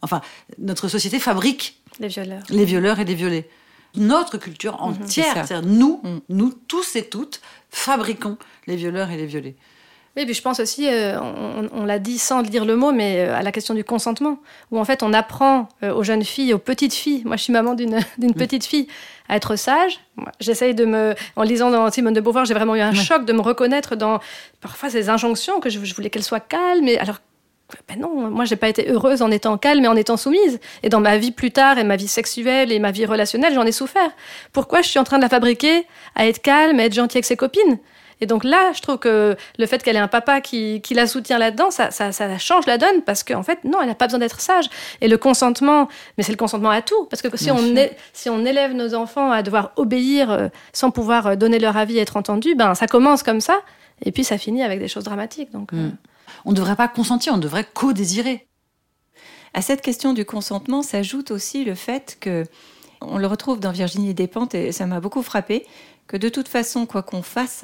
Enfin, 0.02 0.22
notre 0.58 0.88
société 0.88 1.20
fabrique 1.20 1.82
les 2.00 2.08
violeurs. 2.08 2.44
les 2.50 2.66
violeurs 2.66 3.00
et 3.00 3.06
les 3.06 3.16
violés. 3.16 3.50
Notre 3.96 4.38
culture 4.38 4.82
entière, 4.82 5.26
c'est 5.34 5.40
ça. 5.40 5.46
c'est-à-dire 5.48 5.70
nous, 5.70 6.00
Mm. 6.04 6.20
nous 6.30 6.54
tous 6.68 6.96
et 6.96 7.10
toutes, 7.10 7.42
fabriquons 7.72 8.38
les 8.68 8.76
violeurs 8.76 9.10
et 9.12 9.18
les 9.18 9.26
violés. 9.26 9.56
Oui, 10.18 10.26
puis 10.26 10.34
je 10.34 10.42
pense 10.42 10.60
aussi, 10.60 10.88
euh, 10.90 11.20
on, 11.22 11.70
on 11.72 11.86
l'a 11.86 12.00
dit 12.00 12.18
sans 12.18 12.42
dire 12.42 12.66
le 12.66 12.76
mot, 12.76 12.92
mais 12.92 13.20
euh, 13.20 13.36
à 13.38 13.44
la 13.44 13.52
question 13.52 13.76
du 13.76 13.84
consentement, 13.84 14.40
où 14.72 14.80
en 14.80 14.84
fait 14.84 15.04
on 15.04 15.14
apprend 15.14 15.70
euh, 15.84 15.94
aux 15.94 16.02
jeunes 16.04 16.24
filles, 16.24 16.54
aux 16.56 16.58
petites 16.58 16.96
filles, 16.96 17.22
moi 17.24 17.36
je 17.38 17.44
suis 17.44 17.54
maman 17.54 17.76
d'une 17.76 18.00
d'une 18.18 18.34
petite 18.34 18.66
fille, 18.66 18.88
à 19.30 19.36
être 19.36 19.56
sage. 19.56 20.00
J'essaye 20.40 20.74
de 20.74 20.86
me, 20.86 21.14
en 21.36 21.44
lisant 21.44 21.70
dans 21.70 21.92
Simone 21.92 22.14
de 22.16 22.22
Beauvoir, 22.22 22.46
j'ai 22.46 22.56
vraiment 22.56 22.76
eu 22.76 22.80
un 22.80 22.90
Ouais. 22.90 22.96
choc 22.96 23.26
de 23.26 23.34
me 23.34 23.42
reconnaître 23.42 23.96
dans 23.96 24.20
parfois 24.60 24.90
ces 24.90 25.10
injonctions 25.10 25.60
que 25.60 25.70
je, 25.70 25.84
je 25.86 25.94
voulais 25.94 26.10
qu'elles 26.10 26.24
soient 26.24 26.40
calmes, 26.40 26.88
et 26.88 26.98
alors 26.98 27.18
ben 27.88 28.00
non, 28.00 28.32
moi 28.32 28.46
j'ai 28.46 28.56
pas 28.56 28.70
été 28.70 28.90
heureuse 28.90 29.22
en 29.22 29.30
étant 29.30 29.58
calme 29.58 29.84
et 29.84 29.88
en 29.90 29.96
étant 29.98 30.18
soumise. 30.18 30.60
Et 30.84 30.90
dans 30.90 31.02
ma 31.02 31.18
vie 31.18 31.32
plus 31.32 31.52
tard, 31.52 31.78
et 31.78 31.84
ma 31.84 31.96
vie 31.98 32.08
sexuelle 32.08 32.72
et 32.72 32.80
ma 32.80 32.92
vie 32.92 33.06
relationnelle, 33.06 33.54
j'en 33.54 33.66
ai 33.66 33.72
souffert. 33.74 34.10
Pourquoi 34.54 34.82
je 34.82 34.88
suis 34.88 34.98
en 35.00 35.04
train 35.04 35.18
de 35.18 35.24
la 35.24 35.30
fabriquer 35.30 35.86
à 36.16 36.26
être 36.28 36.42
calme, 36.42 36.80
à 36.80 36.86
être 36.86 36.94
gentille 36.94 37.18
avec 37.18 37.26
ses 37.26 37.36
copines? 37.38 37.78
Et 38.22 38.26
donc 38.26 38.44
là, 38.44 38.72
je 38.74 38.82
trouve 38.82 38.98
que 38.98 39.36
le 39.58 39.66
fait 39.66 39.84
qu'elle 39.84 39.96
ait 39.96 40.00
un 40.00 40.08
papa 40.08 40.42
qui, 40.42 40.82
qui 40.82 40.94
la 40.94 41.08
soutient 41.08 41.38
là-dedans, 41.38 41.72
ça, 41.72 41.92
ça, 41.92 42.12
ça 42.12 42.38
change 42.38 42.66
la 42.66 42.78
donne 42.78 43.02
parce 43.06 43.24
qu'en 43.24 43.44
fait, 43.44 43.64
non, 43.64 43.80
elle 43.82 43.88
n'a 43.88 43.96
pas 43.96 44.08
besoin 44.08 44.20
d'être 44.20 44.42
sage. 44.42 44.66
Et 45.02 45.08
le 45.08 45.18
consentement, 45.18 45.88
mais 46.18 46.24
c'est 46.24 46.32
le 46.32 46.38
consentement 46.38 46.72
à 46.72 46.82
tout. 46.82 47.06
Parce 47.06 47.22
que 47.22 47.36
si 47.38 47.46
Bien 47.46 47.56
on, 47.56 47.76
est, 47.76 47.96
si 48.14 48.30
on 48.30 48.46
élève 48.46 48.74
nos 48.74 48.94
enfants 48.94 49.32
à 49.32 49.44
devoir 49.44 49.72
obéir 49.76 50.32
euh, 50.32 50.48
sans 50.74 50.92
pouvoir 50.92 51.28
euh, 51.28 51.36
donner 51.36 51.60
leur 51.60 51.78
avis 51.78 51.98
et 51.98 52.02
être 52.02 52.18
entendu, 52.18 52.56
ben 52.56 52.76
ça 52.76 52.88
commence 52.88 53.24
comme 53.24 53.42
ça. 53.42 53.60
Et 54.04 54.12
puis 54.12 54.24
ça 54.24 54.38
finit 54.38 54.64
avec 54.64 54.80
des 54.80 54.88
choses 54.88 55.04
dramatiques. 55.04 55.52
Donc, 55.52 55.74
euh, 55.74 55.88
Mm. 55.88 55.98
On 56.46 56.52
ne 56.52 56.56
devrait 56.56 56.76
pas 56.76 56.88
consentir, 56.88 57.34
on 57.34 57.38
devrait 57.38 57.66
co-désirer. 57.74 58.48
À 59.54 59.62
cette 59.62 59.82
question 59.82 60.14
du 60.14 60.26
consentement 60.26 60.82
s'ajoute 60.82 61.32
aussi 61.32 61.64
le 61.64 61.76
fait 61.76 62.18
que, 62.20 62.44
on 63.02 63.18
le 63.18 63.28
retrouve 63.28 63.60
dans 63.60 63.72
Virginie 63.72 64.14
Despentes, 64.14 64.56
et 64.56 64.72
ça 64.72 64.86
m'a 64.86 65.00
beaucoup 65.00 65.24
frappé, 65.24 65.66
que 66.08 66.18
de 66.18 66.30
toute 66.30 66.48
façon, 66.48 66.86
quoi 66.86 67.04
qu'on 67.04 67.22
fasse, 67.22 67.64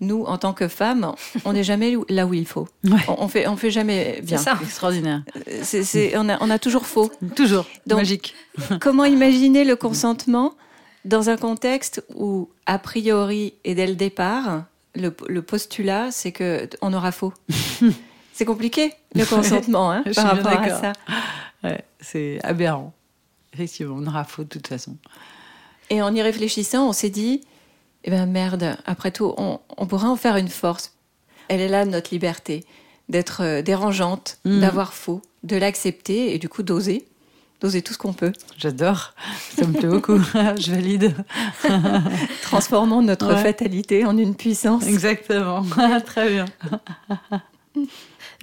nous, 0.00 0.22
en 0.24 0.38
tant 0.38 0.52
que 0.52 0.68
femmes, 0.68 1.12
on 1.44 1.52
n'est 1.52 1.64
jamais 1.64 1.94
là 2.08 2.26
où 2.26 2.32
il 2.34 2.46
faut. 2.46 2.68
Ouais. 2.84 2.98
On, 3.08 3.24
on 3.24 3.28
fait, 3.28 3.46
on 3.48 3.56
fait 3.56 3.70
jamais 3.70 4.20
bien. 4.22 4.38
ça. 4.38 4.58
Extraordinaire. 4.62 5.22
C'est- 5.62 5.82
c'est- 5.82 6.16
on, 6.16 6.28
a, 6.28 6.38
on 6.40 6.50
a 6.50 6.58
toujours 6.58 6.86
faux. 6.86 7.10
Toujours. 7.34 7.66
Donc- 7.86 7.98
Magique. 7.98 8.34
Comment 8.80 9.04
imaginer 9.04 9.64
le 9.64 9.74
consentement 9.76 10.54
dans 11.04 11.30
un 11.30 11.36
contexte 11.36 12.04
où, 12.14 12.48
a 12.66 12.78
priori 12.78 13.54
et 13.64 13.74
dès 13.74 13.86
le 13.86 13.94
départ, 13.96 14.64
le, 14.94 15.14
le 15.28 15.42
postulat, 15.42 16.10
c'est 16.12 16.32
que 16.32 16.68
on 16.80 16.92
aura 16.92 17.10
faux? 17.12 17.32
c'est 18.32 18.44
compliqué 18.44 18.92
le 19.14 19.24
consentement 19.24 19.90
hein, 19.90 20.04
par 20.14 20.26
rapport 20.36 20.60
à 20.60 20.70
ça. 20.80 20.92
Ouais, 21.64 21.82
c'est 22.00 22.38
aberrant. 22.44 22.92
Effectivement, 23.52 23.96
on 23.98 24.06
aura 24.06 24.22
faute 24.24 24.48
de 24.48 24.52
toute 24.54 24.68
façon. 24.68 24.96
Et 25.90 26.02
en 26.02 26.14
y 26.14 26.22
réfléchissant, 26.22 26.88
on 26.88 26.92
s'est 26.92 27.10
dit, 27.10 27.40
eh 28.04 28.10
ben 28.10 28.26
merde, 28.26 28.76
après 28.86 29.10
tout, 29.10 29.34
on, 29.36 29.60
on 29.76 29.86
pourrait 29.86 30.06
en 30.08 30.16
faire 30.16 30.36
une 30.36 30.48
force. 30.48 30.94
Elle 31.48 31.60
est 31.60 31.68
là, 31.68 31.84
notre 31.84 32.10
liberté, 32.12 32.64
d'être 33.08 33.42
euh, 33.42 33.62
dérangeante, 33.62 34.38
Mhm. 34.44 34.60
d'avoir 34.60 34.92
faux, 34.92 35.22
de 35.42 35.56
l'accepter 35.56 36.34
et 36.34 36.38
du 36.38 36.48
coup 36.48 36.62
d'oser, 36.62 37.06
d'oser 37.60 37.82
tout 37.82 37.92
ce 37.92 37.98
qu'on 37.98 38.12
peut. 38.12 38.32
J'adore. 38.56 39.14
Ça 39.56 39.66
me 39.66 39.72
plaît 39.72 39.88
beaucoup. 39.88 40.18
Je 40.58 40.70
valide. 40.72 41.14
Transformons 42.42 43.02
notre 43.02 43.34
Ouais. 43.34 43.42
fatalité 43.42 44.04
en 44.04 44.16
une 44.16 44.34
puissance. 44.34 44.86
Exactement. 44.86 45.64
Très 46.06 46.30
bien. 46.30 46.44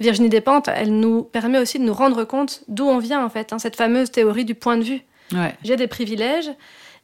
Virginie 0.00 0.28
Despentes, 0.28 0.68
elle 0.68 0.98
nous 0.98 1.22
permet 1.22 1.58
aussi 1.58 1.78
de 1.78 1.84
nous 1.84 1.94
rendre 1.94 2.24
compte 2.24 2.62
d'où 2.68 2.84
on 2.84 2.98
vient 2.98 3.24
en 3.24 3.30
fait, 3.30 3.52
hein, 3.52 3.58
cette 3.58 3.76
fameuse 3.76 4.10
théorie 4.10 4.44
du 4.44 4.54
point 4.54 4.76
de 4.76 4.82
vue. 4.84 5.00
Ouais. 5.32 5.54
J'ai 5.64 5.76
des 5.76 5.86
privilèges 5.86 6.50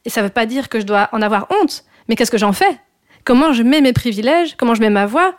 et 0.05 0.09
ça 0.09 0.21
ne 0.21 0.27
veut 0.27 0.31
pas 0.33 0.45
dire 0.45 0.69
que 0.69 0.79
je 0.79 0.85
dois 0.85 1.09
en 1.11 1.21
avoir 1.21 1.47
honte, 1.49 1.83
mais 2.07 2.15
qu'est-ce 2.15 2.31
que 2.31 2.37
j'en 2.37 2.53
fais? 2.53 2.77
Comment 3.23 3.53
je 3.53 3.63
mets 3.63 3.81
mes 3.81 3.93
privilèges, 3.93 4.55
comment 4.57 4.75
je 4.75 4.81
mets 4.81 4.89
ma 4.89 5.05
voix 5.05 5.35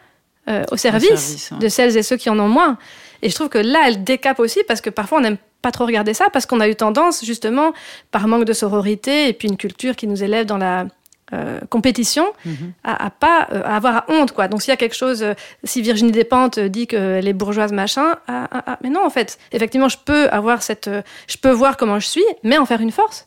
euh, 0.49 0.63
au 0.71 0.77
service, 0.77 1.09
service, 1.09 1.51
ouais. 1.53 1.59
de 1.59 1.69
celles 1.69 1.97
et 1.97 2.03
ceux 2.03 2.17
qui 2.17 2.31
en 2.31 2.39
ont 2.39 2.49
moins? 2.49 2.79
Et 3.23 3.31
je 3.31 3.35
trouve 3.35 3.49
que 3.49 3.59
là, 3.59 3.85
elle 3.87 4.05
décape 4.05 4.39
aussi 4.39 4.61
parce 4.67 4.81
que 4.81 4.91
parfois 4.91 5.19
on 5.19 5.21
n'aime 5.23 5.39
pas 5.63 5.71
trop 5.71 5.87
regarder 5.87 6.13
ça 6.15 6.27
parce 6.31 6.45
qu'on 6.47 6.61
a 6.61 6.69
eu 6.69 6.75
tendance 6.77 7.25
justement 7.25 7.73
par 8.11 8.29
manque 8.29 8.45
de 8.45 8.53
sororité 8.53 9.29
et 9.29 9.33
puis 9.33 9.49
une 9.49 9.57
culture 9.57 9.97
qui 9.97 10.07
nous 10.07 10.23
élève 10.23 10.45
dans 10.47 10.59
la 10.59 10.87
euh, 11.33 11.59
compétition 11.71 12.27
Mhm. 12.45 12.73
à, 12.85 13.07
à 13.07 13.09
pas 13.11 13.49
euh, 13.51 13.63
à 13.65 13.77
avoir 13.77 14.05
honte 14.09 14.33
quoi. 14.33 14.47
Donc 14.47 14.61
s'il 14.61 14.73
y 14.73 14.75
a 14.75 14.77
quelque 14.77 14.95
chose, 14.95 15.23
euh, 15.23 15.33
si 15.65 15.81
Virginie 15.81 16.13
Despentes 16.13 16.59
dit 16.59 16.87
qu'elle 16.87 17.27
est 17.27 17.33
bourgeoise 17.33 17.73
machin, 17.73 18.17
ah, 18.29 18.47
ah, 18.53 18.63
ah, 18.67 18.79
mais 18.83 18.91
non 18.91 19.03
en 19.07 19.09
fait, 19.11 19.39
effectivement 19.53 19.89
je 19.89 19.97
peux 20.05 20.29
avoir 20.29 20.63
cette, 20.63 20.91
je 21.27 21.37
peux 21.39 21.51
voir 21.51 21.79
comment 21.79 21.99
je 21.99 22.07
suis, 22.09 22.25
mais 22.43 22.59
en 22.59 22.67
faire 22.67 22.83
une 22.83 22.93
force, 22.93 23.27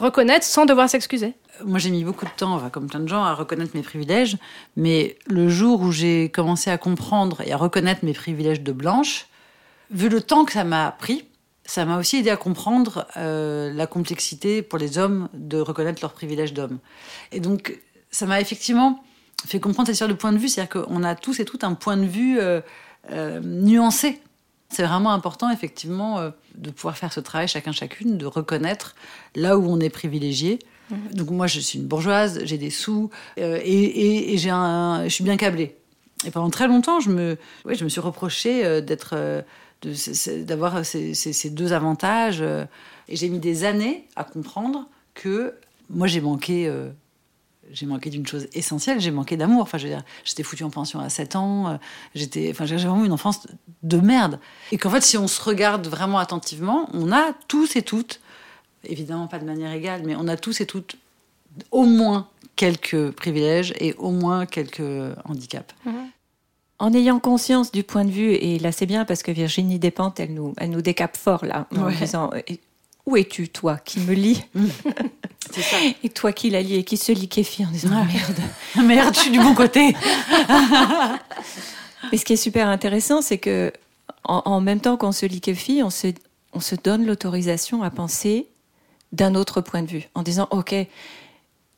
reconnaître 0.00 0.44
sans 0.44 0.66
devoir 0.66 0.90
s'excuser. 0.90 1.34
Moi, 1.64 1.78
j'ai 1.78 1.90
mis 1.90 2.04
beaucoup 2.04 2.24
de 2.24 2.30
temps, 2.36 2.68
comme 2.70 2.88
plein 2.88 3.00
de 3.00 3.08
gens, 3.08 3.22
à 3.22 3.34
reconnaître 3.34 3.72
mes 3.74 3.82
privilèges. 3.82 4.36
Mais 4.76 5.16
le 5.26 5.48
jour 5.48 5.80
où 5.80 5.92
j'ai 5.92 6.30
commencé 6.30 6.70
à 6.70 6.78
comprendre 6.78 7.40
et 7.42 7.52
à 7.52 7.56
reconnaître 7.56 8.04
mes 8.04 8.12
privilèges 8.12 8.60
de 8.60 8.72
blanche, 8.72 9.26
vu 9.90 10.08
le 10.08 10.20
temps 10.20 10.44
que 10.44 10.52
ça 10.52 10.64
m'a 10.64 10.90
pris, 10.90 11.24
ça 11.64 11.84
m'a 11.84 11.98
aussi 11.98 12.18
aidé 12.18 12.30
à 12.30 12.36
comprendre 12.36 13.06
euh, 13.16 13.72
la 13.72 13.86
complexité 13.86 14.62
pour 14.62 14.78
les 14.78 14.98
hommes 14.98 15.28
de 15.34 15.58
reconnaître 15.58 16.00
leurs 16.02 16.12
privilèges 16.12 16.52
d'hommes. 16.52 16.78
Et 17.32 17.40
donc, 17.40 17.78
ça 18.10 18.26
m'a 18.26 18.40
effectivement 18.40 19.02
fait 19.46 19.60
comprendre 19.60 19.86
cette 19.86 19.94
histoire 19.94 20.10
de 20.10 20.14
point 20.14 20.32
de 20.32 20.38
vue, 20.38 20.48
c'est-à-dire 20.48 20.84
qu'on 20.84 21.02
a 21.02 21.14
tous 21.14 21.40
et 21.40 21.44
toutes 21.44 21.64
un 21.64 21.74
point 21.74 21.96
de 21.96 22.06
vue 22.06 22.38
euh, 22.38 22.60
euh, 23.10 23.40
nuancé. 23.40 24.20
C'est 24.68 24.84
vraiment 24.84 25.12
important, 25.12 25.50
effectivement, 25.50 26.32
de 26.56 26.70
pouvoir 26.70 26.96
faire 26.96 27.12
ce 27.12 27.20
travail 27.20 27.46
chacun 27.46 27.70
chacune, 27.70 28.18
de 28.18 28.26
reconnaître 28.26 28.96
là 29.36 29.56
où 29.58 29.70
on 29.70 29.78
est 29.78 29.90
privilégié. 29.90 30.58
Donc 31.12 31.30
moi, 31.30 31.46
je 31.46 31.60
suis 31.60 31.78
une 31.78 31.86
bourgeoise, 31.86 32.40
j'ai 32.44 32.58
des 32.58 32.70
sous 32.70 33.10
euh, 33.38 33.58
et, 33.62 34.36
j'ai 34.38 34.50
un, 34.50 35.04
je 35.04 35.08
suis 35.08 35.24
bien 35.24 35.36
câblée. 35.36 35.76
Et 36.24 36.30
pendant 36.30 36.50
très 36.50 36.68
longtemps, 36.68 37.00
je 37.00 37.10
me, 37.10 37.36
ouais, 37.64 37.74
je 37.74 37.84
me 37.84 37.88
suis 37.88 38.00
reproché 38.00 38.64
euh, 38.64 38.80
d'être, 38.80 39.14
euh, 39.14 39.42
d'avoir 40.44 40.84
ces, 40.84 41.50
deux 41.50 41.72
avantages. 41.72 42.40
et 42.40 43.16
j'ai 43.16 43.28
mis 43.28 43.38
des 43.38 43.64
années 43.64 44.06
à 44.16 44.24
comprendre 44.24 44.88
que 45.14 45.54
moi, 45.90 46.06
j'ai 46.06 46.20
manqué. 46.20 46.72
j'ai 47.70 47.86
manqué 47.86 48.10
d'une 48.10 48.26
chose 48.26 48.48
essentielle, 48.54 49.00
j'ai 49.00 49.10
manqué 49.10 49.36
d'amour. 49.36 49.62
Enfin, 49.62 49.78
j'étais 49.78 50.42
foutue 50.42 50.64
en 50.64 50.70
pension 50.70 50.98
à 50.98 51.08
7 51.08 51.36
ans, 51.36 51.78
j'étais, 52.14 52.48
enfin, 52.50 52.64
j'ai 52.64 52.76
vraiment 52.76 53.02
eu 53.02 53.06
une 53.06 53.12
enfance 53.12 53.46
de 53.82 53.98
merde. 53.98 54.40
Et 54.72 54.78
qu'en 54.78 54.90
fait, 54.90 55.02
si 55.02 55.18
on 55.18 55.28
se 55.28 55.42
regarde 55.42 55.86
vraiment 55.86 56.18
attentivement, 56.18 56.88
on 56.92 57.12
a 57.12 57.32
tous 57.46 57.76
et 57.76 57.82
toutes, 57.82 58.20
évidemment 58.88 59.26
pas 59.26 59.38
de 59.38 59.44
manière 59.44 59.72
égale, 59.72 60.02
mais 60.04 60.14
on 60.16 60.28
a 60.28 60.36
tous 60.36 60.60
et 60.60 60.66
toutes 60.66 60.96
au 61.70 61.84
moins 61.84 62.28
quelques 62.56 63.10
privilèges 63.12 63.72
et 63.80 63.94
au 63.94 64.10
moins 64.10 64.46
quelques 64.46 64.82
handicaps. 65.24 65.74
En 66.78 66.92
ayant 66.92 67.18
conscience 67.18 67.72
du 67.72 67.82
point 67.82 68.04
de 68.04 68.10
vue, 68.10 68.32
et 68.34 68.58
là 68.58 68.70
c'est 68.72 68.86
bien 68.86 69.04
parce 69.06 69.22
que 69.22 69.32
Virginie 69.32 69.78
Despentes, 69.78 70.20
elle 70.20 70.34
nous, 70.34 70.54
elle 70.58 70.70
nous 70.70 70.82
décape 70.82 71.16
fort 71.16 71.44
là, 71.44 71.66
en 71.74 71.84
Ouais. 71.86 71.94
disant 71.96 72.30
euh, 72.34 72.40
Où 73.06 73.16
es-tu, 73.16 73.48
toi, 73.48 73.78
qui 73.78 74.00
me 74.00 74.12
lis 74.12 74.42
C'est 75.50 75.62
ça. 75.62 75.76
Et 76.02 76.08
toi 76.10 76.32
qui 76.32 76.50
la 76.50 76.60
lis 76.60 76.74
et 76.74 76.84
qui 76.84 76.96
se 76.98 77.12
liquéfie 77.12 77.64
en 77.64 77.70
disant 77.70 77.88
Ouais. 77.90 78.04
Merde. 78.12 78.40
Merde, 78.88 79.14
je 79.14 79.20
suis 79.20 79.30
du 79.30 79.38
bon 79.38 79.54
côté. 79.54 79.94
Mais 82.12 82.18
ce 82.18 82.24
qui 82.24 82.34
est 82.34 82.36
super 82.36 82.68
intéressant, 82.68 83.22
c'est 83.22 83.38
que 83.38 83.72
en, 84.24 84.42
en 84.44 84.60
même 84.60 84.80
temps 84.80 84.96
qu'on 84.96 85.12
se 85.12 85.26
liquéfie, 85.26 85.82
on 85.82 85.90
se, 85.90 86.08
on 86.52 86.60
se 86.60 86.74
donne 86.74 87.06
l'autorisation 87.06 87.82
à 87.82 87.90
penser 87.90 88.46
d'un 89.16 89.34
autre 89.34 89.60
point 89.60 89.82
de 89.82 89.90
vue, 89.90 90.08
en 90.14 90.22
disant 90.22 90.46
Ok, 90.50 90.74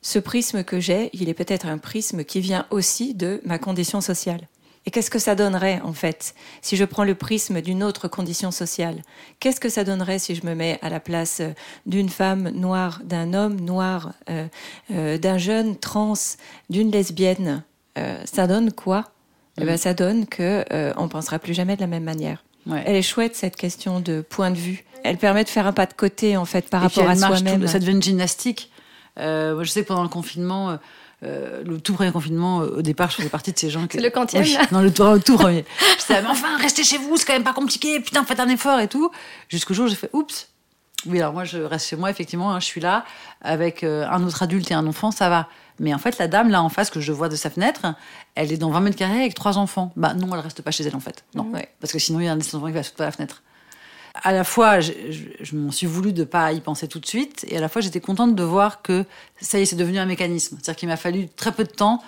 ce 0.01 0.19
prisme 0.19 0.63
que 0.63 0.79
j'ai, 0.79 1.09
il 1.13 1.29
est 1.29 1.33
peut-être 1.33 1.65
un 1.65 1.77
prisme 1.77 2.23
qui 2.23 2.39
vient 2.39 2.65
aussi 2.69 3.13
de 3.13 3.41
ma 3.45 3.57
condition 3.57 4.01
sociale. 4.01 4.47
Et 4.85 4.91
qu'est-ce 4.91 5.11
que 5.11 5.19
ça 5.19 5.35
donnerait, 5.35 5.81
en 5.83 5.93
fait, 5.93 6.33
si 6.61 6.77
je 6.77 6.85
prends 6.85 7.03
le 7.03 7.13
prisme 7.13 7.61
d'une 7.61 7.83
autre 7.83 8.07
condition 8.07 8.49
sociale? 8.49 9.01
Qu'est-ce 9.39 9.59
que 9.59 9.69
ça 9.69 9.83
donnerait 9.83 10.19
si 10.19 10.35
je 10.35 10.45
me 10.45 10.55
mets 10.55 10.79
à 10.81 10.89
la 10.89 10.99
place 10.99 11.41
euh, 11.41 11.51
d'une 11.85 12.09
femme 12.09 12.49
noire, 12.49 13.01
d'un 13.03 13.33
homme 13.33 13.59
noir, 13.59 14.13
euh, 14.29 14.47
euh, 14.91 15.17
d'un 15.17 15.37
jeune 15.37 15.75
trans, 15.77 16.13
d'une 16.69 16.91
lesbienne? 16.91 17.63
Euh, 17.97 18.21
Ça 18.25 18.47
donne 18.47 18.71
quoi? 18.71 19.03
Eh 19.61 19.65
ben, 19.65 19.77
ça 19.77 19.93
donne 19.93 20.25
que 20.25 20.63
on 20.95 21.09
pensera 21.09 21.37
plus 21.37 21.53
jamais 21.53 21.75
de 21.75 21.81
la 21.81 21.87
même 21.87 22.05
manière. 22.05 22.41
Ouais. 22.67 22.83
Elle 22.85 22.95
est 22.95 23.01
chouette 23.01 23.35
cette 23.35 23.55
question 23.55 23.99
de 23.99 24.21
point 24.21 24.51
de 24.51 24.57
vue. 24.57 24.83
Elle 25.03 25.17
permet 25.17 25.43
de 25.43 25.49
faire 25.49 25.65
un 25.65 25.73
pas 25.73 25.85
de 25.85 25.93
côté 25.93 26.37
en 26.37 26.45
fait 26.45 26.69
par 26.69 26.81
Et 26.81 26.87
rapport 26.87 27.09
à 27.09 27.15
soi-même. 27.15 27.67
ça 27.67 27.79
devient 27.79 27.91
une 27.91 28.03
gymnastique. 28.03 28.71
Euh, 29.17 29.55
moi, 29.55 29.63
je 29.63 29.71
sais 29.71 29.83
que 29.83 29.87
pendant 29.87 30.03
le 30.03 30.09
confinement, 30.09 30.71
euh, 30.71 30.77
euh, 31.23 31.63
le 31.65 31.79
tout 31.81 31.93
premier 31.93 32.11
confinement, 32.11 32.61
euh, 32.61 32.77
au 32.77 32.81
départ, 32.81 33.09
je 33.09 33.17
faisais 33.17 33.29
partie 33.29 33.51
de 33.51 33.59
ces 33.59 33.69
gens 33.69 33.87
qui. 33.87 33.97
C'est 33.97 34.03
le 34.03 34.09
quantième, 34.09 34.43
Oui, 34.43 34.53
là 34.53 34.67
Non, 34.71 34.81
le 34.81 34.93
tout, 34.93 35.03
le 35.03 35.19
tout 35.19 35.35
premier. 35.37 35.65
Je 35.97 36.05
disais, 36.07 36.21
mais 36.21 36.27
enfin, 36.29 36.57
restez 36.57 36.83
chez 36.83 36.97
vous, 36.97 37.17
c'est 37.17 37.25
quand 37.25 37.33
même 37.33 37.43
pas 37.43 37.53
compliqué. 37.53 37.99
Putain, 37.99 38.23
faites 38.23 38.39
un 38.39 38.47
effort 38.49 38.79
et 38.79 38.87
tout. 38.87 39.11
Jusqu'au 39.49 39.73
jour 39.73 39.85
où 39.85 39.89
j'ai 39.89 39.95
fait, 39.95 40.09
oups. 40.13 40.47
Oui, 41.05 41.19
alors 41.19 41.33
moi, 41.33 41.45
je 41.45 41.59
reste 41.59 41.87
chez 41.87 41.95
moi, 41.95 42.09
effectivement. 42.09 42.51
hein, 42.51 42.59
je 42.59 42.65
suis 42.65 42.81
là 42.81 43.05
avec 43.41 43.83
euh, 43.83 44.05
un 44.09 44.23
autre 44.23 44.43
adulte 44.43 44.69
et 44.71 44.73
un 44.73 44.85
enfant, 44.85 45.11
ça 45.11 45.29
va. 45.29 45.47
Mais 45.79 45.93
en 45.93 45.97
fait, 45.97 46.17
la 46.17 46.27
dame, 46.27 46.49
là, 46.49 46.61
en 46.61 46.67
face, 46.69 46.89
que 46.89 46.99
je 46.99 47.13
vois 47.13 47.29
de 47.29 47.37
sa 47.37 47.49
fenêtre, 47.49 47.95
elle 48.35 48.51
est 48.51 48.57
dans 48.57 48.69
20 48.69 48.81
mètres 48.81 48.97
carrés 48.97 49.21
avec 49.21 49.33
trois 49.33 49.57
enfants. 49.57 49.93
Bah 49.95 50.13
non, 50.13 50.27
elle 50.33 50.41
reste 50.41 50.61
pas 50.61 50.71
chez 50.71 50.83
elle, 50.83 50.95
en 50.95 50.99
fait. 50.99 51.23
Non. 51.35 51.43
Ouais. 51.51 51.69
Parce 51.79 51.93
que 51.93 51.99
sinon, 51.99 52.19
il 52.19 52.25
y 52.25 52.27
a 52.27 52.33
un 52.33 52.37
des 52.37 52.53
enfants 52.55 52.67
qui 52.67 52.73
va 52.73 52.83
sauter 52.83 53.03
la 53.03 53.11
fenêtre 53.11 53.43
à 54.23 54.31
la 54.33 54.43
fois, 54.43 54.79
je, 54.81 54.91
je, 55.09 55.23
je 55.39 55.55
m'en 55.55 55.71
suis 55.71 55.85
voulu 55.87 56.11
de 56.11 56.23
pas 56.23 56.51
y 56.51 56.59
penser 56.61 56.87
tout 56.87 56.99
de 56.99 57.05
suite, 57.05 57.45
et 57.47 57.57
à 57.57 57.61
la 57.61 57.69
fois, 57.69 57.81
j'étais 57.81 58.01
contente 58.01 58.35
de 58.35 58.43
voir 58.43 58.81
que 58.81 59.05
ça 59.39 59.59
y 59.59 59.61
est, 59.61 59.65
c'est 59.65 59.75
devenu 59.77 59.97
un 59.99 60.05
mécanisme. 60.05 60.57
C'est-à-dire 60.57 60.77
qu'il 60.77 60.89
m'a 60.89 60.97
fallu 60.97 61.29
très 61.29 61.51
peu 61.51 61.63
de 61.63 61.69
temps 61.69 62.03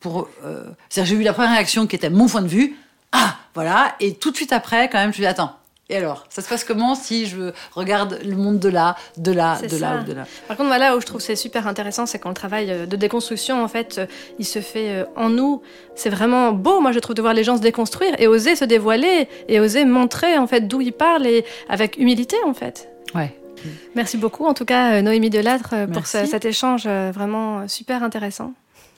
pour. 0.00 0.28
euh, 0.44 0.64
C'est-à-dire, 0.90 1.10
que 1.12 1.16
j'ai 1.16 1.22
eu 1.22 1.24
la 1.24 1.32
première 1.32 1.52
réaction 1.52 1.86
qui 1.86 1.96
était 1.96 2.10
mon 2.10 2.26
point 2.26 2.42
de 2.42 2.48
vue. 2.48 2.76
ah, 3.12 3.36
voilà. 3.54 3.94
Et 4.00 4.14
tout 4.14 4.30
de 4.30 4.36
suite 4.36 4.52
après, 4.52 4.90
quand 4.90 4.98
même, 4.98 5.12
je 5.12 5.18
me 5.18 5.22
dis, 5.22 5.26
attends. 5.26 5.56
Et 5.90 5.96
alors, 5.96 6.24
ça 6.30 6.40
se 6.40 6.48
passe 6.48 6.64
comment 6.64 6.94
si 6.94 7.26
je 7.26 7.52
regarde 7.74 8.18
le 8.24 8.36
monde 8.36 8.58
de 8.58 8.70
là, 8.70 8.96
de 9.18 9.32
là, 9.32 9.58
de 9.70 9.76
là 9.76 10.00
ou 10.00 10.04
de 10.04 10.12
là? 10.14 10.24
Par 10.48 10.56
contre, 10.56 10.68
voilà 10.68 10.96
où 10.96 11.00
je 11.00 11.04
trouve 11.06 11.20
c'est 11.20 11.36
super 11.36 11.66
intéressant, 11.66 12.06
c'est 12.06 12.18
quand 12.18 12.30
le 12.30 12.34
travail 12.34 12.70
euh, 12.70 12.86
de 12.86 12.96
déconstruction, 12.96 13.62
en 13.62 13.68
fait, 13.68 13.98
euh, 13.98 14.06
il 14.38 14.46
se 14.46 14.60
fait 14.60 14.88
euh, 14.90 15.04
en 15.14 15.28
nous. 15.28 15.60
C'est 15.94 16.08
vraiment 16.08 16.52
beau, 16.52 16.80
moi, 16.80 16.92
je 16.92 16.98
trouve, 17.00 17.14
de 17.14 17.20
voir 17.20 17.34
les 17.34 17.44
gens 17.44 17.56
se 17.58 17.60
déconstruire 17.62 18.14
et 18.18 18.26
oser 18.26 18.56
se 18.56 18.64
dévoiler 18.64 19.28
et 19.48 19.60
oser 19.60 19.84
montrer, 19.84 20.38
en 20.38 20.46
fait, 20.46 20.62
d'où 20.66 20.80
ils 20.80 20.92
parlent 20.92 21.26
et 21.26 21.44
avec 21.68 21.98
humilité, 21.98 22.36
en 22.46 22.54
fait. 22.54 22.88
Ouais. 23.14 23.36
Merci 23.94 24.16
beaucoup, 24.16 24.46
en 24.46 24.54
tout 24.54 24.64
cas, 24.64 25.00
Noémie 25.02 25.30
Delattre, 25.30 25.74
pour 25.92 26.06
ce- 26.06 26.26
cet 26.26 26.44
échange 26.46 26.86
vraiment 26.86 27.68
super 27.68 28.02
intéressant. 28.02 28.52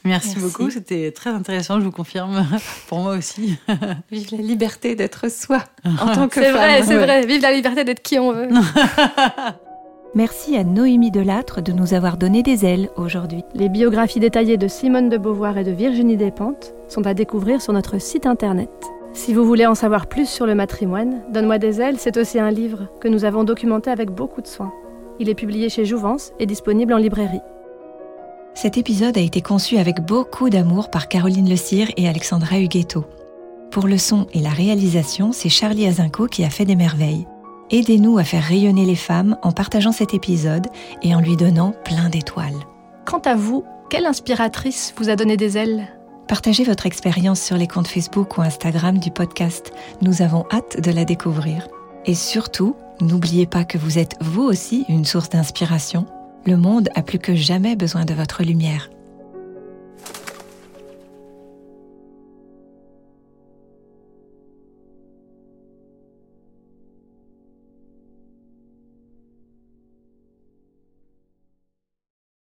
Merci, 0.07 0.37
Merci. 0.37 0.41
beaucoup, 0.41 0.71
c'était 0.71 1.11
très 1.11 1.31
intéressant, 1.31 1.81
je 1.81 1.85
vous 1.85 1.91
confirme, 1.91 2.47
pour 2.89 3.01
moi 3.01 3.17
aussi. 3.17 3.59
Vive 4.11 4.29
la 4.33 4.39
liberté 4.39 4.95
d'être 4.95 5.31
soi 5.31 5.59
en 5.85 6.15
tant 6.15 6.29
que 6.29 6.35
C'est 6.35 6.45
femme. 6.53 6.55
vrai, 6.55 6.83
c'est 6.83 6.97
ouais. 6.97 7.05
vrai. 7.05 7.27
Vive 7.27 7.43
la 7.43 7.53
liberté 7.53 7.85
d'être 7.85 8.03
qui 8.03 8.19
on 8.19 8.33
veut. 8.33 8.49
Merci 10.15 10.57
à 10.57 10.65
Noémie 10.65 11.11
Delattre 11.11 11.61
de 11.61 11.73
nous 11.73 11.93
avoir 11.93 12.17
donné 12.17 12.43
des 12.43 12.65
ailes 12.65 12.89
aujourd'hui. 12.97 13.43
Les 13.55 13.69
biographies 13.69 14.21
détaillées 14.21 14.57
de 14.57 14.69
Simone 14.69 15.11
de 15.11 15.19
Beauvoir 15.19 15.59
et 15.59 15.65
de 15.65 15.73
Virginie 15.73 16.17
Despentes 16.17 16.73
sont 16.89 17.07
à 17.07 17.13
découvrir 17.13 17.61
sur 17.61 17.75
notre 17.75 17.99
site 18.01 18.25
internet. 18.25 18.71
Si 19.13 19.35
vous 19.35 19.45
voulez 19.45 19.67
en 19.67 19.75
savoir 19.75 20.07
plus 20.07 20.29
sur 20.29 20.47
le 20.47 20.55
matrimoine, 20.55 21.23
Donne-moi 21.33 21.59
des 21.59 21.81
ailes, 21.83 21.97
c'est 21.99 22.17
aussi 22.17 22.39
un 22.39 22.51
livre 22.51 22.89
que 23.01 23.09
nous 23.09 23.25
avons 23.25 23.45
documenté 23.45 23.91
avec 23.91 24.11
beaucoup 24.11 24.41
de 24.41 24.47
soin. 24.47 24.73
Il 25.19 25.29
est 25.29 25.35
publié 25.35 25.69
chez 25.69 25.85
Jouvence 25.85 26.33
et 26.39 26.47
disponible 26.47 26.93
en 26.95 26.99
librairie. 26.99 27.41
Cet 28.57 28.79
épisode 28.79 29.19
a 29.19 29.21
été 29.21 29.43
conçu 29.43 29.77
avec 29.77 30.01
beaucoup 30.01 30.49
d'amour 30.49 30.89
par 30.89 31.09
Caroline 31.09 31.47
Le 31.47 31.57
Cire 31.57 31.91
et 31.99 32.09
Alexandra 32.09 32.59
Huguetto. 32.59 33.05
Pour 33.71 33.87
le 33.87 33.99
son 33.99 34.29
et 34.33 34.41
la 34.41 34.49
réalisation, 34.49 35.31
c'est 35.33 35.51
Charlie 35.51 35.87
Azinco 35.87 36.27
qui 36.27 36.43
a 36.43 36.49
fait 36.49 36.65
des 36.65 36.75
merveilles. 36.75 37.27
Aidez-nous 37.71 38.17
à 38.17 38.25
faire 38.25 38.43
rayonner 38.43 38.87
les 38.87 38.97
femmes 38.97 39.37
en 39.43 39.53
partageant 39.53 39.93
cet 39.93 40.15
épisode 40.15 40.69
et 41.03 41.15
en 41.15 41.21
lui 41.21 41.37
donnant 41.37 41.75
plein 41.85 42.09
d'étoiles. 42.09 42.57
Quant 43.05 43.21
à 43.27 43.35
vous, 43.35 43.63
quelle 43.91 44.07
inspiratrice 44.07 44.95
vous 44.97 45.11
a 45.11 45.17
donné 45.17 45.37
des 45.37 45.59
ailes? 45.59 45.89
Partagez 46.27 46.65
votre 46.65 46.87
expérience 46.87 47.43
sur 47.43 47.59
les 47.59 47.69
comptes 47.69 47.89
Facebook 47.89 48.39
ou 48.39 48.41
Instagram 48.41 48.97
du 48.97 49.11
podcast. 49.11 49.71
Nous 50.01 50.23
avons 50.23 50.47
hâte 50.51 50.81
de 50.81 50.91
la 50.93 51.05
découvrir. 51.05 51.69
Et 52.07 52.15
surtout, 52.15 52.75
n'oubliez 53.03 53.45
pas 53.45 53.65
que 53.65 53.77
vous 53.77 53.99
êtes 53.99 54.17
vous 54.23 54.45
aussi 54.45 54.87
une 54.89 55.05
source 55.05 55.29
d'inspiration. 55.29 56.07
Le 56.47 56.57
monde 56.57 56.91
a 56.95 57.03
plus 57.03 57.19
que 57.19 57.35
jamais 57.35 57.75
besoin 57.75 58.05
de 58.05 58.15
votre 58.15 58.45
lumière. 58.45 58.89